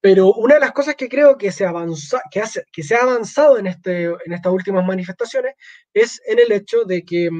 pero 0.02 0.34
una 0.34 0.54
de 0.54 0.60
las 0.60 0.72
cosas 0.72 0.96
que 0.96 1.08
creo 1.08 1.38
que 1.38 1.52
se, 1.52 1.64
avanza, 1.64 2.20
que 2.30 2.42
que 2.72 2.82
se 2.82 2.96
ha 2.96 3.02
avanzado 3.02 3.56
en, 3.56 3.68
este, 3.68 4.06
en 4.06 4.32
estas 4.32 4.52
últimas 4.52 4.84
manifestaciones 4.84 5.54
es 5.94 6.20
en 6.26 6.40
el 6.40 6.50
hecho 6.50 6.84
de 6.84 7.04
que, 7.04 7.30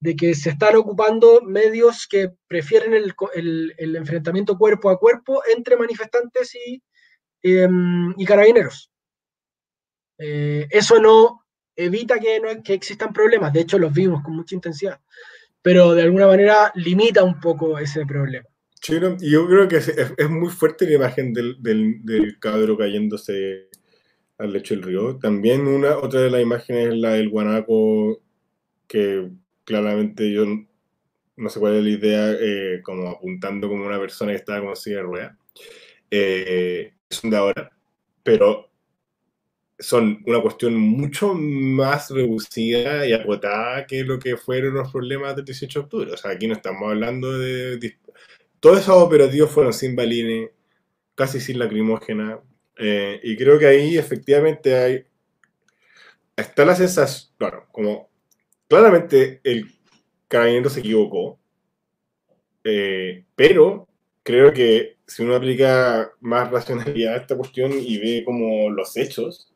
de 0.00 0.14
que 0.14 0.36
se 0.36 0.50
están 0.50 0.76
ocupando 0.76 1.40
medios 1.42 2.06
que 2.06 2.30
prefieren 2.46 2.94
el, 2.94 3.96
enfrentamiento 3.96 4.56
cuerpo 4.56 4.90
a 4.90 4.98
cuerpo 4.98 5.42
entre 5.56 5.76
manifestantes 5.76 6.54
y, 6.54 6.80
y 7.42 8.24
carabineros. 8.24 8.92
Eh, 10.18 10.66
eso 10.70 11.00
no 11.00 11.44
evita 11.74 12.18
que, 12.18 12.40
no, 12.40 12.62
que 12.62 12.74
existan 12.74 13.12
problemas, 13.12 13.52
de 13.52 13.60
hecho 13.60 13.78
los 13.78 13.92
vimos 13.92 14.22
con 14.22 14.34
mucha 14.34 14.54
intensidad, 14.54 14.98
pero 15.60 15.94
de 15.94 16.02
alguna 16.02 16.26
manera 16.26 16.72
limita 16.74 17.22
un 17.22 17.38
poco 17.40 17.78
ese 17.78 18.06
problema. 18.06 18.46
Sí, 18.80 18.98
yo 19.20 19.46
creo 19.48 19.68
que 19.68 19.76
es, 19.76 19.88
es, 19.88 20.30
muy 20.30 20.50
fuerte 20.50 20.86
la 20.86 20.94
imagen 20.94 21.32
del, 21.32 21.60
del, 21.60 22.04
del 22.04 22.38
cabro 22.38 22.76
cayéndose 22.76 23.68
al 24.38 24.52
lecho 24.52 24.74
del 24.74 24.84
río. 24.84 25.16
También 25.18 25.66
una, 25.66 25.96
otra 25.98 26.20
de 26.20 26.30
las 26.30 26.42
imágenes 26.42 26.88
es 26.88 26.94
la 26.94 27.12
del 27.14 27.30
guanaco, 27.30 28.20
que 28.86 29.28
claramente 29.64 30.30
yo 30.30 30.44
no 31.36 31.50
sé 31.50 31.60
cuál 31.60 31.76
es 31.76 31.84
la 31.84 31.90
idea, 31.90 32.32
eh, 32.40 32.80
como 32.82 33.08
apuntando 33.08 33.68
como 33.68 33.86
una 33.86 34.00
persona 34.00 34.32
que 34.32 34.38
estaba 34.38 34.64
con 34.64 34.76
de. 34.76 35.36
Eh, 36.10 36.94
son 37.10 37.30
de 37.30 37.36
ahora, 37.36 37.70
pero 38.22 38.70
son 39.78 40.22
una 40.26 40.40
cuestión 40.40 40.76
mucho 40.76 41.34
más 41.34 42.10
reducida 42.10 43.06
y 43.06 43.12
acotada 43.12 43.86
que 43.86 44.04
lo 44.04 44.18
que 44.18 44.36
fueron 44.36 44.74
los 44.74 44.90
problemas 44.90 45.36
del 45.36 45.44
18 45.44 45.78
de 45.78 45.84
octubre. 45.84 46.12
O 46.12 46.16
sea, 46.16 46.30
aquí 46.32 46.46
no 46.46 46.54
estamos 46.54 46.88
hablando 46.88 47.38
de... 47.38 47.96
todos 48.60 48.80
esos 48.80 48.96
operativos 48.96 49.50
fueron 49.50 49.72
sin 49.72 49.94
balines, 49.94 50.50
casi 51.14 51.40
sin 51.40 51.58
lacrimógena, 51.58 52.40
eh, 52.78 53.20
y 53.22 53.36
creo 53.36 53.58
que 53.58 53.66
ahí 53.66 53.98
efectivamente 53.98 54.74
hay... 54.76 55.04
Está 56.36 56.64
la 56.64 56.74
sensación, 56.74 57.32
claro, 57.38 57.66
como 57.72 58.10
claramente 58.68 59.40
el 59.44 59.70
carabinero 60.28 60.68
se 60.68 60.80
equivocó, 60.80 61.38
eh, 62.64 63.24
pero 63.34 63.88
creo 64.22 64.52
que 64.52 64.96
si 65.06 65.22
uno 65.22 65.36
aplica 65.36 66.12
más 66.20 66.50
racionalidad 66.50 67.14
a 67.14 67.18
esta 67.18 67.36
cuestión 67.36 67.72
y 67.72 67.98
ve 67.98 68.24
como 68.24 68.70
los 68.70 68.96
hechos, 68.96 69.52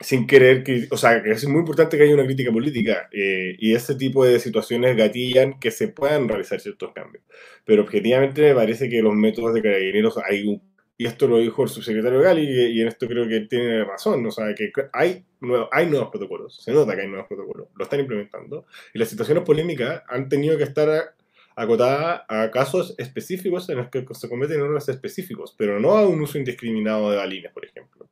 sin 0.00 0.26
querer, 0.26 0.64
que, 0.64 0.88
o 0.90 0.96
sea, 0.96 1.22
que 1.22 1.30
es 1.30 1.46
muy 1.46 1.60
importante 1.60 1.96
que 1.96 2.04
haya 2.04 2.14
una 2.14 2.24
crítica 2.24 2.50
política 2.50 3.08
eh, 3.12 3.54
y 3.58 3.74
ese 3.74 3.94
tipo 3.96 4.24
de 4.24 4.40
situaciones 4.40 4.96
gatillan 4.96 5.60
que 5.60 5.70
se 5.70 5.88
puedan 5.88 6.28
realizar 6.28 6.60
ciertos 6.60 6.92
cambios. 6.92 7.22
Pero 7.66 7.82
objetivamente 7.82 8.40
me 8.40 8.54
parece 8.54 8.88
que 8.88 9.02
los 9.02 9.14
métodos 9.14 9.54
de 9.54 9.62
carabineros 9.62 10.18
hay 10.18 10.46
un 10.46 10.62
y 11.00 11.06
esto 11.06 11.26
lo 11.26 11.38
dijo 11.38 11.62
el 11.62 11.70
subsecretario 11.70 12.20
Gali, 12.20 12.42
y, 12.42 12.76
y, 12.76 12.82
en 12.82 12.88
esto 12.88 13.08
creo 13.08 13.26
que 13.26 13.40
tiene 13.48 13.84
razón, 13.84 14.26
o 14.26 14.30
sea, 14.30 14.54
que 14.54 14.70
hay, 14.92 15.24
hay 15.72 15.86
nuevos 15.86 16.10
protocolos, 16.10 16.62
se 16.62 16.74
nota 16.74 16.94
que 16.94 17.00
hay 17.00 17.08
nuevos 17.08 17.26
protocolos, 17.26 17.68
lo 17.74 17.84
están 17.84 18.00
implementando, 18.00 18.66
y 18.92 18.98
las 18.98 19.08
situaciones 19.08 19.42
polémicas 19.44 20.02
han 20.10 20.28
tenido 20.28 20.58
que 20.58 20.64
estar 20.64 21.14
acotadas 21.56 22.20
a 22.28 22.50
casos 22.50 22.94
específicos 22.98 23.70
en 23.70 23.78
los 23.78 23.88
que 23.88 24.04
se 24.12 24.28
cometen 24.28 24.60
errores 24.60 24.90
específicos, 24.90 25.54
pero 25.56 25.80
no 25.80 25.96
a 25.96 26.06
un 26.06 26.20
uso 26.20 26.36
indiscriminado 26.36 27.10
de 27.10 27.16
balines, 27.16 27.50
por 27.50 27.64
ejemplo. 27.64 28.06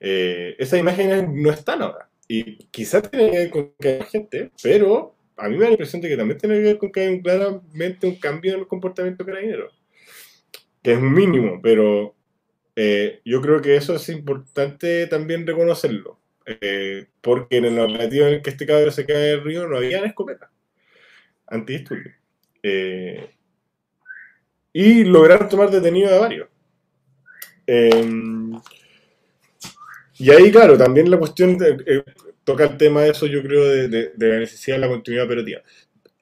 Eh, 0.00 0.56
esas 0.58 0.80
imágenes 0.80 1.28
no 1.28 1.50
están 1.50 1.82
ahora, 1.82 2.08
y 2.26 2.56
quizás 2.66 3.10
tiene 3.10 3.30
que 3.30 3.38
ver 3.38 3.50
con 3.50 3.72
que 3.78 3.88
hay 3.88 4.02
gente, 4.02 4.50
pero 4.62 5.14
a 5.36 5.48
mí 5.48 5.56
me 5.56 5.62
da 5.62 5.66
la 5.66 5.72
impresión 5.72 6.02
de 6.02 6.08
que 6.08 6.16
también 6.16 6.38
tiene 6.38 6.56
que 6.56 6.62
ver 6.62 6.78
con 6.78 6.92
que 6.92 7.00
hay 7.00 7.22
claramente 7.22 8.06
un 8.06 8.16
cambio 8.16 8.54
en 8.54 8.60
el 8.60 8.66
comportamiento 8.66 9.24
carabinero 9.24 9.70
que 10.82 10.92
es 10.92 11.00
mínimo, 11.00 11.60
pero 11.62 12.14
eh, 12.76 13.20
yo 13.24 13.40
creo 13.40 13.60
que 13.60 13.76
eso 13.76 13.94
es 13.94 14.08
importante 14.08 15.06
también 15.06 15.46
reconocerlo. 15.46 16.18
Eh, 16.46 17.06
porque 17.20 17.58
en 17.58 17.66
el 17.66 17.78
operativo 17.78 18.26
en 18.26 18.34
el 18.34 18.42
que 18.42 18.50
este 18.50 18.66
cabrón 18.66 18.90
se 18.90 19.06
cae 19.06 19.18
del 19.18 19.44
río 19.44 19.68
no 19.68 19.76
había 19.76 20.04
escopeta 20.04 20.50
antidisturbios. 21.46 22.14
Eh, 22.62 23.30
y 24.72 25.04
lograron 25.04 25.48
tomar 25.48 25.70
detenido 25.70 26.14
a 26.14 26.20
varios. 26.20 26.48
Y 30.20 30.30
ahí, 30.30 30.52
claro, 30.52 30.78
también 30.78 31.10
la 31.10 31.18
cuestión 31.18 31.58
de, 31.58 32.04
toca 32.44 32.64
el 32.64 32.76
tema 32.76 33.02
de 33.02 33.10
eso, 33.10 33.26
yo 33.26 33.42
creo, 33.42 33.64
de, 33.88 34.12
la 34.16 34.38
necesidad 34.38 34.76
de 34.76 34.80
la 34.82 34.88
continuidad 34.88 35.26
operativa. 35.26 35.62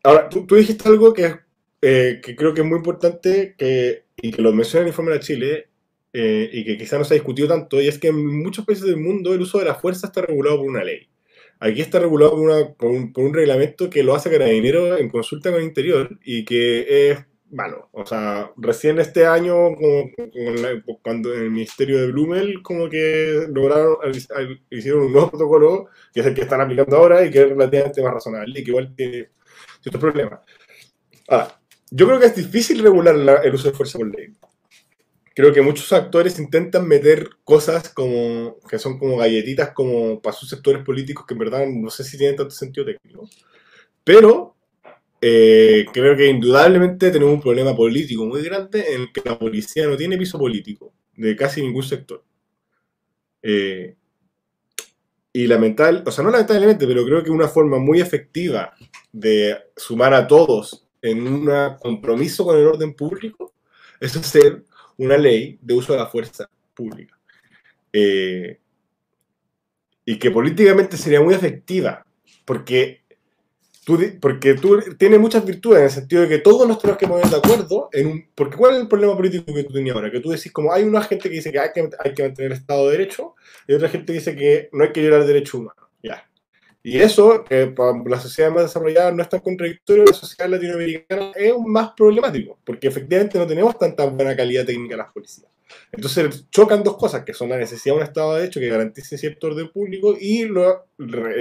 Ahora, 0.03 0.28
tú, 0.28 0.46
tú 0.46 0.55
dijiste 0.55 0.88
algo 0.88 1.12
que, 1.12 1.34
que 1.80 2.36
creo 2.36 2.55
que 2.55 2.62
es 2.62 2.66
muy 2.66 2.78
importante, 2.78 3.55
que 3.59 4.05
y 4.20 4.32
que 4.32 4.42
lo 4.42 4.53
menciona 4.53 4.82
el 4.82 4.88
informe 4.88 5.12
de 5.12 5.20
Chile, 5.20 5.68
eh, 6.12 6.49
y 6.53 6.64
que 6.64 6.78
quizá 6.78 6.99
no 6.99 7.05
se 7.05 7.14
ha 7.14 7.16
discutido 7.16 7.49
tanto, 7.49 7.80
y 7.80 7.88
es 7.88 7.99
que 7.99 8.09
en 8.09 8.42
muchos 8.42 8.64
países 8.64 8.86
del 8.86 8.96
mundo 8.96 9.34
el 9.34 9.42
uso 9.42 9.59
de 9.59 9.66
la 9.66 9.74
fuerza 9.74 10.07
está 10.09 10.22
regulado 10.22 10.59
por 10.59 10.66
una 10.66 10.84
ley. 10.84 11.09
Aquí 11.61 11.80
está 11.80 11.99
regulado 11.99 12.32
por, 12.32 12.40
una, 12.40 12.74
por, 12.74 12.90
un, 12.90 13.34
reglamento 13.34 13.90
que 13.90 14.03
lo 14.03 14.14
hace 14.14 14.30
Carabinero 14.30 14.96
en 14.96 15.09
consulta 15.09 15.51
con 15.51 15.61
el 15.61 15.66
Interior 15.66 16.18
y 16.24 16.44
que 16.44 17.11
es 17.11 17.18
malo. 17.51 17.88
O 17.92 18.05
sea, 18.05 18.53
recién 18.57 18.99
este 18.99 19.26
año, 19.26 19.74
como, 19.74 20.11
cuando 21.03 21.34
en 21.34 21.42
el 21.42 21.51
Ministerio 21.51 22.01
de 22.01 22.12
Blumel, 22.12 22.62
como 22.62 22.88
que 22.88 23.46
lograron, 23.49 23.96
hicieron 24.70 25.03
un 25.03 25.12
nuevo 25.12 25.30
protocolo, 25.30 25.88
que 26.12 26.20
es 26.20 26.26
el 26.26 26.34
que 26.34 26.42
están 26.42 26.61
aplicando 26.61 26.96
ahora 26.96 27.24
y 27.24 27.30
que 27.30 27.42
es 27.42 27.49
relativamente 27.49 28.03
más 28.03 28.14
razonable 28.14 28.61
y 28.61 28.64
que 28.64 28.70
igual 28.70 28.94
tiene 28.94 29.30
ciertos 29.80 30.01
problemas. 30.01 30.40
Ahora, 31.28 31.61
yo 31.90 32.07
creo 32.07 32.20
que 32.20 32.26
es 32.26 32.36
difícil 32.36 32.82
regular 32.82 33.16
el 33.44 33.55
uso 33.55 33.70
de 33.70 33.76
fuerza 33.76 33.99
por 33.99 34.14
ley. 34.14 34.34
Creo 35.34 35.53
que 35.53 35.62
muchos 35.62 35.92
actores 35.92 36.38
intentan 36.38 36.86
meter 36.86 37.28
cosas 37.44 37.90
como 37.90 38.57
que 38.68 38.78
son 38.78 38.99
como 38.99 39.16
galletitas 39.16 39.70
como 39.70 40.20
para 40.20 40.36
sus 40.36 40.49
sectores 40.49 40.84
políticos 40.84 41.24
que 41.26 41.34
en 41.34 41.38
verdad 41.38 41.64
no 41.66 41.90
sé 41.90 42.03
si 42.03 42.18
tienen 42.18 42.36
tanto 42.36 42.51
sentido 42.51 42.84
técnico. 42.84 43.28
Pero 44.03 44.57
eh, 45.20 45.86
creo 45.92 46.16
que 46.16 46.28
indudablemente 46.28 47.10
tenemos 47.10 47.34
un 47.34 47.40
problema 47.40 47.74
político 47.74 48.24
muy 48.26 48.42
grande 48.42 48.94
en 48.94 49.02
el 49.02 49.12
que 49.12 49.22
la 49.24 49.38
policía 49.38 49.86
no 49.86 49.96
tiene 49.96 50.16
piso 50.16 50.38
político 50.38 50.92
de 51.16 51.34
casi 51.36 51.62
ningún 51.62 51.82
sector. 51.82 52.24
Eh, 53.42 53.96
y 55.32 55.46
lamentable, 55.46 56.02
o 56.06 56.10
sea, 56.10 56.24
no 56.24 56.30
lamentablemente, 56.30 56.86
pero 56.86 57.04
creo 57.04 57.22
que 57.22 57.30
una 57.30 57.48
forma 57.48 57.78
muy 57.78 58.00
efectiva 58.00 58.72
de 59.12 59.56
sumar 59.76 60.14
a 60.14 60.26
todos 60.26 60.88
en 61.02 61.26
un 61.26 61.50
compromiso 61.80 62.44
con 62.44 62.56
el 62.56 62.66
orden 62.66 62.94
público 62.94 63.52
es 64.00 64.16
hacer 64.16 64.64
una 64.96 65.16
ley 65.16 65.58
de 65.60 65.74
uso 65.74 65.92
de 65.92 65.98
la 65.98 66.06
fuerza 66.06 66.48
pública. 66.74 67.18
Eh, 67.92 68.58
y 70.04 70.18
que 70.18 70.30
políticamente 70.30 70.96
sería 70.96 71.20
muy 71.20 71.34
efectiva, 71.34 72.04
porque 72.44 73.02
tú, 73.89 73.99
porque 74.20 74.53
tú 74.53 74.78
tienes 74.99 75.18
muchas 75.18 75.45
virtudes 75.47 75.78
en 75.78 75.84
el 75.84 75.91
sentido 75.91 76.22
de 76.22 76.28
que 76.28 76.39
todos 76.39 76.68
nos 76.68 76.78
tenemos 76.78 76.99
que 76.99 77.09
poner 77.09 77.26
de 77.26 77.36
acuerdo 77.36 77.89
en 77.93 78.07
un... 78.07 78.28
Porque 78.34 78.59
¿cuál 78.59 78.74
es 78.74 78.82
el 78.82 78.89
problema 78.89 79.16
político 79.16 79.55
que 79.55 79.64
tú 79.64 79.72
tenías 79.72 79.97
ahora? 79.97 80.11
Que 80.11 80.20
tú 80.20 80.28
decís 80.28 80.53
como 80.53 80.70
hay 80.70 80.84
una 80.84 81.01
gente 81.01 81.30
que 81.30 81.36
dice 81.36 81.51
que 81.51 81.59
hay 81.59 81.70
que, 81.72 81.89
hay 81.99 82.12
que 82.12 82.22
mantener 82.22 82.53
el 82.53 82.59
Estado 82.59 82.84
de 82.84 82.99
Derecho 82.99 83.34
y 83.66 83.72
otra 83.72 83.89
gente 83.89 84.07
que 84.07 84.18
dice 84.18 84.36
que 84.36 84.68
no 84.72 84.84
hay 84.84 84.93
que 84.93 85.01
violar 85.01 85.24
derecho 85.24 85.57
humano. 85.57 85.89
Ya. 86.03 86.28
Y 86.82 86.99
eso, 86.99 87.45
para 87.74 87.93
la 88.05 88.20
sociedad 88.20 88.51
más 88.51 88.64
desarrollada 88.64 89.11
no 89.11 89.22
es 89.22 89.28
tan 89.30 89.41
contradictorio, 89.41 90.05
la 90.05 90.12
sociedad 90.12 90.51
latinoamericana 90.51 91.32
es 91.34 91.55
más 91.66 91.93
problemático, 91.97 92.59
porque 92.64 92.89
efectivamente 92.89 93.39
no 93.39 93.47
tenemos 93.47 93.78
tanta 93.78 94.05
buena 94.05 94.36
calidad 94.36 94.66
técnica 94.66 94.97
las 94.97 95.12
policías. 95.12 95.51
Entonces 95.92 96.46
chocan 96.50 96.82
dos 96.82 96.96
cosas, 96.96 97.24
que 97.24 97.34
son 97.34 97.48
la 97.48 97.58
necesidad 97.58 97.94
de 97.94 98.00
un 98.00 98.06
Estado 98.06 98.34
de 98.34 98.40
Derecho 98.40 98.60
que 98.60 98.68
garantice 98.68 99.18
cierto 99.18 99.48
orden 99.48 99.70
público 99.70 100.16
y 100.18 100.42
el 100.42 100.54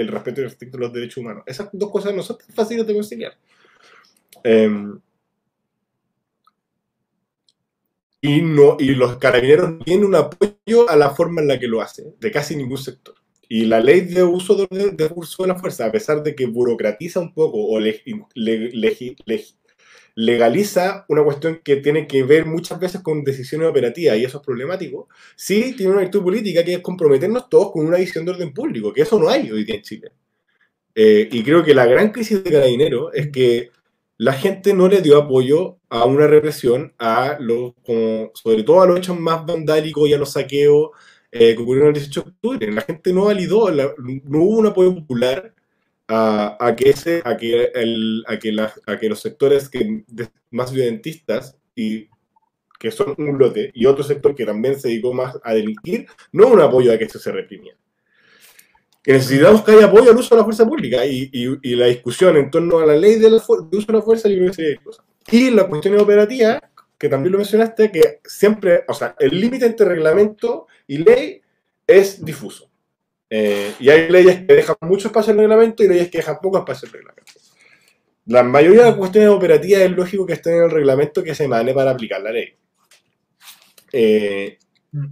respeto 0.08 0.40
y 0.40 0.44
el 0.44 0.50
respeto 0.50 0.78
de 0.78 0.84
los 0.84 0.92
derechos 0.92 1.18
humanos. 1.18 1.44
Esas 1.46 1.68
dos 1.72 1.90
cosas 1.90 2.14
no 2.14 2.22
son 2.22 2.38
tan 2.38 2.48
fáciles 2.54 2.86
de 2.86 2.94
conciliar. 2.94 3.36
Em, 4.44 5.00
y, 8.20 8.42
no, 8.42 8.76
y 8.78 8.94
los 8.94 9.16
carabineros 9.18 9.84
tienen 9.84 10.06
un 10.06 10.14
apoyo 10.14 10.88
a 10.88 10.96
la 10.96 11.10
forma 11.10 11.40
en 11.40 11.48
la 11.48 11.58
que 11.58 11.68
lo 11.68 11.80
hacen, 11.80 12.14
de 12.18 12.30
casi 12.30 12.56
ningún 12.56 12.78
sector. 12.78 13.14
Y 13.48 13.64
la 13.64 13.80
ley 13.80 14.02
de 14.02 14.22
uso 14.22 14.54
de, 14.56 14.94
la 15.46 15.54
fuerza, 15.54 15.86
a 15.86 15.92
pesar 15.92 16.22
de 16.22 16.34
que 16.34 16.46
burocratiza 16.46 17.20
un 17.20 17.32
poco 17.32 17.64
o 17.64 17.78
legaliza 20.18 21.04
una 21.08 21.22
cuestión 21.22 21.60
que 21.62 21.76
tiene 21.76 22.08
que 22.08 22.24
ver 22.24 22.44
muchas 22.44 22.80
veces 22.80 23.02
con 23.02 23.22
decisiones 23.22 23.68
operativas 23.68 24.18
y 24.18 24.24
eso 24.24 24.38
es 24.38 24.44
problemático, 24.44 25.08
sí 25.36 25.74
tiene 25.76 25.92
una 25.92 26.00
virtud 26.00 26.24
política 26.24 26.64
que 26.64 26.74
es 26.74 26.80
comprometernos 26.80 27.48
todos 27.48 27.70
con 27.70 27.86
una 27.86 27.98
visión 27.98 28.24
de 28.24 28.32
orden 28.32 28.52
público, 28.52 28.92
que 28.92 29.02
eso 29.02 29.16
no 29.20 29.28
hay 29.28 29.48
hoy 29.48 29.62
día 29.62 29.76
en 29.76 29.82
Chile. 29.82 30.10
Eh, 30.92 31.28
y 31.30 31.44
creo 31.44 31.62
que 31.62 31.72
la 31.72 31.86
gran 31.86 32.10
crisis 32.10 32.42
de 32.42 32.66
dinero 32.66 33.12
es 33.12 33.30
que 33.30 33.70
la 34.16 34.32
gente 34.32 34.74
no 34.74 34.88
le 34.88 35.02
dio 35.02 35.18
apoyo 35.18 35.78
a 35.88 36.04
una 36.04 36.26
represión, 36.26 36.92
a 36.98 37.36
los, 37.38 37.74
como, 37.84 38.32
sobre 38.34 38.64
todo 38.64 38.82
a 38.82 38.86
los 38.88 38.98
hechos 38.98 39.20
más 39.20 39.46
vandálicos 39.46 40.08
y 40.08 40.14
a 40.14 40.18
los 40.18 40.32
saqueos, 40.32 40.90
eh, 41.30 41.54
que 41.54 41.62
ocurrió 41.62 41.86
el 41.86 41.94
18 41.94 42.22
de 42.22 42.28
octubre. 42.30 42.72
La 42.72 42.82
gente 42.82 43.12
no 43.12 43.26
validó, 43.26 43.70
no 43.70 44.42
hubo 44.42 44.58
un 44.58 44.66
apoyo 44.66 44.96
popular 44.96 45.54
a, 46.08 46.74
que, 46.76 46.90
ese, 46.90 47.22
a, 47.24 47.36
que, 47.36 47.70
el, 47.74 48.24
a, 48.26 48.38
que, 48.38 48.56
a 48.86 48.98
que 48.98 49.08
los 49.08 49.20
sectores 49.20 49.68
que, 49.68 50.04
más 50.50 50.72
violentistas 50.72 51.56
y 51.74 52.08
que 52.78 52.90
son 52.90 53.14
un 53.18 53.38
lote, 53.38 53.70
y 53.74 53.86
otro 53.86 54.04
sector 54.04 54.34
que 54.34 54.46
también 54.46 54.78
se 54.78 54.88
dedicó 54.88 55.12
más 55.12 55.38
a 55.42 55.52
delinquir, 55.52 56.06
no 56.32 56.48
un 56.48 56.60
apoyo 56.60 56.92
a 56.92 56.98
que 56.98 57.04
eso 57.04 57.18
se 57.18 57.32
reprimía. 57.32 57.74
Que 59.02 59.12
necesitamos 59.12 59.62
que 59.62 59.72
haya 59.72 59.86
apoyo 59.86 60.10
al 60.10 60.16
uso 60.16 60.34
de 60.34 60.40
la 60.40 60.44
fuerza 60.44 60.66
pública 60.66 61.04
y, 61.04 61.30
y, 61.32 61.74
la 61.74 61.86
discusión 61.86 62.36
en 62.36 62.50
torno 62.50 62.78
a 62.78 62.86
la 62.86 62.96
ley 62.96 63.18
de, 63.18 63.26
uso 63.26 63.68
de 63.70 63.92
la 63.92 64.02
fuerza, 64.02 64.28
yo 64.28 64.36
creo 64.36 64.52
que 64.52 65.36
Y 65.36 65.50
la 65.50 65.66
cuestión 65.66 65.98
operativa, 65.98 66.60
que 66.96 67.08
también 67.08 67.32
lo 67.32 67.38
mencionaste, 67.38 67.90
que 67.90 68.20
siempre, 68.24 68.84
o 68.86 68.94
sea, 68.94 69.14
el 69.18 69.40
límite 69.40 69.66
entre 69.66 69.86
reglamento 69.86 70.66
y 70.86 70.98
ley 70.98 71.42
es 71.86 72.24
difuso. 72.24 72.70
Eh, 73.30 73.74
y 73.78 73.90
hay 73.90 74.08
leyes 74.08 74.46
que 74.46 74.54
dejan 74.54 74.76
mucho 74.82 75.08
espacio 75.08 75.32
al 75.32 75.38
reglamento 75.38 75.84
y 75.84 75.88
leyes 75.88 76.10
que 76.10 76.18
dejan 76.18 76.38
poco 76.40 76.58
espacio 76.58 76.86
al 76.86 76.92
reglamento. 76.92 77.32
la 78.26 78.42
mayoría 78.42 78.84
de 78.84 78.90
las 78.90 78.98
cuestiones 78.98 79.30
operativas 79.30 79.82
es 79.82 79.90
lógico 79.90 80.26
que 80.26 80.34
estén 80.34 80.54
en 80.54 80.64
el 80.64 80.70
reglamento 80.70 81.22
que 81.22 81.34
se 81.34 81.44
emane 81.44 81.72
para 81.74 81.92
aplicar 81.92 82.20
la 82.22 82.32
ley. 82.32 82.54
Eh, 83.92 84.58
mm. 84.92 85.06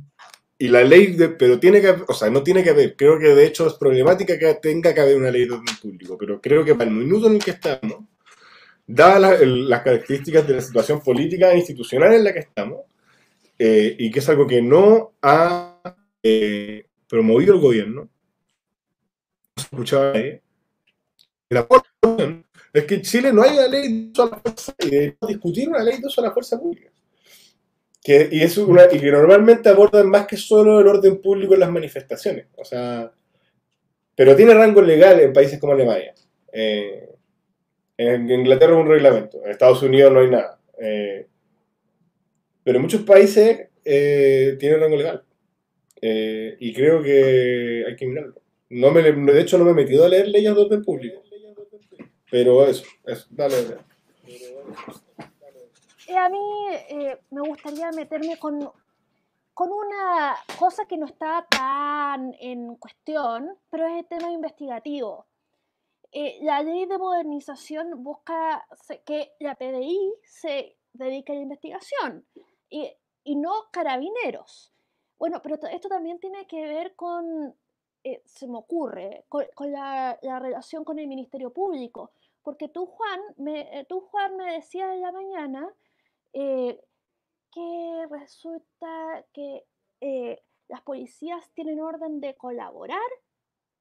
y 0.59 0.69
la 0.69 0.83
ley, 0.85 1.17
pero 1.39 1.59
tiene 1.59 1.81
que, 1.81 1.95
o 2.07 2.15
sea, 2.15 2.31
no 2.31 2.43
tiene 2.43 2.63
que 2.63 2.71
haber, 2.71 2.97
creo 2.97 3.19
que 3.19 3.35
de 3.35 3.47
hecho 3.47 3.67
es 3.67 3.75
problemática 3.75 4.39
que 4.39 4.55
tenga 4.55 4.95
que 4.95 5.01
haber 5.01 5.17
una 5.17 5.31
ley 5.31 5.47
de 5.47 5.55
orden 5.55 5.77
público, 5.81 6.17
pero 6.19 6.41
creo 6.41 6.65
que 6.65 6.75
para 6.75 6.91
el 6.91 6.97
minuto 6.97 7.27
en 7.27 7.35
el 7.35 7.45
que 7.45 7.53
estamos, 7.53 8.05
dadas 8.87 9.41
las 9.43 9.83
características 9.83 10.47
de 10.47 10.55
la 10.55 10.63
situación 10.63 11.01
política 11.01 11.53
e 11.53 11.59
institucional 11.59 12.15
en 12.15 12.25
la 12.25 12.33
que 12.33 12.41
estamos, 12.41 12.81
eh, 13.59 13.97
y 13.99 14.11
que 14.11 14.19
es 14.19 14.29
algo 14.29 14.47
que 14.47 14.61
no 14.61 15.15
ha 15.23 15.97
eh, 16.23 16.86
promovido 17.09 17.55
el 17.55 17.61
gobierno, 17.61 18.09
escuchaba 19.57 20.13
ahí, 20.13 20.41
la 21.49 21.67
es 22.73 22.85
que 22.85 22.97
en 22.97 23.03
Chile 23.03 23.33
no 23.33 23.43
hay 23.43 23.53
una 23.57 23.69
ley 23.69 23.89
de 23.89 24.11
uso 24.11 24.29
la 24.29 24.37
fuerza 24.37 24.75
y 24.81 24.91
debemos 24.91 25.29
discutir 25.29 25.69
una 25.69 25.83
ley 25.83 25.99
de 25.99 26.07
uso 26.07 26.21
a 26.21 26.25
la 26.25 26.33
fuerza 26.33 26.59
pública. 26.61 26.91
Que, 28.03 28.29
y, 28.31 28.43
es 28.43 28.59
y 28.59 29.01
que 29.01 29.11
normalmente 29.11 29.69
abordan 29.69 30.11
más 30.11 30.27
que 30.27 30.37
solo 30.37 30.81
el 30.81 30.87
orden 30.87 31.21
público 31.23 31.55
en 31.55 31.61
las 31.61 31.71
manifestaciones. 31.71 32.49
O 32.57 32.65
sea, 32.65 33.11
pero 34.15 34.37
tiene 34.37 34.53
rango 34.53 34.83
legal 34.83 35.21
en 35.21 35.33
países 35.33 35.59
como 35.59 35.73
Alemania. 35.73 36.15
Eh, 36.53 37.09
en 37.97 38.31
Inglaterra 38.31 38.75
hay 38.75 38.83
un 38.83 38.89
reglamento. 38.89 39.43
En 39.45 39.51
Estados 39.51 39.83
Unidos 39.83 40.13
no 40.13 40.21
hay 40.21 40.31
nada. 40.31 40.61
Eh, 40.79 41.27
pero 42.63 42.77
en 42.77 42.83
muchos 42.83 43.03
países 43.03 43.69
eh, 43.85 44.57
tiene 44.61 44.77
rango 44.77 44.97
legal. 44.97 45.25
Y 46.59 46.73
creo 46.73 47.03
que 47.03 47.85
hay 47.87 47.97
que 47.97 48.07
mirarlo. 48.07 48.41
No 48.69 48.91
me, 48.91 49.03
de 49.03 49.41
hecho, 49.41 49.59
no 49.59 49.65
me 49.65 49.71
he 49.71 49.75
metido 49.75 50.05
a 50.05 50.09
leer 50.09 50.29
leyes 50.29 50.55
de 50.55 50.61
orden 50.61 50.85
público. 50.85 51.23
Pero 52.31 52.67
eso, 52.67 52.85
eso 53.05 53.27
dale. 53.31 53.79
Eh, 56.09 56.17
a 56.17 56.29
mí 56.29 56.39
eh, 56.91 57.19
me 57.31 57.41
gustaría 57.49 57.91
meterme 57.93 58.39
con, 58.39 58.71
con 59.55 59.73
una 59.73 60.37
cosa 60.59 60.87
que 60.87 60.97
no 60.97 61.07
está 61.07 61.47
tan 61.49 62.35
en 62.41 62.77
cuestión, 62.77 63.57
pero 63.71 63.87
es 63.87 64.01
el 64.01 64.07
tema 64.07 64.31
investigativo. 64.33 65.27
Eh, 66.13 66.39
la 66.43 66.63
ley 66.63 66.87
de 66.87 66.99
modernización 66.99 68.03
busca 68.03 68.67
que 69.05 69.33
la 69.41 69.55
PDI 69.55 70.15
se 70.23 70.77
dedique 70.93 71.33
a 71.33 71.35
la 71.35 71.43
investigación 71.43 72.27
y, 72.71 72.91
y 73.25 73.37
no 73.37 73.53
carabineros. 73.71 74.73
Bueno, 75.19 75.41
pero 75.43 75.57
esto 75.71 75.89
también 75.89 76.19
tiene 76.19 76.47
que 76.47 76.67
ver 76.67 76.95
con 76.95 77.55
eh, 78.09 78.23
se 78.25 78.47
me 78.47 78.57
ocurre, 78.59 79.25
con, 79.29 79.73
la, 79.73 80.17
relación 80.23 80.85
con 80.85 81.01
el 81.01 81.09
Ministerio 81.09 81.53
Público. 81.53 82.13
Porque 82.45 82.69
tú, 82.69 82.87
Juan, 82.87 83.21
me, 83.37 83.81
eh, 83.81 83.85
tú, 83.85 84.01
Juan, 84.01 84.37
me 84.37 84.53
decías 84.53 84.93
en 84.93 85.01
la 85.01 85.11
mañana 85.11 85.69
eh, 86.33 86.81
que 87.51 88.07
resulta 88.09 89.25
que 89.33 89.65
las 90.69 90.83
policías 90.83 91.51
tienen 91.51 91.81
orden 91.81 92.21
de 92.21 92.37
colaborar 92.37 93.11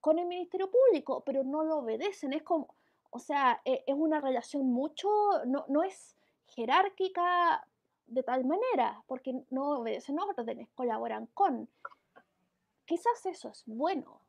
con 0.01 0.17
el 0.17 0.25
Ministerio 0.25 0.71
Público, 0.71 1.21
pero 1.23 1.43
no 1.43 1.63
lo 1.63 1.77
obedecen. 1.77 2.33
Es 2.33 2.41
como, 2.41 2.73
o 3.11 3.19
sea, 3.19 3.61
es 3.63 3.95
una 3.95 4.21
relación 4.21 4.65
mucho, 4.65 5.07
no, 5.45 5.65
no 5.67 5.83
es 5.83 6.15
jerárquica 6.47 7.67
de 8.07 8.23
tal 8.23 8.45
manera, 8.45 9.03
porque 9.07 9.33
no 9.49 9.79
obedecen 9.79 10.19
órdenes, 10.19 10.69
colaboran 10.75 11.27
con 11.33 11.69
quizás 12.85 13.25
eso 13.25 13.49
es 13.49 13.63
bueno. 13.65 14.21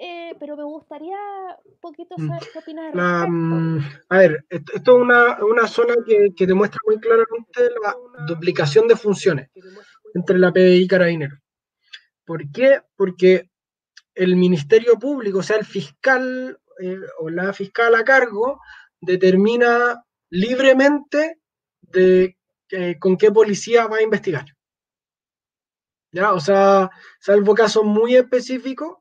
Eh, 0.00 0.36
pero 0.38 0.56
me 0.56 0.62
gustaría 0.62 1.18
un 1.64 1.78
poquito 1.80 2.14
mm. 2.16 2.28
saber 2.28 2.42
qué 2.52 2.58
opinas 2.60 2.94
la, 2.94 3.26
mm, 3.28 3.80
A 4.10 4.18
ver, 4.18 4.44
esto, 4.48 4.72
es 4.76 4.88
una, 4.88 5.44
una 5.44 5.66
zona 5.66 5.96
que, 6.06 6.28
que, 6.36 6.46
demuestra 6.46 6.78
muy 6.86 7.00
claramente 7.00 7.68
la 7.82 7.96
duplicación 8.24 8.86
de 8.86 8.94
funciones 8.94 9.50
entre 10.14 10.38
la 10.38 10.52
PDI 10.52 10.82
y 10.82 10.86
Carabineros. 10.86 11.40
¿Por 12.24 12.48
qué? 12.52 12.80
Porque 12.94 13.50
el 14.14 14.36
Ministerio 14.36 15.00
Público, 15.00 15.38
o 15.38 15.42
sea, 15.42 15.56
el 15.56 15.64
fiscal 15.64 16.60
eh, 16.80 17.00
o 17.18 17.28
la 17.28 17.52
fiscal 17.52 17.94
a 17.96 18.04
cargo, 18.04 18.60
determina 19.00 20.04
libremente 20.30 21.40
de 21.80 22.37
con 22.98 23.16
qué 23.16 23.30
policía 23.30 23.86
va 23.86 23.98
a 23.98 24.02
investigar. 24.02 24.46
¿ya? 26.12 26.32
O 26.32 26.40
sea, 26.40 26.90
salvo 27.20 27.54
casos 27.54 27.84
muy 27.84 28.16
específicos, 28.16 28.98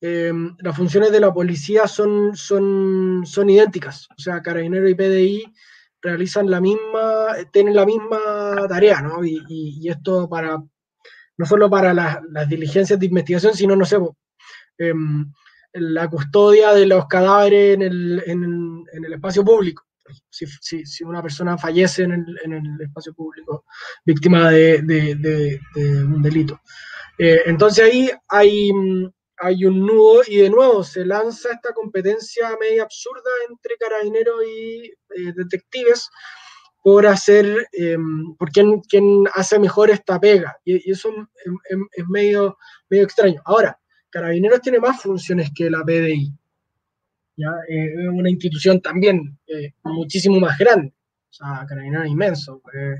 eh, 0.00 0.32
las 0.58 0.76
funciones 0.76 1.10
de 1.10 1.20
la 1.20 1.32
policía 1.32 1.88
son, 1.88 2.36
son, 2.36 3.22
son 3.26 3.50
idénticas. 3.50 4.08
O 4.16 4.20
sea, 4.20 4.42
Carabinero 4.42 4.88
y 4.88 4.94
PDI 4.94 5.52
realizan 6.00 6.50
la 6.50 6.60
misma, 6.60 7.34
tienen 7.52 7.74
la 7.74 7.84
misma 7.84 8.66
tarea, 8.68 9.02
¿no? 9.02 9.24
Y, 9.24 9.88
esto 9.88 10.28
para, 10.28 10.62
no 11.36 11.46
solo 11.46 11.68
para 11.68 11.92
las, 11.94 12.20
diligencias 12.48 12.98
de 12.98 13.06
investigación, 13.06 13.54
sino, 13.54 13.74
no 13.74 13.84
sé, 13.84 13.98
em, 14.78 15.32
la 15.72 16.08
custodia 16.08 16.72
de 16.72 16.86
los 16.86 17.06
cadáveres 17.06 17.74
en 17.74 17.82
el, 17.82 18.22
en 18.26 19.04
el 19.04 19.12
espacio 19.12 19.44
público 19.44 19.87
si, 20.30 21.04
una 21.04 21.22
persona 21.22 21.56
fallece 21.58 22.04
en 22.04 22.12
el, 22.12 22.80
espacio 22.80 23.14
público 23.14 23.64
víctima 24.04 24.50
de, 24.50 25.60
un 25.76 26.22
delito. 26.22 26.60
Eh, 27.18 27.42
entonces 27.46 27.84
ahí 27.84 28.10
hay, 28.28 28.70
hay 29.38 29.64
un 29.64 29.86
nudo 29.86 30.22
y 30.26 30.36
de 30.36 30.50
nuevo 30.50 30.84
se 30.84 31.04
lanza 31.04 31.52
esta 31.52 31.72
competencia 31.72 32.56
media 32.60 32.84
absurda 32.84 33.30
entre 33.48 33.76
carabineros 33.76 34.44
y 34.44 34.84
eh, 34.86 35.32
detectives 35.34 36.08
por 36.82 37.06
hacer, 37.06 37.66
em, 37.72 38.34
por 38.36 38.50
quién, 38.50 39.24
hace 39.34 39.58
mejor 39.58 39.90
esta 39.90 40.18
pega. 40.20 40.56
Y, 40.64 40.90
eso 40.90 41.10
es, 41.96 42.08
medio, 42.08 42.56
medio 42.88 43.04
extraño. 43.04 43.42
Ahora, 43.44 43.78
Carabineros 44.10 44.60
tiene 44.60 44.80
más 44.80 45.02
funciones 45.02 45.50
que 45.54 45.70
la 45.70 45.84
PDI. 45.84 46.32
Eh, 47.68 47.94
es 48.02 48.08
una 48.08 48.30
institución 48.30 48.80
también 48.80 49.38
eh, 49.46 49.72
muchísimo 49.84 50.40
más 50.40 50.58
grande. 50.58 50.92
O 51.30 51.32
sea, 51.32 51.64
Carabineros 51.68 52.06
es 52.06 52.12
inmenso. 52.12 52.62
Eh, 52.74 52.96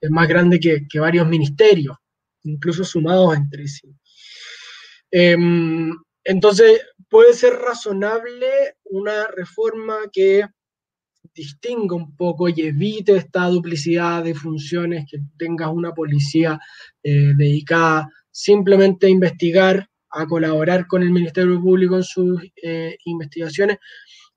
es 0.00 0.10
más 0.10 0.28
grande 0.28 0.58
que, 0.60 1.00
varios 1.00 1.26
ministerios, 1.28 1.96
incluso 2.44 2.84
sumados 2.84 3.36
entre 3.36 3.66
sí. 3.66 3.94
Em, 5.10 5.92
entonces, 6.24 6.80
puede 7.08 7.32
ser 7.34 7.54
razonable 7.54 8.76
una 8.84 9.28
reforma 9.28 9.96
que 10.12 10.44
distinga 11.34 11.94
un 11.94 12.16
poco 12.16 12.48
y 12.48 12.54
evite 12.62 13.16
esta 13.16 13.46
duplicidad 13.46 14.24
de 14.24 14.34
funciones, 14.34 15.06
que 15.10 15.18
tengas 15.38 15.70
una 15.70 15.92
policía 15.92 16.58
dedicada 17.02 18.08
simplemente 18.30 19.06
a 19.06 19.10
investigar 19.10 19.88
a 20.16 20.26
colaborar 20.26 20.86
con 20.86 21.02
el 21.02 21.10
Ministerio 21.10 21.60
Público 21.60 21.96
en 21.96 22.02
sus 22.02 22.42
eh, 22.62 22.96
investigaciones. 23.04 23.78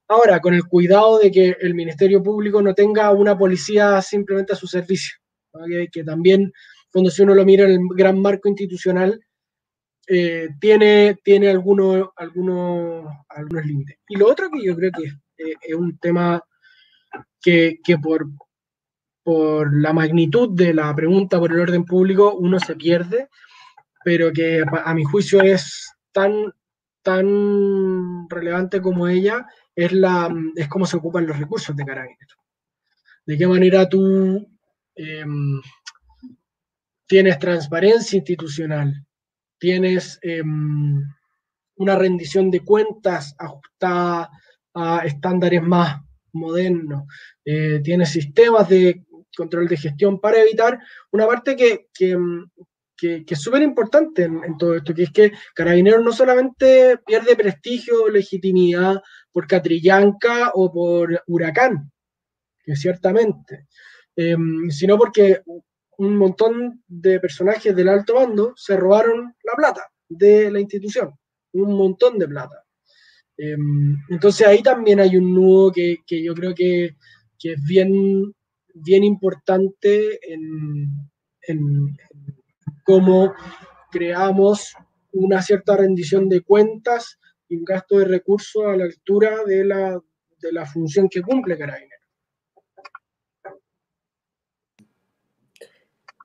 Ahora, 0.08 0.40
con 0.40 0.54
el 0.54 0.66
cuidado 0.66 1.20
de 1.20 1.32
que 1.32 1.56
el 1.62 1.74
Ministerio 1.74 2.22
Público 2.22 2.62
no 2.62 2.74
tenga 2.74 3.12
una 3.12 3.38
policía 3.38 4.02
simplemente 4.02 4.54
a 4.54 4.56
su 4.56 4.68
servicio, 4.68 5.18
que, 5.92 6.04
también, 6.04 6.52
cuando 6.92 7.12
uno 7.20 7.36
lo 7.36 7.46
mira 7.46 7.66
en 7.66 7.72
el 7.72 7.80
gran 7.96 8.20
marco 8.20 8.50
institucional, 8.50 9.20
eh, 10.08 10.50
tiene, 10.60 11.18
tiene 11.24 11.50
algunos, 11.50 12.10
límites. 13.64 13.98
Y 14.08 14.18
lo 14.18 14.28
otro 14.28 14.50
que 14.50 14.64
yo 14.64 14.76
creo 14.76 14.92
que 14.92 15.04
eh, 15.44 15.56
es 15.62 15.76
un 15.76 15.98
tema 16.00 16.44
que, 17.40 17.78
que 17.84 17.98
por, 18.00 18.26
por 19.24 19.72
la 19.80 19.94
magnitud 19.94 20.50
de 20.56 20.74
la 20.74 20.94
pregunta 20.96 21.40
por 21.40 21.52
el 21.52 21.60
orden 21.60 21.86
público 21.86 22.34
uno 22.34 22.60
se 22.60 22.76
pierde, 22.76 23.30
pero 24.04 24.32
que 24.32 24.64
a 24.86 24.94
mi 24.94 25.04
juicio 25.04 25.42
es 25.42 25.92
tan, 26.12 26.54
tan 27.02 28.30
relevante 28.30 28.82
como 28.82 29.08
ella, 29.08 29.46
es, 29.76 29.92
la, 29.92 30.34
es 30.56 30.68
cómo 30.68 30.86
se 30.86 30.98
ocupan 30.98 31.28
los 31.28 31.38
recursos 31.38 31.76
de 31.76 31.86
Carabineros. 31.86 32.38
De 33.26 33.38
qué 33.38 33.48
manera 33.48 33.88
tú 33.88 34.48
em, 34.96 35.62
tienes 37.08 37.40
transparencia 37.40 38.18
institucional, 38.18 39.06
tienes 39.58 40.20
em, 40.22 41.02
una 41.76 41.96
rendición 41.96 42.52
de 42.52 42.62
cuentas 42.62 43.36
ajustada 43.38 44.30
a 44.74 45.00
estándares 45.06 45.62
más 45.62 46.02
modernos, 46.34 47.04
eh, 47.46 47.82
tienes 47.84 48.10
sistemas 48.10 48.70
de 48.70 49.04
control 49.36 49.68
de 49.68 49.78
gestión 49.78 50.20
para 50.20 50.42
evitar 50.42 50.80
una 51.12 51.26
parte 51.26 51.56
que, 51.56 51.88
que, 51.94 52.18
em, 53.02 53.26
que, 53.26 53.34
es 53.34 53.42
súper 53.42 53.62
importante 53.62 54.24
en, 54.24 54.58
todo 54.58 54.76
esto, 54.76 54.94
que 54.94 55.04
es 55.04 55.12
que 55.12 55.32
Carabineros 55.54 56.04
no 56.04 56.12
solamente 56.12 56.98
pierde 57.06 57.36
prestigio 57.36 58.04
o 58.04 58.10
legitimidad 58.10 59.02
por 59.32 59.48
Catrillanca 59.48 60.52
o 60.54 60.72
por 60.72 61.24
Huracán, 61.28 61.92
que 62.64 62.76
ciertamente, 62.76 63.68
em, 64.16 64.70
sino 64.70 64.98
porque 64.98 65.42
un 65.98 66.16
montón 66.16 66.84
de 66.88 67.20
personajes 67.20 67.76
del 67.76 67.90
alto 67.90 68.16
bando 68.16 68.54
se 68.56 68.78
robaron 68.78 69.36
la 69.44 69.54
plata 69.56 69.92
de 70.08 70.50
la 70.50 70.60
institución, 70.60 71.14
un 71.54 71.74
montón 71.74 72.18
de 72.18 72.28
plata. 72.28 72.64
Em, 73.38 73.98
entonces 74.10 74.46
ahí 74.46 74.62
también 74.62 75.00
hay 75.00 75.16
un 75.16 75.34
nudo 75.34 75.72
que, 75.72 75.98
yo 76.10 76.34
creo 76.34 76.54
que, 76.54 76.96
es 77.42 77.64
bien, 77.64 78.34
bien 78.74 79.04
importante 79.04 80.20
en, 80.34 81.08
cómo 82.90 83.36
creamos 83.92 84.74
una 85.12 85.44
cierta 85.44 85.78
rendición 85.78 86.28
de 86.28 86.42
cuentas 86.42 87.20
y 87.48 87.56
un 87.58 87.64
gasto 87.64 88.00
de 88.00 88.06
recursos 88.06 88.66
a 88.66 88.76
la 88.76 88.86
altura 88.86 89.44
de 89.46 89.64
la, 89.64 90.02
de 90.40 90.52
la 90.52 90.66
función 90.66 91.08
que 91.08 91.22
cumple 91.22 91.56
Carabinero. 91.56 92.02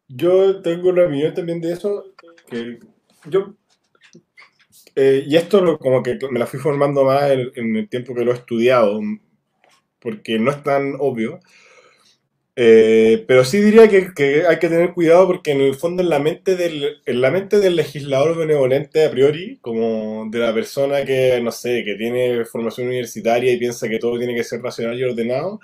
Yo 0.09 0.63
tengo 0.63 0.89
una 0.89 1.05
opinión 1.05 1.35
también 1.35 1.61
de 1.61 1.73
eso, 1.75 2.15
yo 3.27 3.57
eh, 4.97 5.23
y 5.27 5.37
esto 5.37 5.79
como 5.79 6.03
que 6.03 6.19
me 6.31 6.39
la 6.39 6.47
fui 6.47 6.59
formando 6.59 7.05
más 7.05 7.31
en, 7.31 7.77
el 7.77 7.89
tiempo 7.91 8.15
que 8.15 8.25
lo 8.25 8.33
he 8.33 8.37
estudiado, 8.37 9.03
porque 10.01 10.39
no 10.39 10.51
es 10.51 10.63
tan 10.63 10.95
obvio. 10.99 11.41
Eh, 12.57 13.25
pero 13.27 13.45
sí 13.45 13.61
diría 13.61 13.89
que, 13.89 14.15
que, 14.15 14.47
hay 14.47 14.59
que 14.61 14.69
tener 14.69 14.93
cuidado 14.93 15.27
porque 15.27 15.51
en 15.51 15.61
el 15.61 15.75
fondo 15.75 16.03
en 16.03 16.09
la, 16.09 16.21
mente 16.21 16.57
del, 16.57 17.03
en 17.05 17.21
la 17.21 17.31
mente 17.33 17.59
del 17.59 17.75
legislador 17.75 18.37
benevolente 18.37 19.05
a 19.05 19.11
priori, 19.11 19.59
como 19.61 20.27
de 20.31 20.39
la 20.39 20.55
persona 20.55 21.05
que, 21.05 21.41
no 21.43 21.51
sé, 21.51 21.83
que 21.85 21.97
tiene 21.97 22.45
formación 22.45 22.87
universitaria 22.89 23.53
y 23.53 23.59
piensa 23.59 23.89
que 23.89 23.99
todo 23.99 24.19
tiene 24.19 24.35
que 24.37 24.45
ser 24.45 24.63
racional 24.63 24.99
y 24.99 25.05
ordenado, 25.05 25.61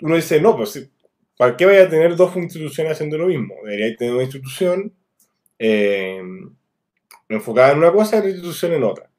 uno 0.00 0.16
dice, 0.16 0.40
no, 0.40 0.56
pues 0.56 0.88
¿para 1.36 1.56
qué 1.56 1.66
vaya 1.66 1.84
a 1.84 1.88
tener 1.88 2.16
dos 2.16 2.36
instituciones 2.36 2.92
haciendo 2.92 3.18
lo 3.18 3.26
mismo? 3.26 3.54
Debería 3.64 3.96
tener 3.96 4.14
una 4.14 4.24
institución 4.24 4.92
eh, 5.58 6.20
enfocada 7.28 7.72
en 7.72 7.78
una 7.78 7.92
cosa 7.92 8.18
y 8.18 8.22
la 8.22 8.28
institución 8.28 8.72
en 8.74 8.84
otra. 8.84 9.10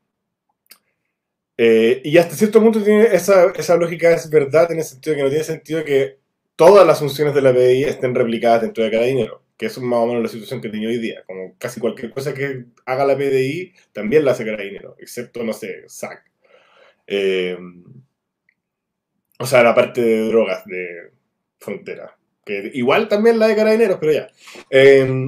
Eh, 1.57 2.01
y 2.05 2.17
hasta 2.17 2.35
cierto 2.35 2.61
punto 2.61 2.81
tiene 2.81 3.03
esa, 3.13 3.51
esa, 3.51 3.75
lógica 3.75 4.13
es 4.13 4.29
verdad 4.29 4.71
en 4.71 4.77
el 4.79 4.85
sentido 4.85 5.15
que 5.17 5.23
no 5.23 5.29
tiene 5.29 5.43
sentido 5.43 5.83
que 5.83 6.19
todas 6.59 6.85
las 6.85 6.99
funciones 6.99 7.33
de 7.33 7.41
la 7.41 7.53
PDI 7.53 7.85
estén 7.85 8.13
replicadas 8.13 8.63
dentro 8.63 8.83
de 8.83 8.91
cada 8.91 9.05
dinero, 9.05 9.41
que 9.55 9.67
es 9.67 9.77
más 9.77 9.99
o 9.99 10.07
menos 10.07 10.23
la 10.23 10.27
situación 10.27 10.59
que 10.59 10.67
tiene 10.67 10.87
hoy 10.87 10.97
día. 10.97 11.23
Como 11.25 11.55
casi 11.57 11.79
cualquier 11.79 12.11
cosa 12.11 12.33
que 12.33 12.65
haga 12.85 13.05
la 13.05 13.15
PDI 13.15 13.73
también 13.93 14.25
la 14.25 14.31
hace 14.31 14.43
dinero, 14.43 14.97
excepto, 14.99 15.41
no 15.41 15.53
sé, 15.53 15.87
SAC. 15.87 16.21
Eh, 17.07 17.57
o 19.39 19.45
sea, 19.45 19.63
la 19.63 19.73
parte 19.73 20.01
de 20.01 20.27
drogas 20.27 20.65
de 20.65 21.13
frontera. 21.59 22.17
Que 22.43 22.71
igual 22.73 23.07
también 23.07 23.39
la 23.39 23.47
de 23.47 23.55
carabineros, 23.55 23.97
pero 23.97 24.11
ya. 24.11 24.27
Eh, 24.69 25.27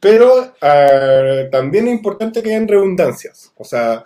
pero 0.00 0.54
uh, 0.62 1.50
también 1.50 1.88
es 1.88 1.94
importante 1.94 2.40
que 2.40 2.50
hayan 2.50 2.68
redundancias. 2.68 3.52
O 3.56 3.64
sea, 3.64 4.04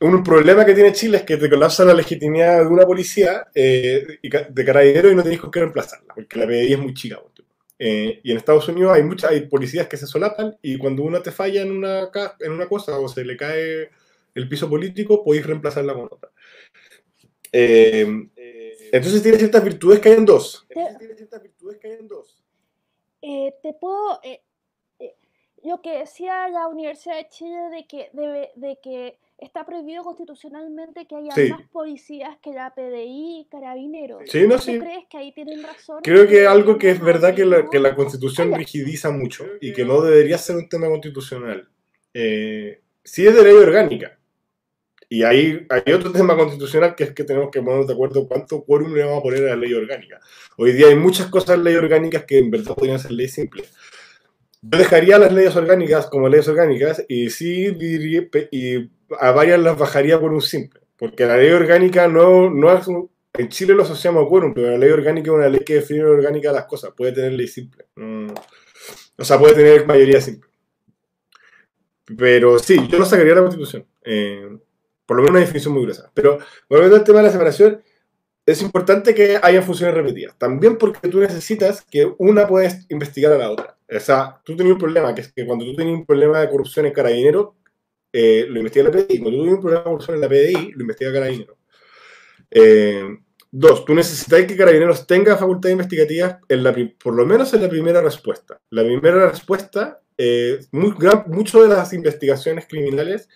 un 0.00 0.22
problema 0.22 0.64
que 0.64 0.74
tiene 0.74 0.92
Chile 0.92 1.18
es 1.18 1.22
que 1.24 1.36
te 1.36 1.48
colapsa 1.48 1.84
la 1.84 1.94
legitimidad 1.94 2.60
de 2.60 2.66
una 2.66 2.84
policía 2.84 3.46
eh, 3.54 4.18
de 4.22 4.64
carabinero 4.64 5.10
y 5.10 5.14
no 5.14 5.22
tenés 5.22 5.40
con 5.40 5.50
qué 5.50 5.60
reemplazarla, 5.60 6.14
porque 6.14 6.38
la 6.38 6.46
PDI 6.46 6.72
es 6.72 6.78
muy 6.78 6.94
chica. 6.94 7.20
Eh, 7.78 8.20
y 8.22 8.30
en 8.30 8.38
Estados 8.38 8.68
Unidos 8.68 8.94
hay 8.94 9.02
muchas 9.02 9.30
hay 9.30 9.42
policías 9.42 9.86
que 9.86 9.98
se 9.98 10.06
solapan 10.06 10.56
y 10.62 10.78
cuando 10.78 11.02
uno 11.02 11.20
te 11.20 11.30
falla 11.30 11.60
en 11.60 11.72
una, 11.72 12.10
en 12.40 12.52
una 12.52 12.66
cosa 12.66 12.98
o 12.98 13.06
se 13.06 13.22
le 13.22 13.36
cae 13.36 13.90
el 14.34 14.48
piso 14.48 14.68
político, 14.68 15.22
podéis 15.22 15.46
reemplazarla 15.46 15.92
con 15.92 16.04
otra. 16.04 16.30
Eh, 17.52 18.06
entonces 18.92 19.22
tiene 19.22 19.38
ciertas 19.38 19.64
virtudes 19.64 20.00
que 20.00 20.10
hay 20.10 20.16
en 20.16 20.26
dos. 20.26 20.66
Entonces 20.68 20.98
tiene 20.98 21.14
ciertas 21.14 21.42
virtudes 21.42 21.78
que 21.78 21.88
hay 21.88 21.94
en 21.94 22.08
dos. 22.08 22.42
Eh, 23.22 23.54
te 23.62 23.72
puedo, 23.74 24.20
eh, 24.22 24.42
eh, 24.98 25.16
lo 25.64 25.80
que 25.82 25.98
decía 25.98 26.48
la 26.48 26.68
Universidad 26.68 27.16
de 27.16 27.28
Chile 27.28 27.58
de 27.70 27.86
que, 27.86 28.10
de, 28.54 28.78
que 28.82 29.18
está 29.38 29.66
prohibido 29.66 30.02
constitucionalmente 30.02 31.06
que 31.06 31.16
haya 31.16 31.54
más 31.54 31.68
policías 31.70 32.36
que 32.42 32.52
la 32.52 32.74
PDI 32.74 33.40
y 33.40 33.48
carabineros. 33.50 34.22
Sí, 34.26 34.46
no, 34.46 34.56
¿Tú 34.58 34.78
crees 34.78 35.06
que 35.10 35.18
ahí 35.18 35.32
tienen 35.32 35.62
razón? 35.62 36.00
Creo 36.02 36.26
que 36.26 36.46
algo 36.46 36.78
que 36.78 36.90
es 36.90 37.00
verdad 37.00 37.34
que 37.34 37.44
la, 37.44 37.68
que 37.68 37.78
la 37.78 37.94
constitución 37.94 38.54
rigidiza 38.54 39.10
mucho 39.10 39.44
y 39.60 39.72
que 39.72 39.84
no 39.84 40.00
debería 40.00 40.38
ser 40.38 40.56
un 40.56 40.68
tema 40.68 40.88
constitucional. 40.88 41.68
sí 42.12 43.26
es 43.26 43.34
de 43.34 43.42
ley 43.42 43.54
orgánica, 43.54 44.16
y 45.08 45.22
ahí 45.22 45.66
hay 45.68 45.92
otro 45.92 46.10
tema 46.10 46.36
constitucional 46.36 46.96
que 46.96 47.04
es 47.04 47.12
que 47.12 47.22
tenemos 47.22 47.50
que 47.52 47.60
ponernos 47.60 47.86
de 47.86 47.92
acuerdo 47.92 48.26
cuánto 48.26 48.64
quórum 48.64 48.92
le 48.92 49.04
vamos 49.04 49.20
a 49.20 49.22
poner 49.22 49.44
a 49.44 49.50
la 49.50 49.56
ley 49.56 49.72
orgánica. 49.72 50.20
Hoy 50.56 50.72
día 50.72 50.88
hay 50.88 50.96
muchas 50.96 51.26
cosas 51.26 51.56
en 51.56 51.64
ley 51.64 51.76
orgánicas 51.76 52.24
que 52.24 52.38
en 52.38 52.50
verdad 52.50 52.74
podrían 52.74 52.98
ser 52.98 53.12
leyes 53.12 53.34
simples. 53.34 53.72
Yo 54.62 54.78
dejaría 54.78 55.18
las 55.18 55.32
leyes 55.32 55.54
orgánicas 55.54 56.06
como 56.06 56.28
leyes 56.28 56.48
orgánicas 56.48 57.04
y 57.08 57.30
sí 57.30 57.70
diría, 57.70 58.28
y 58.50 58.90
a 59.18 59.30
varias 59.32 59.60
las 59.60 59.78
bajaría 59.78 60.18
por 60.20 60.32
un 60.32 60.42
simple. 60.42 60.80
Porque 60.98 61.26
la 61.26 61.36
ley 61.36 61.50
orgánica 61.50 62.08
no, 62.08 62.50
no 62.50 62.72
es 62.72 62.86
en 63.38 63.48
Chile 63.48 63.74
lo 63.74 63.82
asociamos 63.82 64.24
a 64.24 64.28
quórum, 64.28 64.54
pero 64.54 64.70
la 64.70 64.78
ley 64.78 64.90
orgánica 64.90 65.30
es 65.30 65.36
una 65.36 65.48
ley 65.48 65.60
que 65.60 65.74
define 65.74 66.04
orgánica 66.04 66.52
las 66.52 66.64
cosas. 66.64 66.92
Puede 66.96 67.12
tener 67.12 67.32
ley 67.32 67.48
simple. 67.48 67.84
o 67.96 69.24
sea, 69.24 69.38
puede 69.38 69.54
tener 69.54 69.86
mayoría 69.86 70.20
simple. 70.20 70.48
Pero 72.16 72.58
sí, 72.58 72.78
yo 72.88 72.98
no 72.98 73.04
sacaría 73.04 73.34
la 73.34 73.42
constitución. 73.42 73.84
Eh, 74.04 74.56
por 75.04 75.16
lo 75.16 75.22
menos 75.22 75.32
una 75.32 75.40
definición 75.40 75.74
muy 75.74 75.82
gruesa. 75.82 76.10
Pero 76.14 76.38
volviendo 76.68 76.96
al 76.96 77.04
tema 77.04 77.18
de 77.18 77.26
la 77.26 77.32
separación, 77.32 77.82
es 78.46 78.62
importante 78.62 79.14
que 79.14 79.38
haya 79.42 79.60
funciones 79.60 79.94
repetidas. 79.94 80.36
También 80.38 80.78
porque 80.78 81.08
tú 81.08 81.20
necesitas 81.20 81.82
que 81.82 82.12
una 82.18 82.46
pueda 82.46 82.70
investigar 82.88 83.32
a 83.32 83.38
la 83.38 83.50
otra. 83.50 83.76
O 83.90 84.00
sea, 84.00 84.40
tú 84.44 84.56
tenías 84.56 84.74
un 84.74 84.80
problema, 84.80 85.14
que 85.14 85.20
es 85.20 85.32
que 85.32 85.44
cuando 85.44 85.64
tú 85.64 85.74
tenías 85.74 85.98
un 85.98 86.06
problema 86.06 86.40
de 86.40 86.48
corrupción 86.48 86.86
en 86.86 86.92
Carabinero, 86.92 87.56
eh, 88.18 88.46
lo 88.48 88.60
investiga 88.60 88.86
la 88.86 88.92
PDI. 88.92 89.18
Cuando 89.18 89.36
tú 89.36 89.42
tienes 89.42 89.54
un 89.54 89.60
problema 89.60 89.80
de 89.80 89.84
corrupción 89.84 90.14
en 90.14 90.20
la 90.22 90.28
PDI, 90.28 90.72
lo 90.72 90.80
investiga 90.80 91.12
Carabinero. 91.12 91.58
Eh, 92.50 93.18
dos, 93.50 93.84
tú 93.84 93.94
necesitas 93.94 94.46
que 94.46 94.56
Carabineros 94.56 95.06
tenga 95.06 95.36
facultades 95.36 95.74
investigativas, 95.74 96.38
en 96.48 96.62
la, 96.62 96.74
por 97.02 97.14
lo 97.14 97.26
menos 97.26 97.52
en 97.52 97.60
la 97.60 97.68
primera 97.68 98.00
respuesta. 98.00 98.58
La 98.70 98.82
primera 98.84 99.28
respuesta, 99.28 100.00
eh, 100.16 100.60
muy, 100.72 100.94
mucho 101.26 101.62
de 101.62 101.68
las 101.68 101.92
investigaciones 101.92 102.66
criminales 102.66 103.28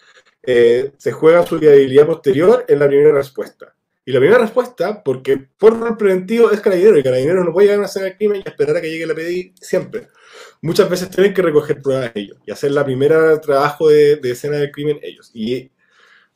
eh, 0.42 0.92
se 0.96 1.12
juega 1.12 1.44
su 1.44 1.58
viabilidad 1.58 2.06
posterior 2.06 2.64
en 2.66 2.78
la 2.78 2.88
primera 2.88 3.12
respuesta. 3.12 3.74
Y 4.06 4.12
la 4.12 4.18
primera 4.18 4.40
respuesta, 4.40 5.04
porque 5.04 5.46
por 5.58 5.98
preventivo 5.98 6.50
es 6.50 6.62
carabinero 6.62 6.96
y 6.96 7.02
carabinero 7.02 7.44
no 7.44 7.52
puede 7.52 7.66
llegar 7.66 7.76
a 7.76 7.80
una 7.80 7.86
escena 7.86 8.06
del 8.06 8.16
crimen 8.16 8.42
y 8.42 8.48
esperar 8.48 8.78
a 8.78 8.80
que 8.80 8.90
llegue 8.90 9.06
la 9.06 9.14
PDI 9.14 9.54
siempre. 9.60 10.08
Muchas 10.62 10.90
veces 10.90 11.10
tienen 11.10 11.32
que 11.32 11.42
recoger 11.42 11.80
pruebas 11.80 12.12
ellos 12.14 12.38
y 12.46 12.50
hacer 12.50 12.72
la 12.72 12.84
primera 12.84 13.40
trabajo 13.40 13.88
de, 13.88 14.20
escena 14.24 14.58
del 14.58 14.70
crimen 14.70 14.98
ellos. 15.02 15.30
Y 15.32 15.70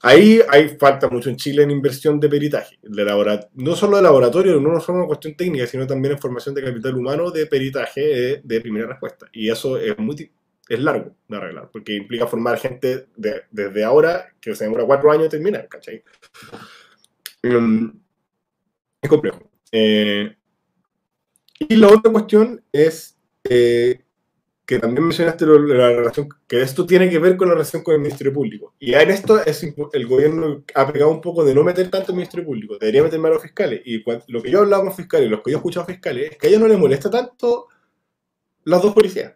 ahí 0.01 0.41
hay 0.49 0.70
falta 0.79 1.09
mucho 1.09 1.29
en 1.29 1.37
Chile 1.37 1.62
en 1.62 1.70
inversión 1.70 2.18
de 2.18 2.29
peritaje. 2.29 2.79
De 2.83 3.49
no 3.55 3.77
solo 3.77 3.99
de 3.99 4.03
laboratorio, 4.03 4.61
no 4.61 4.81
solo 4.81 4.99
una 4.99 5.07
cuestión 5.07 5.37
técnica, 5.37 5.66
sino 5.66 5.87
también 5.87 6.12
en 6.12 6.20
formación 6.20 6.55
de 6.55 6.64
capital 6.64 6.97
humano 6.97 7.31
de 7.31 7.47
peritaje 7.47 8.01
de, 8.01 8.41
de 8.43 8.61
primera 8.61 8.87
respuesta. 8.87 9.27
Y 9.33 9.51
eso 9.51 9.77
es 9.77 9.99
muy 9.99 10.31
es 10.68 10.81
largo 10.81 11.14
de 11.29 11.37
arreglar, 11.37 11.70
porque 11.70 11.95
implica 11.95 12.27
formar 12.27 12.59
gente 12.59 13.07
desde 13.16 13.85
ahora, 13.85 14.33
que 14.41 14.55
se 14.55 14.64
demora 14.64 14.87
cuatro 14.87 15.11
años 15.11 15.29
terminar, 15.29 15.68
¿cachai? 15.68 16.03
Mm, 17.43 17.89
es 19.03 19.11
complejo. 19.11 19.51
Eh, 19.70 20.35
y 21.59 21.77
la 21.77 21.89
otra 21.89 22.11
cuestión 22.11 22.62
es 22.72 23.18
eh, 23.45 24.04
que 24.67 24.79
también 24.79 25.05
mencionaste 25.05 25.45
la 25.47 25.91
relación, 25.91 26.29
que 26.49 26.62
esto 26.62 26.87
tiene 26.87 27.11
que 27.11 27.19
ver 27.19 27.37
con 27.37 27.49
la 27.49 27.55
relación 27.55 27.83
con 27.83 27.95
el 27.95 28.01
Ministerio 28.01 28.33
Público. 28.33 28.75
Y 28.79 28.95
en 28.95 29.11
esto 29.11 29.45
es, 29.45 29.62
el 29.93 30.07
gobierno 30.07 30.65
ha 30.75 30.91
pegado 30.91 31.11
un 31.11 31.21
poco 31.21 31.45
de 31.45 31.55
no 31.55 31.62
meter 31.62 31.91
tanto 31.91 32.12
el 32.12 32.17
Ministerio 32.17 32.47
Público, 32.47 32.79
debería 32.79 33.03
meter 33.03 33.19
más 33.19 33.31
a 33.31 33.35
los 33.35 33.43
fiscales. 33.43 33.83
Y 33.85 34.03
lo 34.29 34.43
que 34.43 34.51
yo 34.51 34.59
he 34.59 34.62
hablado 34.62 34.85
con 34.85 34.95
fiscales, 34.95 35.31
los 35.31 35.43
que 35.43 35.51
yo 35.51 35.57
he 35.57 35.59
escuchado 35.59 35.87
fiscales, 35.87 36.33
es 36.33 36.39
que 36.39 36.47
a 36.47 36.51
ellos 36.51 36.62
no 36.62 36.69
les 36.69 36.79
molesta 36.79 37.11
tanto 37.11 37.69
las 38.65 38.81
dos 38.81 38.95
policías. 38.95 39.35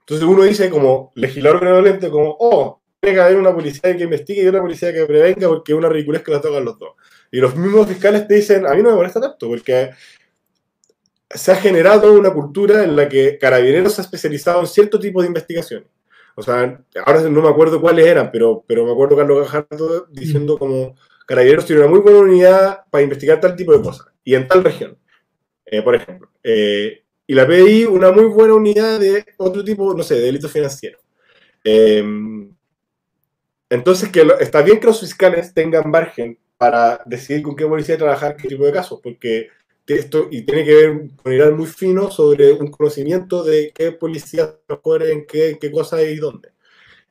Entonces 0.00 0.26
uno 0.26 0.44
dice 0.44 0.70
como 0.70 1.12
legislador 1.16 1.60
benevolente, 1.60 2.10
como, 2.10 2.36
oh, 2.38 2.80
tiene 3.00 3.16
que 3.16 3.22
haber 3.22 3.36
una 3.36 3.52
policía 3.52 3.96
que 3.96 4.04
investigue 4.04 4.44
y 4.44 4.46
una 4.46 4.60
policía 4.60 4.92
que 4.92 5.04
prevenga 5.04 5.48
porque 5.48 5.72
es 5.72 5.78
una 5.78 5.88
ridiculez 5.88 6.22
que 6.22 6.30
la 6.30 6.40
tocan 6.40 6.64
los 6.64 6.78
dos. 6.78 6.92
Y 7.32 7.38
los 7.38 7.56
mismos 7.56 7.88
fiscales 7.88 8.28
te 8.28 8.34
dicen, 8.34 8.66
a 8.66 8.74
mí 8.74 8.82
no 8.82 8.90
me 8.90 8.96
molesta 8.96 9.20
tanto, 9.20 9.48
porque 9.48 9.90
se 11.34 11.52
ha 11.52 11.56
generado 11.56 12.12
una 12.14 12.32
cultura 12.32 12.84
en 12.84 12.96
la 12.96 13.08
que 13.08 13.38
Carabineros 13.38 13.94
se 13.94 14.00
ha 14.00 14.04
especializado 14.04 14.60
en 14.60 14.66
cierto 14.66 14.98
tipo 14.98 15.20
de 15.20 15.28
investigaciones. 15.28 15.88
O 16.36 16.42
sea, 16.42 16.80
ahora 17.04 17.20
no 17.28 17.42
me 17.42 17.48
acuerdo 17.48 17.80
cuáles 17.80 18.06
eran, 18.06 18.30
pero, 18.30 18.64
pero 18.66 18.84
me 18.84 18.92
acuerdo 18.92 19.16
Carlos 19.16 19.40
Gajardo 19.40 20.06
diciendo 20.10 20.58
como 20.58 20.96
Carabineros 21.26 21.66
tiene 21.66 21.82
una 21.82 21.90
muy 21.90 22.00
buena 22.00 22.20
unidad 22.20 22.84
para 22.90 23.02
investigar 23.02 23.40
tal 23.40 23.56
tipo 23.56 23.76
de 23.76 23.82
cosas, 23.82 24.06
y 24.24 24.34
en 24.34 24.46
tal 24.48 24.64
región, 24.64 24.96
eh, 25.66 25.82
por 25.82 25.94
ejemplo. 25.94 26.30
Eh, 26.42 27.02
y 27.26 27.34
la 27.34 27.46
PDI 27.46 27.86
una 27.86 28.12
muy 28.12 28.26
buena 28.26 28.54
unidad 28.54 29.00
de 29.00 29.24
otro 29.38 29.64
tipo, 29.64 29.94
no 29.94 30.02
sé, 30.02 30.16
de 30.16 30.20
delito 30.22 30.48
financiero. 30.48 30.98
Em, 31.64 32.54
entonces, 33.70 34.10
que 34.10 34.26
está 34.40 34.62
bien 34.62 34.78
que 34.78 34.86
los 34.86 35.00
fiscales 35.00 35.54
tengan 35.54 35.90
margen 35.90 36.38
para 36.58 37.00
decidir 37.06 37.42
con 37.42 37.56
qué 37.56 37.66
policía 37.66 37.96
trabajar, 37.96 38.36
qué 38.36 38.48
tipo 38.48 38.64
de 38.64 38.72
casos, 38.72 39.00
porque 39.02 39.48
esto 39.86 40.28
y 40.30 40.42
tiene 40.42 40.64
que 40.64 40.74
ver 40.74 41.10
con 41.16 41.32
mirar 41.32 41.52
muy 41.52 41.66
fino 41.66 42.10
sobre 42.10 42.52
un 42.52 42.70
conocimiento 42.70 43.44
de 43.44 43.72
qué 43.74 43.92
policía 43.92 44.56
mejor 44.68 45.02
en 45.02 45.26
qué, 45.26 45.58
qué 45.60 45.70
cosa 45.70 46.02
y 46.02 46.16
dónde. 46.16 46.50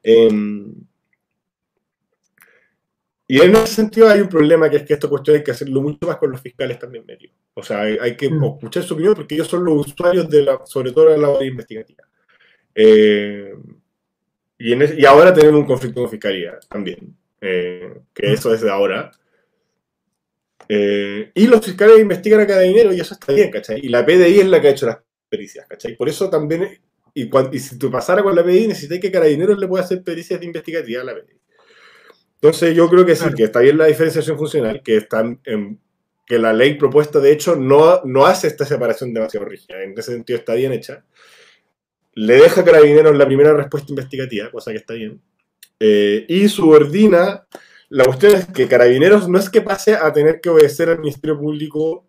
Em, 0.02 0.74
y 3.28 3.42
en 3.42 3.56
ese 3.56 3.68
sentido 3.68 4.10
hay 4.10 4.22
un 4.22 4.30
problema 4.30 4.70
que 4.70 4.78
es 4.78 4.84
que 4.84 4.94
esta 4.94 5.08
cuestión 5.08 5.38
hay 5.38 5.44
que 5.44 5.52
hacerlo 5.52 5.82
mucho 5.82 6.06
más 6.06 6.18
con 6.18 6.32
los 6.32 6.42
fiscales 6.42 6.78
también 6.78 7.06
medio. 7.06 7.30
O 7.54 7.64
sea, 7.64 7.82
hay, 7.82 8.18
que 8.18 8.30
mm. 8.30 8.44
escuchar 8.44 8.84
su 8.84 8.94
opinión 8.96 9.16
porque 9.16 9.36
ellos 9.36 9.48
son 9.48 9.64
los 9.64 9.88
usuarios 9.88 10.30
de 10.30 10.44
la, 10.44 10.66
sobre 10.66 10.92
todo 10.92 11.06
de 11.06 11.18
la 11.18 11.28
labor 11.28 11.44
investigativa. 11.44 12.04
Eh, 12.76 13.54
y, 14.58 14.74
en 14.74 15.00
y, 15.00 15.06
ahora 15.06 15.34
tenemos 15.34 15.62
un 15.62 15.68
conflicto 15.68 16.02
con 16.02 16.10
fiscalía 16.10 16.60
también, 16.70 17.16
eh, 17.40 18.02
que 18.14 18.28
mm. 18.28 18.34
eso 18.34 18.54
es 18.54 18.62
de 18.62 18.72
ahora. 18.72 19.12
Eh, 20.70 21.32
y 21.34 21.48
los 21.48 21.66
fiscales 21.66 22.00
investigan 22.00 22.42
a 22.42 22.48
cada 22.48 22.62
dinero 22.62 22.94
y 22.94 23.00
eso 23.00 23.14
está 23.14 23.34
bien, 23.34 23.52
¿cachai? 23.52 23.80
Y 23.84 23.90
la 23.90 24.06
PDI 24.06 24.40
es 24.40 24.48
la 24.48 24.62
que 24.62 24.68
ha 24.68 24.72
hecho 24.72 24.86
las 24.86 24.98
pericias, 25.30 25.66
¿cachai? 25.68 25.96
Por 25.96 26.10
eso 26.10 26.30
también, 26.30 26.80
y, 27.14 27.30
cuando, 27.30 27.56
y 27.56 27.60
si 27.60 27.78
tú 27.78 27.92
pasara 27.92 28.24
con 28.24 28.36
la 28.36 28.44
PDI, 28.44 28.68
necesitas 28.68 29.00
que 29.00 29.12
Carabineros 29.12 29.60
le 29.60 29.68
pueda 29.68 29.84
hacer 29.84 30.04
pericias 30.04 30.40
de 30.40 30.46
investigativa 30.46 31.02
a 31.02 31.06
la 31.06 31.14
PDI. 31.14 31.40
Entonces 32.36 32.76
yo 32.76 32.90
creo 32.90 33.06
que 33.06 33.16
sí, 33.16 33.26
que 33.36 33.44
está 33.44 33.62
bien 33.62 33.78
la 33.78 33.86
diferenciación 33.86 34.38
funcional, 34.38 34.82
que 34.84 34.98
están 34.98 35.40
que 36.26 36.40
la 36.40 36.54
ley 36.54 36.76
propuesta 36.76 37.20
de 37.20 37.32
hecho 37.32 37.56
no, 37.56 38.02
no 38.06 38.26
hace 38.26 38.48
esta 38.48 38.66
separación 38.66 39.14
demasiado 39.14 39.46
rígida, 39.46 39.82
en 39.84 39.98
ese 39.98 40.14
sentido 40.14 40.40
está 40.40 40.54
bien 40.54 40.72
hecha. 40.72 41.06
Le 42.16 42.36
deja 42.36 42.62
a 42.62 42.64
Carabineros 42.64 43.18
la 43.18 43.26
primera 43.26 43.54
respuesta 43.54 43.92
investigativa, 43.92 44.52
cosa 44.52 44.72
que 44.72 44.78
está 44.78 44.94
bien, 44.94 45.22
eh, 45.80 46.26
y 46.28 46.48
subordina 46.48 47.46
la 47.94 48.06
cuestión 48.06 48.34
es 48.34 48.48
que 48.48 48.68
Carabineros 48.68 49.30
no 49.30 49.38
es 49.38 49.52
que 49.52 49.62
pase 49.62 49.94
a 49.94 50.12
tener 50.12 50.42
que 50.42 50.50
obedecer 50.50 50.90
al 50.90 50.98
Ministerio 50.98 51.38
Público 51.38 52.04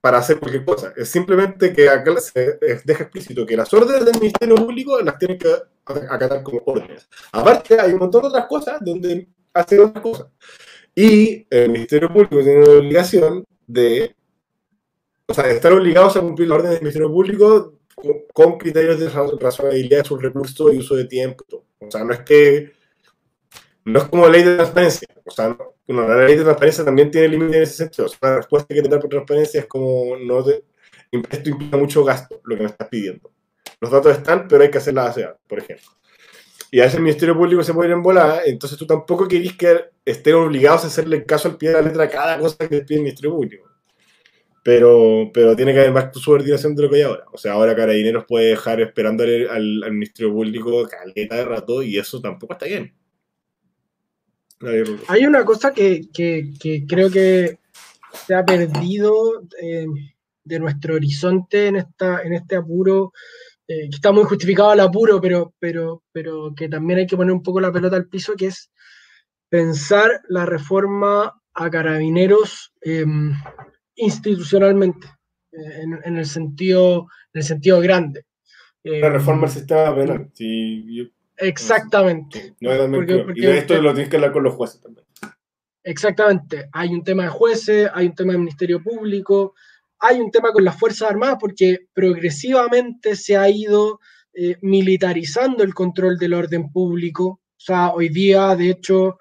para 0.00 0.18
hacer 0.18 0.38
cualquier 0.38 0.64
cosa. 0.64 0.92
Es 0.96 1.08
simplemente 1.08 1.72
que 1.72 1.88
acá 1.88 2.16
se 2.20 2.56
deja 2.84 3.02
explícito 3.02 3.44
que 3.44 3.56
las 3.56 3.74
órdenes 3.74 4.04
del 4.04 4.20
Ministerio 4.20 4.54
Público 4.54 5.00
las 5.00 5.18
tienen 5.18 5.36
que 5.36 5.52
acatar 5.84 6.44
como 6.44 6.62
órdenes. 6.64 7.08
Aparte, 7.32 7.80
hay 7.80 7.92
un 7.92 7.98
montón 7.98 8.22
de 8.22 8.28
otras 8.28 8.46
cosas 8.46 8.78
donde 8.82 9.26
hace 9.52 9.80
otras 9.80 10.00
cosas. 10.00 10.28
Y 10.94 11.44
el 11.50 11.70
Ministerio 11.70 12.08
Público 12.08 12.38
tiene 12.40 12.64
la 12.64 12.78
obligación 12.78 13.44
de, 13.66 14.14
o 15.26 15.34
sea, 15.34 15.50
estar 15.50 15.72
obligados 15.72 16.16
a 16.16 16.20
cumplir 16.20 16.46
las 16.46 16.58
órdenes 16.58 16.74
del 16.74 16.82
Ministerio 16.82 17.10
Público 17.10 17.80
con, 18.32 18.58
criterios 18.58 19.00
de 19.00 19.08
razonabilidad 19.08 19.98
de 19.98 20.04
sus 20.04 20.22
recursos 20.22 20.72
y 20.72 20.78
uso 20.78 20.94
de 20.94 21.06
tiempo. 21.06 21.64
O 21.80 21.90
sea, 21.90 22.04
no 22.04 22.12
es 22.12 22.20
que 22.20 22.76
no 23.86 24.00
es 24.00 24.04
como 24.06 24.24
la 24.26 24.32
ley 24.32 24.42
de 24.42 24.56
transparencia. 24.56 25.08
O 25.24 25.30
sea, 25.30 25.56
la 25.86 26.24
ley 26.24 26.36
de 26.36 26.42
transparencia 26.42 26.84
también 26.84 27.10
tiene 27.10 27.28
límites 27.28 27.56
en 27.56 27.62
ese 27.62 27.74
sentido. 27.74 28.06
O 28.06 28.08
sea, 28.08 28.18
la 28.22 28.36
respuesta 28.38 28.74
que 28.74 28.82
te 28.82 28.88
da 28.88 28.98
por 28.98 29.08
transparencia 29.08 29.60
es 29.60 29.66
como, 29.66 30.16
no 30.16 30.42
te, 30.42 30.64
esto 31.12 31.48
implica 31.48 31.76
mucho 31.76 32.04
gasto, 32.04 32.40
lo 32.44 32.56
que 32.56 32.62
me 32.62 32.68
estás 32.68 32.88
pidiendo. 32.88 33.30
Los 33.80 33.90
datos 33.90 34.12
están, 34.12 34.48
pero 34.48 34.64
hay 34.64 34.70
que 34.70 34.78
hacer 34.78 34.94
la 34.94 35.04
base 35.04 35.28
por 35.46 35.60
ejemplo. 35.60 35.86
Y 36.72 36.80
a 36.80 36.82
veces 36.82 36.96
el 36.96 37.04
Ministerio 37.04 37.36
Público 37.36 37.62
se 37.62 37.72
puede 37.72 37.90
ir 37.90 37.94
en 37.94 38.02
volada, 38.02 38.42
entonces 38.44 38.76
tú 38.76 38.86
tampoco 38.86 39.28
querís 39.28 39.56
que 39.56 39.84
estén 40.04 40.34
obligados 40.34 40.82
a 40.82 40.88
hacerle 40.88 41.24
caso 41.24 41.48
al 41.48 41.56
pie 41.56 41.68
de 41.68 41.74
la 41.76 41.82
letra 41.82 42.04
a 42.04 42.08
cada 42.08 42.38
cosa 42.38 42.68
que 42.68 42.80
pide 42.80 42.96
el 42.96 43.02
Ministerio 43.04 43.36
Público. 43.36 43.70
Pero, 44.64 45.30
pero 45.32 45.54
tiene 45.54 45.72
que 45.72 45.78
haber 45.78 45.92
más 45.92 46.10
subordinación 46.12 46.74
de 46.74 46.82
lo 46.82 46.90
que 46.90 46.96
hay 46.96 47.02
ahora. 47.02 47.24
O 47.32 47.38
sea, 47.38 47.52
ahora 47.52 47.76
Carabineros 47.76 48.24
puede 48.26 48.46
dejar 48.46 48.80
esperando 48.80 49.22
al, 49.22 49.84
al 49.84 49.92
Ministerio 49.92 50.32
Público 50.32 50.88
caleta 50.88 51.36
de 51.36 51.44
rato 51.44 51.84
y 51.84 51.96
eso 51.98 52.20
tampoco 52.20 52.54
está 52.54 52.66
bien. 52.66 52.92
Hay 55.08 55.26
una 55.26 55.44
cosa 55.44 55.72
que, 55.72 56.08
creo 56.88 57.10
que 57.10 57.58
se 58.26 58.34
ha 58.34 58.44
perdido 58.44 59.42
eh, 59.60 59.86
de 60.44 60.58
nuestro 60.58 60.94
horizonte 60.94 61.66
en, 61.66 61.76
esta, 61.76 62.22
en 62.22 62.32
este 62.32 62.56
apuro, 62.56 63.12
eh, 63.68 63.88
que 63.90 63.96
está 63.96 64.12
muy 64.12 64.24
justificado 64.24 64.72
el 64.72 64.80
apuro, 64.80 65.20
pero, 65.20 65.54
pero, 65.58 66.02
pero 66.12 66.54
que 66.54 66.68
también 66.68 67.00
hay 67.00 67.06
que 67.06 67.16
poner 67.16 67.32
un 67.32 67.42
poco 67.42 67.60
la 67.60 67.72
pelota 67.72 67.96
al 67.96 68.08
piso, 68.08 68.34
que 68.34 68.46
es 68.46 68.70
pensar 69.48 70.22
la 70.28 70.46
reforma 70.46 71.34
a 71.52 71.70
carabineros 71.70 72.72
em, 72.80 73.32
institucionalmente, 73.96 75.08
eh, 75.52 75.82
en, 76.04 76.16
el 76.16 76.26
sentido, 76.26 77.08
en 77.32 77.40
el 77.40 77.44
sentido 77.44 77.80
grande. 77.80 78.24
La 78.84 79.10
reforma 79.10 79.46
al 79.46 79.52
sistema 79.52 79.94
penal. 79.94 80.30
Sí, 80.32 81.12
Exactamente. 81.36 82.54
No, 82.60 82.72
y 83.34 83.40
de 83.40 83.58
esto 83.58 83.80
lo 83.80 83.92
tienes 83.92 84.08
que 84.08 84.16
hablar 84.16 84.32
con 84.32 84.42
los 84.42 84.54
jueces 84.54 84.80
también. 84.80 85.06
Exactamente. 85.82 86.68
Hay 86.72 86.88
un 86.88 87.04
tema 87.04 87.24
de 87.24 87.28
jueces, 87.28 87.88
hay 87.94 88.06
un 88.06 88.14
tema 88.14 88.32
de 88.32 88.38
Ministerio 88.38 88.82
Público, 88.82 89.54
hay 90.00 90.20
un 90.20 90.30
tema 90.30 90.52
con 90.52 90.64
las 90.64 90.78
Fuerzas 90.78 91.10
Armadas 91.10 91.38
porque 91.40 91.86
progresivamente 91.92 93.14
se 93.14 93.36
ha 93.36 93.48
ido 93.48 94.00
eh, 94.34 94.56
militarizando 94.62 95.62
el 95.62 95.74
control 95.74 96.18
del 96.18 96.34
orden 96.34 96.70
público. 96.72 97.26
O 97.26 97.40
sea, 97.56 97.90
hoy 97.90 98.08
día, 98.08 98.54
de 98.56 98.70
hecho, 98.70 99.18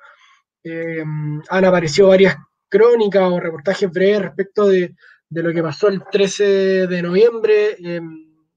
eh, 0.63 1.03
han 1.49 1.65
aparecido 1.65 2.09
varias 2.09 2.35
crónicas 2.67 3.31
o 3.31 3.39
reportajes 3.39 3.89
breves 3.91 4.23
respecto 4.23 4.67
de, 4.67 4.95
lo 5.29 5.53
que 5.53 5.63
pasó 5.63 5.87
el 5.87 6.01
13 6.11 6.87
de 6.87 7.01
noviembre, 7.01 7.77
eh, 7.79 8.01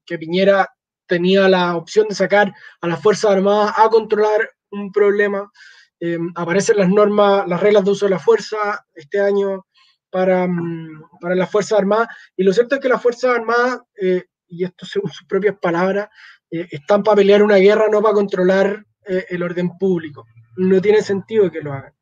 que 0.05 0.17
Piñera 0.17 0.67
tenía 1.09 1.49
la 1.49 1.75
opción 1.75 2.07
de 2.07 2.15
sacar 2.15 2.53
a 2.79 2.87
las 2.87 3.01
Fuerzas 3.01 3.31
Armadas 3.31 3.73
a 3.75 3.89
controlar 3.89 4.51
un 4.69 4.91
problema. 4.91 5.51
Em, 5.99 6.31
aparecen 6.35 6.77
las 6.77 6.87
normas, 6.87 7.45
las 7.47 7.59
reglas 7.59 7.83
de 7.83 7.91
uso 7.91 8.05
de 8.05 8.11
la 8.11 8.19
fuerza 8.19 8.85
este 8.93 9.19
año 9.19 9.65
para, 10.09 10.47
mm, 10.47 11.03
para 11.19 11.35
las 11.35 11.51
Fuerzas 11.51 11.79
Armadas. 11.79 12.07
Y 12.37 12.43
lo 12.43 12.53
cierto 12.53 12.75
es 12.75 12.81
que 12.81 12.87
las 12.89 13.01
Fuerzas 13.01 13.35
Armadas, 13.35 13.81
eh, 14.01 14.23
y 14.47 14.63
esto 14.63 14.85
según 14.85 15.11
sus 15.11 15.27
propias 15.27 15.57
palabras, 15.59 16.07
eh, 16.51 16.67
están 16.71 17.03
para 17.03 17.17
pelear 17.17 17.43
una 17.43 17.57
guerra, 17.57 17.87
no 17.91 18.01
para 18.01 18.13
controlar 18.13 18.85
eh, 19.05 19.25
el 19.29 19.43
orden 19.43 19.77
público. 19.77 20.25
No 20.57 20.79
tiene 20.79 21.01
sentido 21.01 21.51
que 21.51 21.61
lo 21.61 21.73
hagan. 21.73 21.93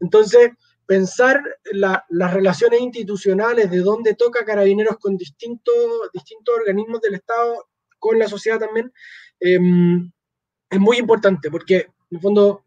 Entonces, 0.00 0.50
pensar 0.84 1.40
las 1.70 2.34
relaciones 2.34 2.80
institucionales, 2.80 3.70
de 3.70 3.78
dónde 3.78 4.14
toca 4.14 4.44
carabineros 4.44 4.98
con 4.98 5.16
distintos, 5.16 5.74
distintos 6.12 6.54
organismos 6.56 7.00
del 7.00 7.14
Estado, 7.14 7.68
con 8.02 8.18
la 8.18 8.26
sociedad 8.26 8.58
también, 8.58 8.92
em, 9.38 10.10
es 10.68 10.80
muy 10.80 10.96
importante 10.98 11.52
porque 11.52 11.76
en 11.76 12.16
el 12.16 12.20
fondo 12.20 12.64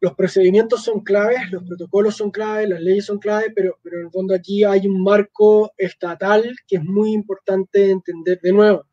los 0.00 0.14
procedimientos 0.14 0.82
son 0.82 1.00
claves, 1.00 1.50
los 1.50 1.62
protocolos 1.62 2.16
son 2.16 2.30
claves, 2.30 2.70
las 2.70 2.80
leyes 2.80 3.04
son 3.04 3.18
claves, 3.18 3.52
pero, 3.54 3.78
pero 3.82 3.98
en 3.98 4.06
el 4.06 4.10
fondo 4.10 4.34
aquí 4.34 4.64
hay 4.64 4.86
un 4.86 5.02
marco 5.02 5.72
estatal 5.76 6.56
que 6.66 6.76
es 6.76 6.84
muy 6.84 7.12
importante 7.12 7.90
entender 7.90 8.40
de 8.40 8.52
nuevo, 8.52 8.86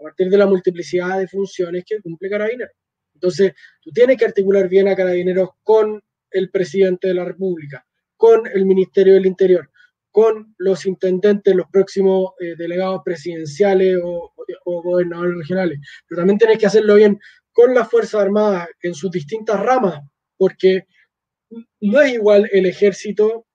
a 0.00 0.02
partir 0.02 0.28
de 0.28 0.38
la 0.38 0.46
multiplicidad 0.46 1.20
de 1.20 1.28
funciones 1.28 1.84
que 1.86 2.00
cumple 2.00 2.28
Carabineros. 2.28 2.74
Entonces, 3.14 3.52
tú 3.80 3.92
tienes 3.92 4.16
que 4.16 4.24
articular 4.24 4.68
bien 4.68 4.88
a 4.88 4.96
Carabineros 4.96 5.50
con 5.62 6.02
el 6.28 6.50
presidente 6.50 7.08
de 7.08 7.14
la 7.14 7.24
República, 7.24 7.86
con 8.16 8.48
el 8.48 8.66
Ministerio 8.66 9.14
del 9.14 9.26
Interior, 9.26 9.70
con 10.12 10.54
los 10.58 10.84
intendentes, 10.86 11.56
los 11.56 11.66
próximos 11.68 12.32
eh, 12.38 12.54
delegados 12.56 13.00
presidenciales 13.04 13.98
o, 14.04 14.32
gobernadores 14.64 15.38
regionales. 15.38 15.80
Pero 16.06 16.20
también 16.20 16.38
tenés 16.38 16.58
que 16.58 16.66
hacerlo 16.66 16.94
bien 16.94 17.18
con 17.52 17.74
las 17.74 17.88
Fuerzas 17.88 18.20
Armadas 18.20 18.68
en 18.82 18.94
sus 18.94 19.10
distintas 19.10 19.58
ramas, 19.58 20.00
porque 20.36 20.86
no 21.80 22.00
es 22.00 22.12
igual 22.12 22.48
el 22.52 22.66
ejército 22.66 23.46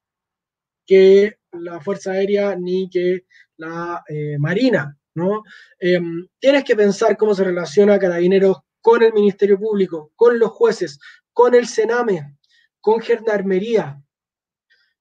que 0.85 1.37
la 1.51 1.79
Fuerza 1.79 2.11
Aérea 2.11 2.55
ni 2.55 2.89
que 2.89 3.25
la 3.57 4.03
eh, 4.09 4.37
Marina, 4.39 4.97
¿no? 5.15 5.43
Em, 5.79 6.27
tienes 6.39 6.63
que 6.63 6.75
pensar 6.75 7.17
cómo 7.17 7.33
se 7.35 7.43
relaciona 7.43 7.99
Carabineros 7.99 8.57
con 8.81 9.03
el 9.03 9.13
Ministerio 9.13 9.59
Público, 9.59 10.11
con 10.15 10.39
los 10.39 10.51
jueces, 10.51 10.99
con 11.33 11.53
el 11.53 11.67
Sename, 11.67 12.37
con 12.79 13.01
Gendarmería. 13.01 14.01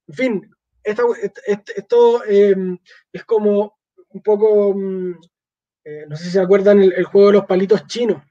En 0.09 0.15
fin, 0.15 0.56
esto 0.87 2.25
em, 2.25 2.79
es 3.13 3.25
como 3.25 3.77
un 4.11 4.23
poco, 4.23 4.75
mm, 4.75 5.15
eh, 5.85 6.07
no 6.09 6.17
sé 6.17 6.25
si 6.25 6.31
se 6.31 6.41
acuerdan 6.41 6.83
el, 6.83 7.05
juego 7.05 7.29
de 7.29 7.33
los 7.35 7.47
palitos 7.47 7.87
chinos, 7.87 8.23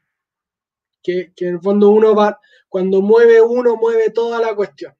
que, 1.03 1.33
en 1.37 1.55
el 1.55 1.61
fondo 1.61 1.89
uno 1.89 2.15
va, 2.15 2.39
cuando 2.67 3.01
mueve 3.01 3.41
uno, 3.41 3.75
mueve 3.75 4.09
toda 4.11 4.39
la 4.39 4.55
cuestión. 4.55 4.93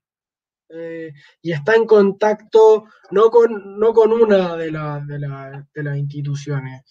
Eh, 0.69 1.13
y 1.41 1.51
está 1.51 1.75
en 1.75 1.85
contacto 1.85 2.85
no 3.11 3.29
con, 3.29 3.79
no 3.79 3.93
con 3.93 4.11
una 4.11 4.55
de, 4.55 4.65
de, 4.65 5.83
las 5.83 5.97
instituciones, 5.97 6.81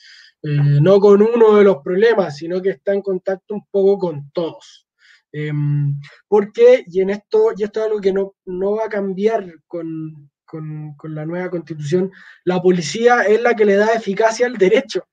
eh, 0.42 0.78
no 0.80 1.00
con 1.00 1.22
uno 1.22 1.56
de 1.56 1.64
los 1.64 1.78
problemas, 1.82 2.36
sino 2.36 2.62
que 2.62 2.70
está 2.70 2.94
en 2.94 3.02
contacto 3.02 3.54
un 3.54 3.66
poco 3.70 3.98
con 3.98 4.30
todos. 4.32 4.86
Em, 5.32 5.98
porque, 6.28 6.84
y 6.86 7.00
en 7.00 7.10
esto, 7.10 7.52
y 7.56 7.64
esto 7.64 7.80
es 7.80 7.86
algo 7.86 8.00
que 8.00 8.12
no, 8.12 8.36
no 8.46 8.76
va 8.76 8.86
a 8.86 8.88
cambiar 8.88 9.52
con, 9.66 10.30
con, 10.44 10.94
la 11.04 11.24
nueva 11.26 11.50
constitución, 11.50 12.10
la 12.44 12.60
policía 12.60 13.22
es 13.22 13.40
la 13.40 13.54
que 13.54 13.64
le 13.64 13.76
da 13.76 13.92
eficacia 13.94 14.46
al 14.46 14.56
derecho. 14.56 15.06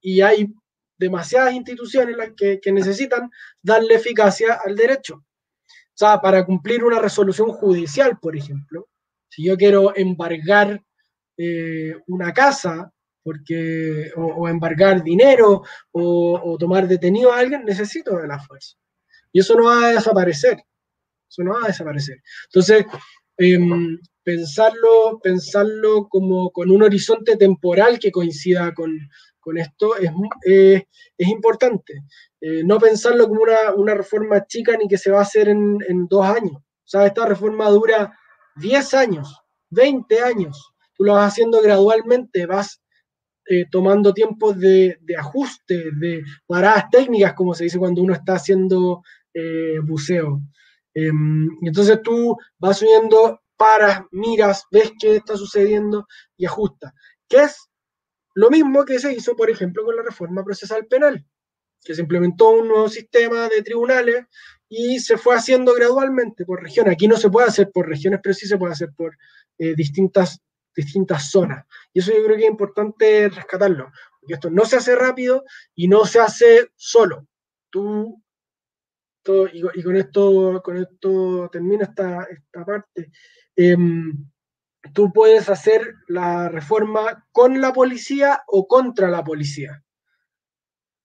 Y 0.00 0.20
hay 0.20 0.52
demasiadas 0.96 1.54
instituciones 1.54 2.16
las 2.16 2.30
que, 2.36 2.60
necesitan 2.72 3.30
darle 3.62 3.94
eficacia 3.94 4.58
al 4.64 4.74
derecho. 4.74 5.16
O 5.16 5.96
sea, 5.98 6.20
para 6.20 6.44
cumplir 6.44 6.84
una 6.84 7.00
resolución 7.00 7.50
judicial, 7.50 8.18
por 8.20 8.36
ejemplo, 8.36 8.88
si 9.28 9.44
yo 9.44 9.56
quiero 9.56 9.96
embargar 9.96 10.80
eh, 11.36 11.94
una 12.06 12.32
casa, 12.32 12.92
porque, 13.22 14.10
o, 14.16 14.48
embargar 14.48 15.02
dinero, 15.02 15.62
o, 15.92 16.40
o, 16.42 16.56
tomar 16.56 16.88
detenido 16.88 17.32
a 17.32 17.38
alguien, 17.38 17.64
necesito 17.64 18.16
de 18.16 18.26
la 18.26 18.38
fuerza. 18.38 18.76
Y 19.32 19.40
eso 19.40 19.54
no 19.54 19.64
va 19.64 19.86
a 19.86 19.92
desaparecer. 19.92 20.58
eso 21.28 21.42
no 21.42 21.52
va 21.52 21.64
a 21.64 21.68
desaparecer. 21.68 22.22
Entonces, 22.46 22.86
em, 23.36 23.98
pensarlo, 24.28 25.20
pensarlo 25.22 26.06
como 26.06 26.50
con 26.50 26.70
un 26.70 26.82
horizonte 26.82 27.38
temporal 27.38 27.98
que 27.98 28.12
coincida 28.12 28.74
con, 28.74 28.94
esto 29.56 29.96
es, 29.96 30.10
es 31.16 31.28
importante. 31.28 31.94
Eh, 32.38 32.62
no 32.62 32.78
pensarlo 32.78 33.26
como 33.26 33.40
una, 33.40 33.94
reforma 33.94 34.44
chica 34.44 34.76
ni 34.76 34.86
que 34.86 34.98
se 34.98 35.10
va 35.10 35.20
a 35.20 35.22
hacer 35.22 35.48
en, 35.48 36.06
dos 36.10 36.26
años. 36.26 36.56
O 36.56 36.84
sea, 36.84 37.06
esta 37.06 37.24
reforma 37.24 37.70
dura 37.70 38.12
10 38.56 38.92
años, 38.92 39.34
20 39.70 40.20
años. 40.20 40.74
Tú 40.94 41.04
lo 41.04 41.14
vas 41.14 41.32
haciendo 41.32 41.62
gradualmente, 41.62 42.44
vas 42.44 42.82
eh, 43.46 43.64
tomando 43.70 44.12
tiempos 44.12 44.58
de, 44.58 44.98
ajuste, 45.18 45.84
de 45.98 46.22
paradas 46.46 46.90
técnicas, 46.90 47.32
como 47.32 47.54
se 47.54 47.64
dice 47.64 47.78
cuando 47.78 48.02
uno 48.02 48.12
está 48.12 48.34
haciendo 48.34 49.02
eh, 49.32 49.78
buceo. 49.82 50.42
Em, 50.92 51.48
entonces 51.62 52.02
tú 52.02 52.36
vas 52.58 52.78
subiendo, 52.78 53.40
paras, 53.58 54.02
miras, 54.10 54.64
ves 54.70 54.92
qué 54.98 55.16
está 55.16 55.36
sucediendo 55.36 56.06
y 56.36 56.46
ajustas. 56.46 56.92
Que 57.28 57.42
es 57.42 57.68
lo 58.34 58.48
mismo 58.48 58.84
que 58.84 58.98
se 58.98 59.12
hizo, 59.12 59.36
por 59.36 59.50
ejemplo, 59.50 59.84
con 59.84 59.96
la 59.96 60.02
reforma 60.02 60.42
procesal 60.42 60.86
penal, 60.86 61.26
que 61.84 61.94
se 61.94 62.00
implementó 62.00 62.50
un 62.50 62.68
nuevo 62.68 62.88
sistema 62.88 63.48
de 63.48 63.62
tribunales 63.62 64.24
y 64.68 65.00
se 65.00 65.18
fue 65.18 65.34
haciendo 65.34 65.74
gradualmente 65.74 66.46
por 66.46 66.62
región. 66.62 66.88
Aquí 66.88 67.06
no 67.08 67.16
se 67.16 67.28
puede 67.28 67.48
hacer 67.48 67.70
por 67.70 67.86
regiones, 67.86 68.20
pero 68.22 68.34
sí 68.34 68.46
se 68.46 68.56
puede 68.56 68.72
hacer 68.72 68.90
por 68.96 69.14
eh, 69.58 69.74
distintas 69.74 70.40
distintas 70.78 71.30
zonas. 71.30 71.66
Y 71.92 71.98
eso 71.98 72.12
yo 72.12 72.24
creo 72.24 72.36
que 72.36 72.44
es 72.44 72.50
importante 72.50 73.28
rescatarlo, 73.28 73.90
porque 74.20 74.34
esto 74.34 74.50
no 74.50 74.64
se 74.64 74.76
hace 74.76 74.94
rápido 74.94 75.44
y 75.74 75.88
no 75.88 76.06
se 76.06 76.20
hace 76.20 76.68
solo. 76.76 77.26
Tú, 77.70 78.22
y, 79.52 79.82
con 79.82 79.96
esto, 79.96 80.62
con 80.64 80.76
esto 80.76 81.48
termino 81.52 81.82
esta, 81.82 82.24
esta 82.24 82.64
parte. 82.64 83.10
Em, 83.60 84.30
tú 84.94 85.12
puedes 85.12 85.48
hacer 85.48 85.96
la 86.06 86.48
reforma 86.48 87.26
con 87.32 87.60
la 87.60 87.72
policía 87.72 88.44
o 88.46 88.68
contra 88.68 89.10
la 89.10 89.24
policía. 89.24 89.82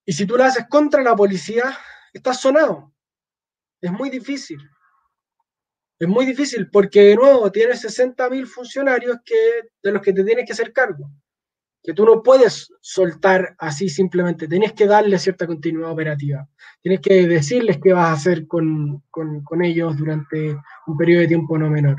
Y 0.05 0.13
si 0.13 0.27
tú 0.27 0.37
la 0.37 0.45
haces 0.45 0.67
contra 0.69 1.01
la 1.01 1.15
policía, 1.15 1.75
estás 2.13 2.39
sonado. 2.39 2.93
Es 3.81 3.91
muy 3.91 4.11
difícil. 4.11 4.59
Es 5.97 6.07
muy 6.07 6.27
difícil 6.27 6.69
porque, 6.69 7.01
de 7.01 7.15
nuevo, 7.15 7.51
tienes 7.51 7.83
60.000 7.83 8.45
funcionarios 8.45 9.17
que, 9.25 9.35
de 9.81 9.91
los 9.91 10.03
que 10.03 10.13
te 10.13 10.23
tienes 10.23 10.45
que 10.45 10.53
hacer 10.53 10.71
cargo. 10.71 11.09
Que 11.81 11.93
tú 11.93 12.05
no 12.05 12.21
puedes 12.21 12.71
soltar 12.81 13.55
así 13.57 13.89
simplemente. 13.89 14.47
Tienes 14.47 14.73
que 14.73 14.85
darle 14.85 15.17
cierta 15.17 15.47
continuidad 15.47 15.89
operativa. 15.89 16.47
Tienes 16.83 17.01
que 17.01 17.27
decirles 17.27 17.79
qué 17.83 17.93
vas 17.93 18.09
a 18.09 18.13
hacer 18.13 18.45
con, 18.45 19.01
ellos 19.63 19.97
durante 19.97 20.55
un 20.85 20.97
periodo 20.97 21.21
de 21.21 21.27
tiempo 21.27 21.57
no 21.57 21.71
menor. 21.71 21.97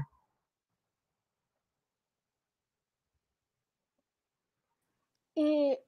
Eh, 5.36 5.78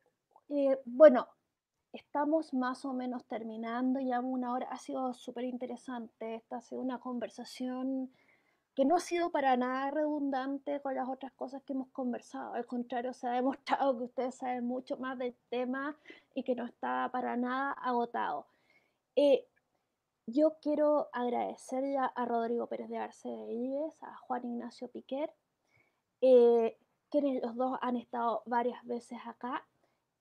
eh, 0.56 0.80
bueno, 0.86 1.28
estamos 1.92 2.54
más 2.54 2.84
o 2.84 2.92
menos 2.94 3.26
terminando, 3.26 4.00
ya 4.00 4.20
una 4.20 4.52
hora, 4.52 4.68
ha 4.70 4.78
sido 4.78 5.12
súper 5.12 5.44
interesante, 5.44 6.36
esta 6.36 6.56
ha 6.56 6.62
sido 6.62 6.80
una 6.80 6.98
conversación 6.98 8.10
que 8.74 8.84
no 8.84 8.96
ha 8.96 9.00
sido 9.00 9.30
para 9.30 9.56
nada 9.56 9.90
redundante 9.90 10.80
con 10.80 10.94
las 10.94 11.08
otras 11.08 11.32
cosas 11.32 11.62
que 11.62 11.74
hemos 11.74 11.88
conversado, 11.90 12.54
al 12.54 12.66
contrario, 12.66 13.12
se 13.12 13.26
ha 13.28 13.32
demostrado 13.32 13.98
que 13.98 14.04
ustedes 14.04 14.34
saben 14.36 14.66
mucho 14.66 14.96
más 14.98 15.18
del 15.18 15.36
tema 15.50 15.96
y 16.34 16.42
que 16.42 16.54
no 16.54 16.64
está 16.64 17.10
para 17.12 17.36
nada 17.36 17.72
agotado. 17.72 18.46
Eh, 19.14 19.46
yo 20.26 20.56
quiero 20.60 21.08
agradecerle 21.12 21.96
a 21.98 22.24
Rodrigo 22.24 22.66
Pérez 22.66 22.88
de 22.88 22.98
Arce 22.98 23.28
de 23.28 23.52
Ives, 23.52 24.02
a 24.02 24.16
Juan 24.16 24.44
Ignacio 24.44 24.88
Piquer, 24.88 25.32
eh, 26.20 26.78
quienes 27.10 27.42
los 27.42 27.54
dos 27.56 27.78
han 27.80 27.96
estado 27.96 28.42
varias 28.46 28.84
veces 28.84 29.18
acá 29.26 29.66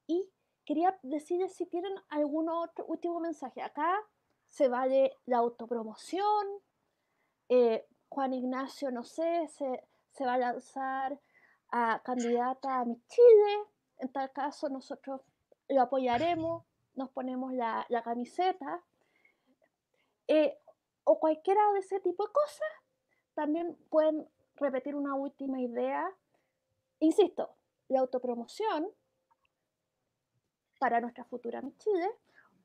y 0.07 0.29
quería 0.65 0.97
decirles 1.03 1.53
si 1.53 1.65
tienen 1.65 1.93
algún 2.09 2.49
otro 2.49 2.85
último 2.85 3.19
mensaje. 3.19 3.61
Acá 3.61 4.01
se 4.47 4.67
vale 4.67 5.17
la 5.25 5.37
autopromoción. 5.37 6.47
Eh, 7.49 7.85
Juan 8.09 8.33
Ignacio, 8.33 8.91
no 8.91 9.03
sé, 9.03 9.47
se, 9.47 10.25
va 10.25 10.33
a 10.33 10.37
lanzar 10.37 11.19
a 11.69 12.01
candidata 12.03 12.79
a 12.79 12.85
mi 12.85 12.99
Chile. 13.07 13.63
En 13.97 14.11
tal 14.11 14.31
caso, 14.31 14.69
nosotros 14.69 15.21
lo 15.67 15.81
apoyaremos, 15.81 16.63
nos 16.95 17.09
ponemos 17.09 17.53
la, 17.53 17.85
camiseta. 18.03 18.83
Eh, 20.27 20.57
o 21.03 21.19
cualquiera 21.19 21.61
de 21.73 21.79
ese 21.79 21.99
tipo 21.99 22.25
de 22.25 22.33
cosas. 22.33 22.67
También 23.35 23.77
pueden 23.89 24.27
repetir 24.55 24.95
una 24.95 25.15
última 25.15 25.61
idea. 25.61 26.09
Insisto, 26.99 27.55
la 27.89 27.99
autopromoción 27.99 28.87
para 30.79 31.01
nuestra 31.01 31.23
futura 31.25 31.61
Chile 31.77 32.09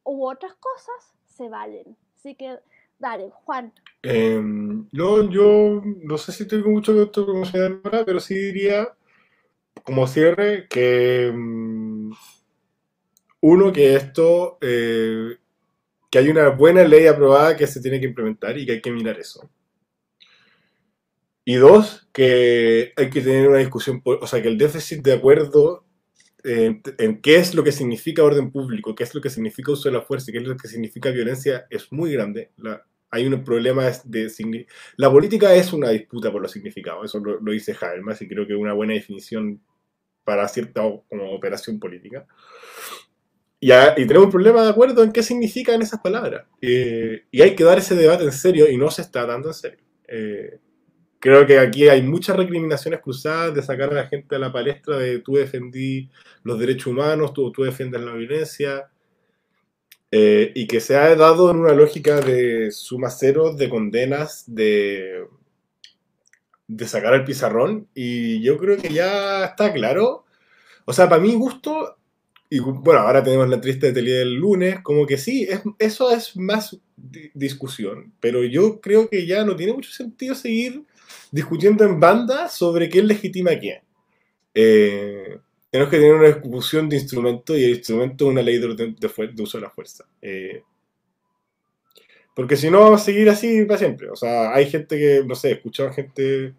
u 0.04 0.26
otras 0.26 0.54
cosas 0.54 1.14
se 1.26 1.48
valen. 1.48 1.96
Así 2.16 2.34
que, 2.34 2.58
dale, 2.98 3.30
Juan. 3.44 3.72
Em, 4.02 4.86
no, 4.92 5.30
yo 5.30 5.82
no 5.84 6.18
sé 6.18 6.32
si 6.32 6.46
tengo 6.46 6.70
mucho 6.70 6.94
que 6.94 7.06
promocionar 7.06 7.80
ahora, 7.84 8.04
pero 8.04 8.20
sí 8.20 8.34
diría, 8.34 8.88
como 9.84 10.06
cierre, 10.06 10.66
que 10.68 11.32
mm, 11.34 12.12
uno, 13.40 13.72
que 13.72 13.94
esto, 13.94 14.58
eh, 14.60 15.36
que 16.10 16.18
hay 16.18 16.28
una 16.28 16.48
buena 16.50 16.84
ley 16.84 17.06
aprobada 17.06 17.56
que 17.56 17.66
se 17.66 17.80
tiene 17.80 18.00
que 18.00 18.06
implementar 18.06 18.58
y 18.58 18.66
que 18.66 18.72
hay 18.72 18.80
que 18.80 18.90
mirar 18.90 19.18
eso. 19.18 19.50
Y 21.44 21.54
dos, 21.54 22.08
que 22.12 22.92
hay 22.96 23.10
que 23.10 23.20
tener 23.22 23.48
una 23.48 23.58
discusión, 23.58 24.02
o 24.04 24.26
sea, 24.26 24.42
que 24.42 24.48
el 24.48 24.58
déficit 24.58 25.02
de 25.02 25.14
acuerdo 25.14 25.84
en, 26.44 27.20
qué 27.20 27.36
es 27.36 27.54
lo 27.54 27.64
que 27.64 27.72
significa 27.72 28.24
orden 28.24 28.50
público, 28.50 28.94
qué 28.94 29.04
es 29.04 29.14
lo 29.14 29.20
que 29.20 29.30
significa 29.30 29.72
uso 29.72 29.88
de 29.88 29.94
la 29.94 30.02
fuerza, 30.02 30.32
qué 30.32 30.38
es 30.38 30.44
lo 30.44 30.56
que 30.56 30.68
significa 30.68 31.10
violencia, 31.10 31.66
es 31.70 31.92
muy 31.92 32.12
grande. 32.12 32.50
hay 33.10 33.26
un 33.26 33.42
problema 33.44 33.90
de... 34.04 34.66
La 34.96 35.10
política 35.10 35.54
es 35.54 35.72
una 35.72 35.90
disputa 35.90 36.30
por 36.30 36.42
los 36.42 36.52
significados, 36.52 37.04
eso 37.04 37.18
lo, 37.20 37.52
dice 37.52 37.76
Habermas 37.80 38.22
y 38.22 38.28
creo 38.28 38.46
que 38.46 38.52
es 38.54 38.58
una 38.58 38.72
buena 38.72 38.94
definición 38.94 39.60
para 40.24 40.46
cierta 40.48 40.82
como 41.08 41.32
operación 41.32 41.78
política. 41.78 42.26
Y, 43.58 43.72
y, 43.72 44.06
tenemos 44.06 44.26
un 44.26 44.30
problema 44.30 44.62
de 44.62 44.70
acuerdo 44.70 45.02
en 45.02 45.12
qué 45.12 45.22
significan 45.22 45.82
esas 45.82 46.00
palabras. 46.00 46.46
Eh, 46.62 47.24
y 47.30 47.42
hay 47.42 47.54
que 47.54 47.64
dar 47.64 47.78
ese 47.78 47.94
debate 47.94 48.24
en 48.24 48.32
serio 48.32 48.70
y 48.70 48.78
no 48.78 48.90
se 48.90 49.02
está 49.02 49.26
dando 49.26 49.48
en 49.48 49.54
serio. 49.54 49.84
Eh, 50.08 50.58
creo 51.20 51.46
que 51.46 51.58
aquí 51.58 51.88
hay 51.88 52.02
muchas 52.02 52.36
recriminaciones 52.36 53.00
cruzadas 53.00 53.54
de 53.54 53.62
sacar 53.62 53.90
a 53.90 53.94
la 53.94 54.08
gente 54.08 54.34
a 54.34 54.38
la 54.38 54.52
palestra 54.52 54.98
de 54.98 55.20
tú 55.20 55.34
defendí 55.34 56.10
los 56.42 56.58
derechos 56.58 56.88
humanos, 56.88 57.34
tú, 57.34 57.52
tú 57.52 57.62
defiendes 57.62 58.00
la 58.00 58.14
violencia, 58.14 58.90
eh, 60.10 60.50
y 60.56 60.66
que 60.66 60.80
se 60.80 60.96
ha 60.96 61.14
dado 61.14 61.50
en 61.50 61.58
una 61.58 61.74
lógica 61.74 62.20
de 62.20 62.72
suma 62.72 63.10
cero, 63.10 63.54
de 63.54 63.68
condenas, 63.68 64.44
de, 64.46 65.26
de 66.66 66.88
sacar 66.88 67.14
el 67.14 67.24
pizarrón, 67.24 67.86
y 67.94 68.42
yo 68.42 68.56
creo 68.56 68.78
que 68.78 68.92
ya 68.92 69.44
está 69.44 69.72
claro. 69.72 70.24
O 70.86 70.92
sea, 70.92 71.08
para 71.08 71.22
mi 71.22 71.34
gusto, 71.34 71.98
y 72.48 72.58
bueno, 72.58 73.00
ahora 73.00 73.22
tenemos 73.22 73.48
la 73.48 73.60
triste 73.60 73.92
tele 73.92 74.12
del 74.12 74.34
lunes, 74.34 74.80
como 74.82 75.06
que 75.06 75.18
sí, 75.18 75.44
es, 75.44 75.62
eso 75.78 76.10
es 76.10 76.36
más 76.36 76.76
discusión, 77.34 78.12
pero 78.20 78.42
yo 78.42 78.80
creo 78.80 79.08
que 79.08 79.26
ya 79.26 79.44
no 79.44 79.54
tiene 79.54 79.74
mucho 79.74 79.90
sentido 79.90 80.34
seguir 80.34 80.84
discutiendo 81.30 81.84
en 81.84 82.00
banda 82.00 82.48
sobre 82.48 82.88
quién 82.88 83.06
legitima 83.06 83.52
a 83.52 83.58
quién. 83.58 83.82
Eh, 84.54 85.38
tenemos 85.70 85.90
que 85.90 85.98
tener 85.98 86.14
una 86.14 86.28
discusión 86.28 86.88
de 86.88 86.96
instrumento 86.96 87.56
y 87.56 87.64
el 87.64 87.76
instrumento 87.76 88.24
es 88.24 88.30
una 88.30 88.42
ley 88.42 88.58
de, 88.58 88.74
de, 88.74 89.42
uso 89.42 89.58
de 89.58 89.62
la 89.62 89.70
fuerza. 89.70 90.04
Eh, 90.20 90.62
porque 92.34 92.56
si 92.56 92.70
no, 92.70 92.80
vamos 92.80 93.02
a 93.02 93.04
seguir 93.04 93.28
así 93.30 93.64
para 93.64 93.78
siempre. 93.78 94.10
O 94.10 94.16
sea, 94.16 94.54
hay 94.54 94.68
gente 94.68 94.98
que, 94.98 95.22
no 95.24 95.34
sé, 95.34 95.52
escuchaba 95.52 95.92
gente 95.92 96.54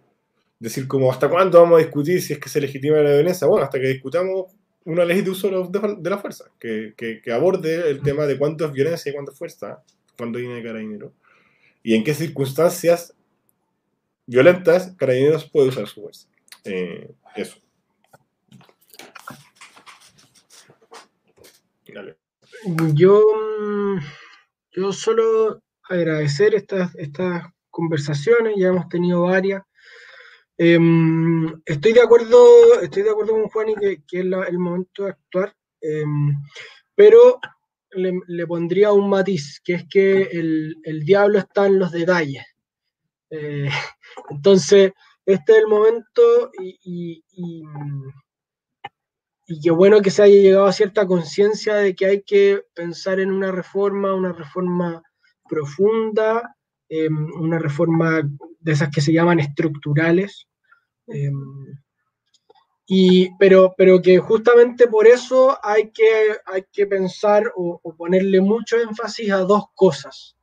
decir 0.60 0.88
como, 0.88 1.12
¿hasta 1.12 1.30
cuándo 1.30 1.62
vamos 1.62 1.80
a 1.80 1.84
discutir 1.84 2.22
si 2.22 2.34
es 2.34 2.40
que 2.40 2.50
se 2.50 2.62
legitima 2.62 2.98
la 2.98 3.14
violencia? 3.14 3.48
Bueno, 3.48 3.66
hasta 3.66 3.80
que 3.80 3.88
discutamos 3.88 4.52
una 4.86 5.06
ley 5.06 5.22
de 5.22 5.30
uso 5.30 5.50
de, 5.50 6.10
la 6.10 6.18
fuerza, 6.18 6.46
que, 6.60 6.94
que, 6.96 7.32
aborde 7.32 7.90
el 7.90 8.02
tema 8.02 8.26
de 8.26 8.38
cuánto 8.38 8.66
es 8.66 8.72
violencia 8.72 9.10
y 9.10 9.14
cuánto 9.14 9.32
es 9.32 9.38
fuerza, 9.38 9.84
cuándo 10.18 10.40
viene 10.40 10.56
de 10.56 10.64
carabinero, 10.64 11.14
y 11.84 11.96
en 11.96 12.04
qué 12.04 12.14
circunstancias 12.14 13.14
violentas, 14.32 14.96
Carabineros 14.98 15.50
puede 15.50 15.68
usar 15.68 15.88
su 15.88 16.02
fuerza. 16.02 16.28
Eh, 16.64 17.14
eso. 17.36 17.58
Yo, 22.94 23.26
yo 24.72 24.94
solo 24.94 25.62
agradecer 25.84 26.56
estas, 26.56 26.96
estas 26.96 27.44
conversaciones, 27.70 28.54
ya 28.58 28.68
hemos 28.70 28.88
tenido 28.88 29.24
varias. 29.24 29.64
Em, 30.58 31.48
estoy 31.66 31.92
de 31.92 32.02
acuerdo, 32.02 32.82
estoy 32.82 33.04
de 33.04 33.10
acuerdo 33.10 33.34
con 33.34 33.50
Juan 33.50 33.70
y 33.70 33.76
que, 33.76 33.92
es 33.92 34.24
el 34.24 34.60
momento 34.60 35.04
de 35.04 35.10
actuar, 35.10 35.54
em, 35.82 36.36
pero 36.96 37.40
le, 37.92 38.48
pondría 38.48 38.94
un 38.94 39.10
matiz, 39.10 39.60
que 39.62 39.74
es 39.74 39.84
que 39.90 40.22
el, 40.22 40.78
el 40.84 41.04
diablo 41.04 41.40
está 41.40 41.66
en 41.66 41.80
los 41.80 41.92
detalles. 41.92 42.46
Eh, 43.32 43.68
entonces, 44.30 44.94
este 45.26 45.52
es 45.54 45.58
el 45.60 45.68
momento 45.68 46.52
y, 46.60 47.24
y, 47.32 47.64
qué 49.62 49.72
bueno 49.72 50.02
que 50.02 50.12
se 50.12 50.24
haya 50.24 50.42
llegado 50.42 50.66
a 50.66 50.74
cierta 50.74 51.06
conciencia 51.06 51.76
de 51.76 51.96
que 51.96 52.06
hay 52.06 52.24
que 52.24 52.64
pensar 52.74 53.20
en 53.20 53.32
una 53.32 53.52
reforma, 53.52 54.14
una 54.14 54.32
reforma 54.32 55.04
profunda, 55.50 56.56
em, 56.88 57.32
una 57.34 57.60
reforma 57.60 58.22
de 58.60 58.72
esas 58.72 58.90
que 58.90 59.02
se 59.02 59.12
llaman 59.12 59.40
estructurales. 59.40 60.48
Em, 61.08 61.76
y, 62.94 63.34
pero, 63.38 63.74
pero 63.78 64.02
que 64.02 64.20
justamente 64.20 64.88
por 64.88 65.08
eso 65.08 65.58
hay 65.64 65.92
que, 65.92 66.38
hay 66.46 66.66
que 66.72 66.88
pensar 66.88 67.52
o, 67.56 67.80
ponerle 67.98 68.42
mucho 68.42 68.78
énfasis 68.78 69.32
a 69.32 69.38
dos 69.38 69.66
cosas. 69.76 70.36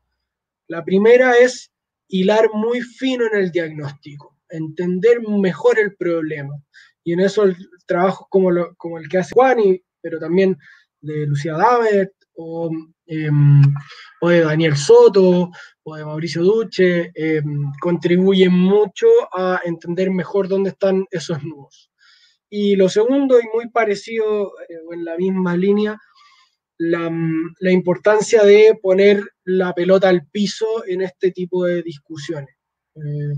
La 0.66 0.84
primera 0.84 1.36
es 1.36 1.70
hilar 2.08 2.48
muy 2.52 2.80
fino 2.80 3.26
en 3.26 3.38
el 3.38 3.50
diagnóstico, 3.50 4.36
entender 4.48 5.20
mejor 5.20 5.78
el 5.78 5.94
problema. 5.96 6.54
Y 7.04 7.12
en 7.12 7.20
eso 7.20 7.44
el 7.44 7.56
trabajo 7.86 8.26
como, 8.30 8.50
como 8.76 8.98
el 8.98 9.08
que 9.08 9.18
hace 9.18 9.34
Juan, 9.34 9.58
pero 10.00 10.18
también 10.18 10.56
de 11.00 11.26
Lucía 11.26 11.54
Davet 11.54 12.12
o, 12.34 12.70
em, 13.06 13.62
de 14.22 14.40
Daniel 14.40 14.76
Soto 14.76 15.50
o 15.82 15.96
de 15.96 16.04
Mauricio 16.04 16.42
Duche, 16.42 17.10
em, 17.14 17.72
contribuyen 17.80 18.52
mucho 18.52 19.06
a 19.32 19.60
entender 19.64 20.10
mejor 20.10 20.48
dónde 20.48 20.70
están 20.70 21.06
esos 21.10 21.42
nudos. 21.42 21.90
Y 22.50 22.76
lo 22.76 22.88
segundo, 22.88 23.38
y 23.38 23.44
muy 23.54 23.68
parecido 23.68 24.52
eh, 24.68 24.74
en 24.92 25.04
la 25.04 25.16
misma 25.16 25.56
línea, 25.56 25.98
la, 26.78 27.70
importancia 27.70 28.42
de 28.44 28.78
poner 28.80 29.22
la 29.44 29.74
pelota 29.74 30.08
al 30.08 30.26
piso 30.26 30.84
en 30.86 31.02
este 31.02 31.32
tipo 31.32 31.64
de 31.64 31.82
discusiones. 31.82 32.54
Eh, 32.94 33.34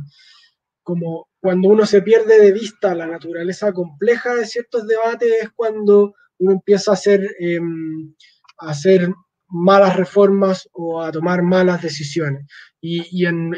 como 0.83 1.29
cuando 1.41 1.69
uno 1.69 1.87
se 1.87 2.03
pierde 2.03 2.41
de 2.41 2.53
vista 2.53 2.95
la 2.95 3.07
naturaleza 3.07 3.73
compleja 3.73 4.35
de 4.35 4.47
ciertos 4.47 4.87
debates, 4.87 5.33
es 5.43 5.51
cuando 5.51 6.15
uno 6.39 6.53
empieza 6.53 6.91
a 6.91 6.95
hacer, 6.95 7.29
em, 7.39 8.15
a 8.59 8.71
hacer 8.71 9.09
malas 9.49 9.97
reformas 9.97 10.69
o 10.73 11.03
a 11.03 11.11
tomar 11.11 11.43
malas 11.43 11.83
decisiones. 11.83 12.47
Y, 12.81 13.25
en, 13.25 13.53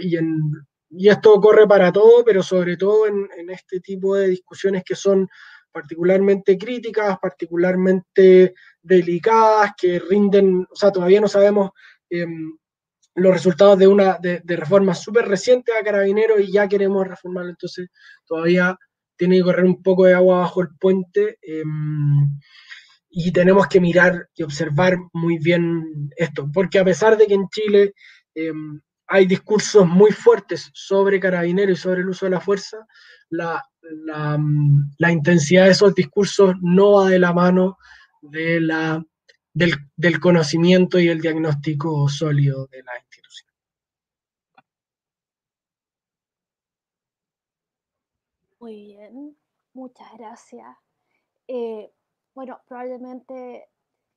y 0.91 1.09
esto 1.09 1.41
corre 1.41 1.67
para 1.67 1.93
todo, 1.93 2.25
pero 2.25 2.43
sobre 2.43 2.77
todo 2.77 3.07
en, 3.07 3.29
este 3.51 3.81
tipo 3.81 4.17
de 4.17 4.29
discusiones 4.29 4.83
que 4.85 4.95
son 4.95 5.29
particularmente 5.71 6.59
críticas, 6.59 7.19
particularmente 7.21 8.55
delicadas, 8.83 9.73
que 9.77 9.99
rinden, 9.99 10.67
o 10.71 10.77
sea, 10.77 10.91
todavía 10.91 11.21
no 11.21 11.29
sabemos 11.29 11.71
em, 12.11 12.57
los 13.15 13.33
resultados 13.33 13.79
de 13.79 13.87
una 13.87 14.19
de, 14.19 14.43
reforma 14.47 14.95
súper 14.95 15.27
reciente 15.27 15.73
a 15.73 15.85
Carabineros 15.85 16.41
y 16.41 16.53
ya 16.53 16.69
queremos 16.69 17.07
reformarlo, 17.07 17.51
entonces 17.51 17.89
todavía 18.27 18.77
tiene 19.17 19.37
que 19.37 19.45
correr 19.45 19.65
un 19.65 19.83
poco 19.83 20.07
de 20.07 20.15
agua 20.15 20.39
bajo 20.39 20.63
el 20.63 20.69
puente 20.79 21.39
em, 21.43 22.39
y 23.11 23.31
tenemos 23.31 23.67
que 23.69 23.81
mirar 23.81 24.29
y 24.35 24.43
observar 24.43 24.97
muy 25.13 25.39
bien 25.39 26.11
esto, 26.17 26.49
porque 26.53 26.79
a 26.79 26.85
pesar 26.85 27.17
de 27.17 27.27
que 27.27 27.35
en 27.35 27.49
Chile 27.49 27.95
em, 28.35 28.81
hay 29.07 29.27
discursos 29.27 29.87
muy 29.87 30.11
fuertes 30.11 30.71
sobre 30.73 31.21
carabineros 31.21 31.79
y 31.79 31.83
sobre 31.83 32.01
el 32.01 32.09
uso 32.09 32.25
de 32.25 32.31
la 32.31 32.41
fuerza, 32.41 32.79
la, 33.29 33.63
intensidad 35.11 35.65
de 35.65 35.73
esos 35.73 35.95
discursos 35.95 36.55
no 36.61 36.93
va 36.93 37.11
de 37.11 37.19
la 37.19 37.33
mano 37.33 37.79
de 38.23 38.61
la, 38.61 39.05
del, 39.53 40.21
conocimiento 40.21 40.99
y 40.99 41.09
el 41.09 41.21
diagnóstico 41.21 42.09
sólido 42.09 42.67
de 42.69 42.83
la 42.83 42.93
institución. 42.99 43.51
Muy 48.61 48.85
bien, 48.85 49.37
muchas 49.75 50.07
gracias. 50.17 50.77
Eh, 51.49 51.93
bueno, 52.35 52.61
probablemente 52.67 53.69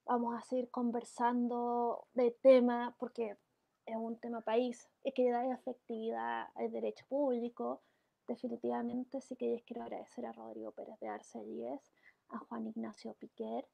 vamos 0.06 0.38
a 0.38 0.42
seguir 0.48 0.70
conversando 0.70 2.08
de 2.14 2.32
tema 2.32 2.96
porque 3.00 3.38
es 3.86 3.96
un 3.96 4.18
tema 4.20 4.42
país, 4.42 4.88
equidad 5.04 5.48
y 5.48 5.52
efectividad 5.52 6.48
al 6.56 6.72
derecho 6.72 7.06
público. 7.08 7.82
Definitivamente 8.28 9.20
sí 9.22 9.36
que 9.36 9.64
quiero 9.66 9.84
agradecer 9.84 10.26
a 10.26 10.32
Rodrigo 10.32 10.72
Pérez 10.72 11.00
de 11.00 11.08
Arcelíes, 11.08 11.82
a 12.30 12.40
Juan 12.40 12.68
Ignacio 12.68 13.14
Piquer, 13.16 13.68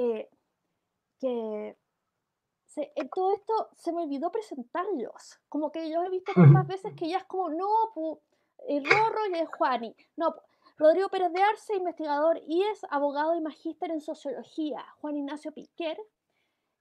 eh, 0.00 0.30
que 1.18 1.76
en 2.76 3.08
todo 3.10 3.34
esto 3.34 3.68
se 3.76 3.92
me 3.92 4.02
olvidó 4.02 4.30
presentarlos. 4.30 5.40
Como 5.48 5.70
que 5.70 5.90
yo 5.90 6.02
he 6.04 6.10
visto 6.10 6.32
tantas 6.34 6.66
veces 6.66 6.94
que 6.94 7.08
ya 7.08 7.18
es 7.18 7.24
como, 7.24 7.50
no, 7.50 8.20
el 8.68 8.84
Rorro 8.84 9.26
y 9.30 9.38
el 9.38 9.46
Juani. 9.46 9.94
No, 10.16 10.34
Rodrigo 10.78 11.08
Pérez 11.08 11.32
de 11.32 11.42
Arce, 11.42 11.76
investigador 11.76 12.40
y 12.46 12.62
es 12.62 12.80
abogado 12.90 13.34
y 13.34 13.40
magíster 13.40 13.90
en 13.90 14.00
sociología. 14.00 14.84
Juan 15.00 15.16
Ignacio 15.16 15.52
Piquer, 15.52 15.98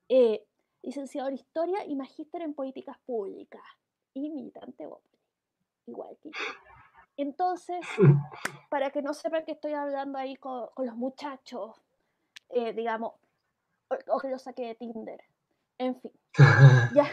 eh, 0.08 0.46
licenciado 0.84 1.28
en 1.28 1.36
Historia 1.36 1.86
y 1.86 1.96
magíster 1.96 2.42
en 2.42 2.54
Políticas 2.54 2.98
Públicas 3.00 3.64
y 4.14 4.30
militante 4.30 4.88
igual 5.86 6.18
que 6.22 6.30
yo. 6.30 6.46
Entonces, 7.18 7.82
para 8.70 8.92
que 8.92 9.02
no 9.02 9.14
sepan 9.14 9.44
que 9.44 9.52
estoy 9.52 9.74
hablando 9.74 10.18
ahí 10.18 10.38
con, 10.38 10.70
los 10.78 10.96
muchachos, 10.96 11.76
eh, 12.50 12.74
digamos, 12.74 13.14
o, 14.08 14.20
que 14.20 14.30
lo 14.30 14.39
saqué 14.39 14.68
de 14.68 14.76
Tinder. 14.76 15.22
En 15.78 16.00
fin. 16.00 16.12
ya. 16.93 17.06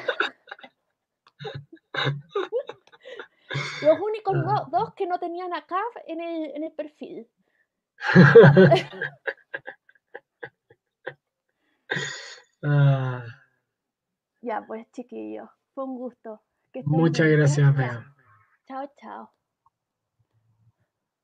Los 3.82 4.00
únicos 4.00 4.34
dos 4.70 4.94
que 4.94 5.06
no 5.06 5.18
tenían 5.18 5.54
acá 5.54 5.80
en 6.06 6.20
el, 6.20 6.56
en 6.56 6.64
el 6.64 6.72
perfil. 6.72 7.28
ah. 12.62 13.24
Ya, 14.42 14.64
pues 14.64 14.86
chiquillos, 14.92 15.48
fue 15.74 15.82
un 15.82 15.98
gusto. 15.98 16.40
Muchas 16.84 17.26
gracias, 17.26 17.74
Bea. 17.74 18.14
Chao, 18.68 18.88
chao. 18.96 19.35